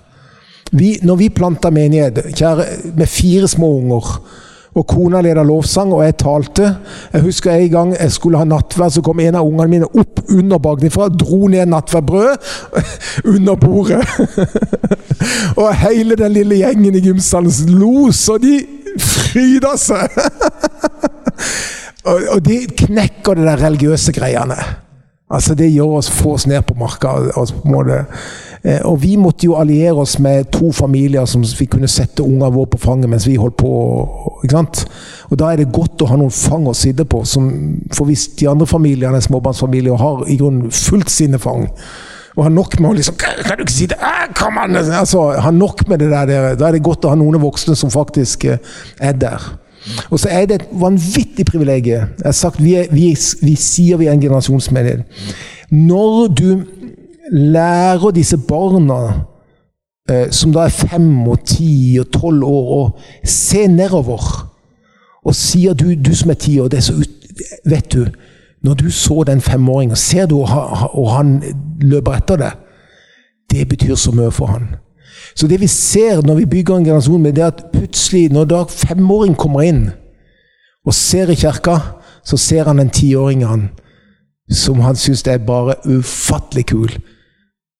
Vi, 0.76 0.96
når 1.06 1.20
vi 1.20 1.30
planta 1.30 1.70
menighet 1.70 2.34
kjære, 2.34 2.66
med 2.98 3.06
fire 3.06 3.48
små 3.48 3.68
unger 3.78 4.18
Og 4.76 4.84
kona 4.84 5.22
leda 5.24 5.40
lovsang, 5.46 5.92
og 5.96 6.02
jeg 6.04 6.18
talte. 6.20 6.66
Jeg 7.12 7.22
husker 7.24 7.54
en 7.54 7.70
gang 7.72 7.92
jeg 7.96 8.12
skulle 8.12 8.36
ha 8.36 8.44
nattverd, 8.44 8.92
så 8.92 9.02
kom 9.02 9.22
en 9.24 9.38
av 9.40 9.48
ungene 9.48 9.72
mine 9.72 9.88
opp 9.88 10.20
under 10.28 10.60
bakenfra, 10.60 11.08
dro 11.08 11.48
ned 11.48 11.70
nattverdbrødet 11.72 12.36
under 13.34 13.56
bordet. 13.56 14.04
og 15.62 15.72
hele 15.80 16.18
den 16.20 16.36
lille 16.36 16.60
gjengen 16.60 16.98
i 16.98 17.04
gymsalen 17.06 17.72
lo 17.72 18.10
så 18.12 18.36
de 18.42 18.58
fryda 19.00 19.72
seg! 19.80 20.12
og, 22.10 22.20
og 22.36 22.44
de 22.44 22.66
knekker 22.84 23.40
de 23.40 23.48
der 23.48 23.64
religiøse 23.64 24.12
greiene. 24.12 24.60
Altså 25.30 25.54
Det 25.54 25.72
gjør 25.72 25.98
oss, 25.98 26.10
få 26.10 26.36
oss 26.36 26.46
ned 26.46 26.62
på 26.62 26.74
marka. 26.78 27.08
Altså. 27.36 27.54
Eh, 28.62 28.80
og 28.84 29.02
vi 29.02 29.16
måtte 29.16 29.46
jo 29.46 29.56
alliere 29.58 29.94
oss 29.94 30.18
med 30.18 30.52
to 30.54 30.72
familier 30.72 31.24
som 31.26 31.42
vi 31.58 31.66
kunne 31.66 31.90
sette 31.90 32.22
ungene 32.22 32.52
våre 32.54 32.70
på 32.70 32.78
fanget 32.78 33.10
mens 33.10 33.26
vi 33.26 33.36
holdt 33.36 33.56
på. 33.56 33.70
ikke 34.44 34.54
sant? 34.54 34.84
Og 35.30 35.38
Da 35.38 35.50
er 35.52 35.56
det 35.56 35.72
godt 35.72 36.02
å 36.02 36.10
ha 36.10 36.16
noen 36.16 36.30
fang 36.30 36.66
å 36.66 36.74
sitte 36.74 37.04
på. 37.04 37.24
Som, 37.24 37.50
for 37.92 38.06
hvis 38.06 38.28
de 38.38 38.48
andre 38.48 38.66
familiene, 38.66 39.22
småbarnsfamilier, 39.22 39.98
har 39.98 40.24
i 40.30 40.38
grunnen 40.38 40.70
fullt 40.70 41.10
sine 41.10 41.38
fang 41.38 41.68
og 42.36 42.44
har 42.44 42.52
nok 42.52 42.74
med 42.80 42.90
å 42.90 42.96
liksom 42.98 43.14
Kan 43.16 43.56
du 43.56 43.62
ikke 43.64 43.72
si 43.72 43.86
det? 43.88 43.96
Kom 44.36 44.58
an! 44.60 44.76
Altså, 44.76 45.30
har 45.40 45.54
nok 45.56 45.86
med 45.88 46.02
det 46.04 46.10
der. 46.12 46.54
Da 46.54 46.68
er 46.68 46.76
det 46.76 46.84
godt 46.84 47.06
å 47.08 47.14
ha 47.14 47.16
noen 47.16 47.40
voksne 47.40 47.76
som 47.78 47.90
faktisk 47.90 48.44
eh, 48.44 48.58
er 49.00 49.16
der. 49.16 49.46
Og 50.10 50.20
så 50.20 50.28
er 50.30 50.46
det 50.46 50.54
et 50.60 50.68
vanvittig 50.72 51.46
privilegium. 51.46 52.08
Jeg 52.18 52.24
har 52.24 52.32
sagt, 52.32 52.62
vi, 52.64 52.74
er, 52.74 52.86
vi, 52.90 53.16
vi 53.42 53.54
sier 53.54 53.96
vi 54.00 54.06
er 54.06 54.16
en 54.16 54.20
generasjonsmedie. 54.20 55.04
Når 55.70 56.26
du 56.26 56.62
lærer 57.32 58.10
disse 58.10 58.38
barna, 58.38 59.00
eh, 60.10 60.30
som 60.30 60.52
da 60.54 60.66
er 60.66 60.74
fem 60.74 61.28
og 61.28 61.44
ti 61.46 61.98
og 62.00 62.10
tolv 62.14 62.44
år, 62.44 62.74
å 62.76 63.26
se 63.26 63.66
nedover 63.66 64.26
og 65.26 65.34
sier 65.34 65.74
du, 65.74 65.90
du 65.94 66.14
som 66.14 66.30
er 66.30 66.38
ti 66.38 66.58
år 66.62 66.70
det 66.70 66.78
er 66.78 66.86
så 66.86 66.98
ut, 67.00 67.12
Vet 67.66 67.92
du, 67.92 68.06
når 68.64 68.74
du 68.74 68.86
så 68.90 69.24
den 69.28 69.40
femåringen, 69.44 69.96
ser 69.96 70.26
du 70.26 70.38
og 70.40 71.10
han 71.12 71.34
løper 71.82 72.16
etter 72.16 72.38
deg, 72.40 72.62
det 73.52 73.66
betyr 73.68 73.98
så 74.00 74.14
mye 74.16 74.30
for 74.32 74.48
han. 74.54 74.70
Så 75.36 75.46
det 75.46 75.60
vi 75.60 75.68
ser 75.68 76.22
når 76.24 76.34
vi 76.34 76.46
bygger 76.46 76.76
en 76.76 76.84
generasjon, 76.84 77.22
med 77.22 77.32
det 77.36 77.42
er 77.44 77.52
at 77.52 77.64
plutselig, 77.72 78.30
når 78.32 78.44
da 78.44 78.62
femåring 78.68 79.36
kommer 79.36 79.66
inn 79.66 79.82
og 80.86 80.94
ser 80.94 81.30
i 81.30 81.36
kirka, 81.36 81.76
så 82.24 82.36
ser 82.36 82.64
han 82.64 82.80
en 82.80 82.90
tiåring 82.90 83.44
som 84.50 84.80
han 84.80 84.96
syns 84.96 85.26
er 85.26 85.38
bare 85.38 85.76
ufattelig 85.84 86.66
kul. 86.66 86.90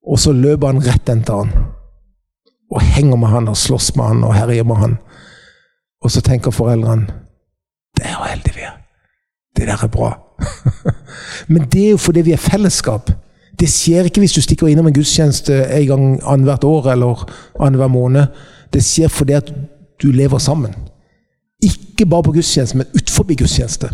Og 0.07 0.19
så 0.19 0.33
løper 0.33 0.67
han 0.67 0.83
rett 0.85 1.09
etter 1.09 1.43
han. 1.43 1.51
Og 2.71 2.83
henger 2.83 3.17
med 3.17 3.29
han 3.29 3.49
og 3.49 3.57
slåss 3.57 3.95
med 3.97 4.05
han 4.05 4.25
og 4.27 4.35
herjer 4.35 4.65
med 4.65 4.77
han. 4.77 4.97
Og 6.03 6.11
så 6.11 6.21
tenker 6.21 6.51
foreldrene 6.51 7.07
Det 7.97 8.05
er 8.05 8.13
jo 8.13 8.27
heldig 8.29 8.53
vi 8.55 8.63
er. 8.67 8.77
Det 9.57 9.67
der 9.67 9.85
er 9.85 9.89
bra. 9.89 10.11
Men 11.53 11.69
det 11.73 11.87
er 11.87 11.91
jo 11.91 11.97
fordi 11.97 12.21
vi 12.21 12.33
er 12.33 12.43
fellesskap. 12.43 13.11
Det 13.61 13.69
skjer 13.73 14.05
ikke 14.05 14.21
hvis 14.21 14.37
du 14.37 14.43
stikker 14.45 14.69
innom 14.69 14.87
en 14.91 14.97
gudstjeneste 14.97 15.55
en 15.79 15.87
gang 15.87 16.05
annethvert 16.23 16.65
år 16.65 16.91
eller 16.93 17.25
annenhver 17.61 17.89
måned. 17.89 18.27
Det 18.73 18.83
skjer 18.85 19.09
fordi 19.09 19.33
at 19.33 19.53
du 20.03 20.11
lever 20.13 20.39
sammen. 20.39 20.75
Ikke 21.63 22.07
bare 22.07 22.23
på 22.23 22.33
gudstjeneste, 22.33 22.77
men 22.77 22.87
utenfor 22.95 23.25
gudstjeneste. 23.35 23.89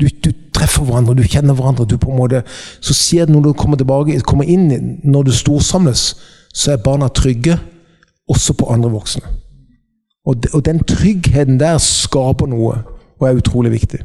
Du, 0.00 0.06
du, 0.24 0.30
treffer 0.54 0.84
hverandre, 0.84 1.14
du 1.14 1.22
kjenner 1.22 1.54
hverandre. 1.54 1.84
du 1.84 1.96
på 1.96 2.10
en 2.10 2.16
måte, 2.16 2.42
Så 2.80 2.94
skjer 2.94 3.24
det 3.26 3.34
når 3.34 3.40
du 3.40 3.52
kommer 3.52 3.76
tilbake, 3.76 4.20
kommer 4.20 4.44
inn, 4.44 5.00
når 5.04 5.22
du 5.22 5.32
storsamles, 5.32 6.16
så 6.54 6.72
er 6.72 6.76
barna 6.76 7.08
trygge, 7.08 7.58
også 8.28 8.52
på 8.52 8.68
andre 8.70 8.90
voksne. 8.90 9.22
Og, 10.26 10.42
de, 10.42 10.48
og 10.52 10.64
den 10.64 10.84
tryggheten 10.84 11.60
der 11.60 11.78
skaper 11.78 12.46
noe, 12.46 12.82
og 13.20 13.28
er 13.28 13.40
utrolig 13.40 13.72
viktig. 13.72 14.00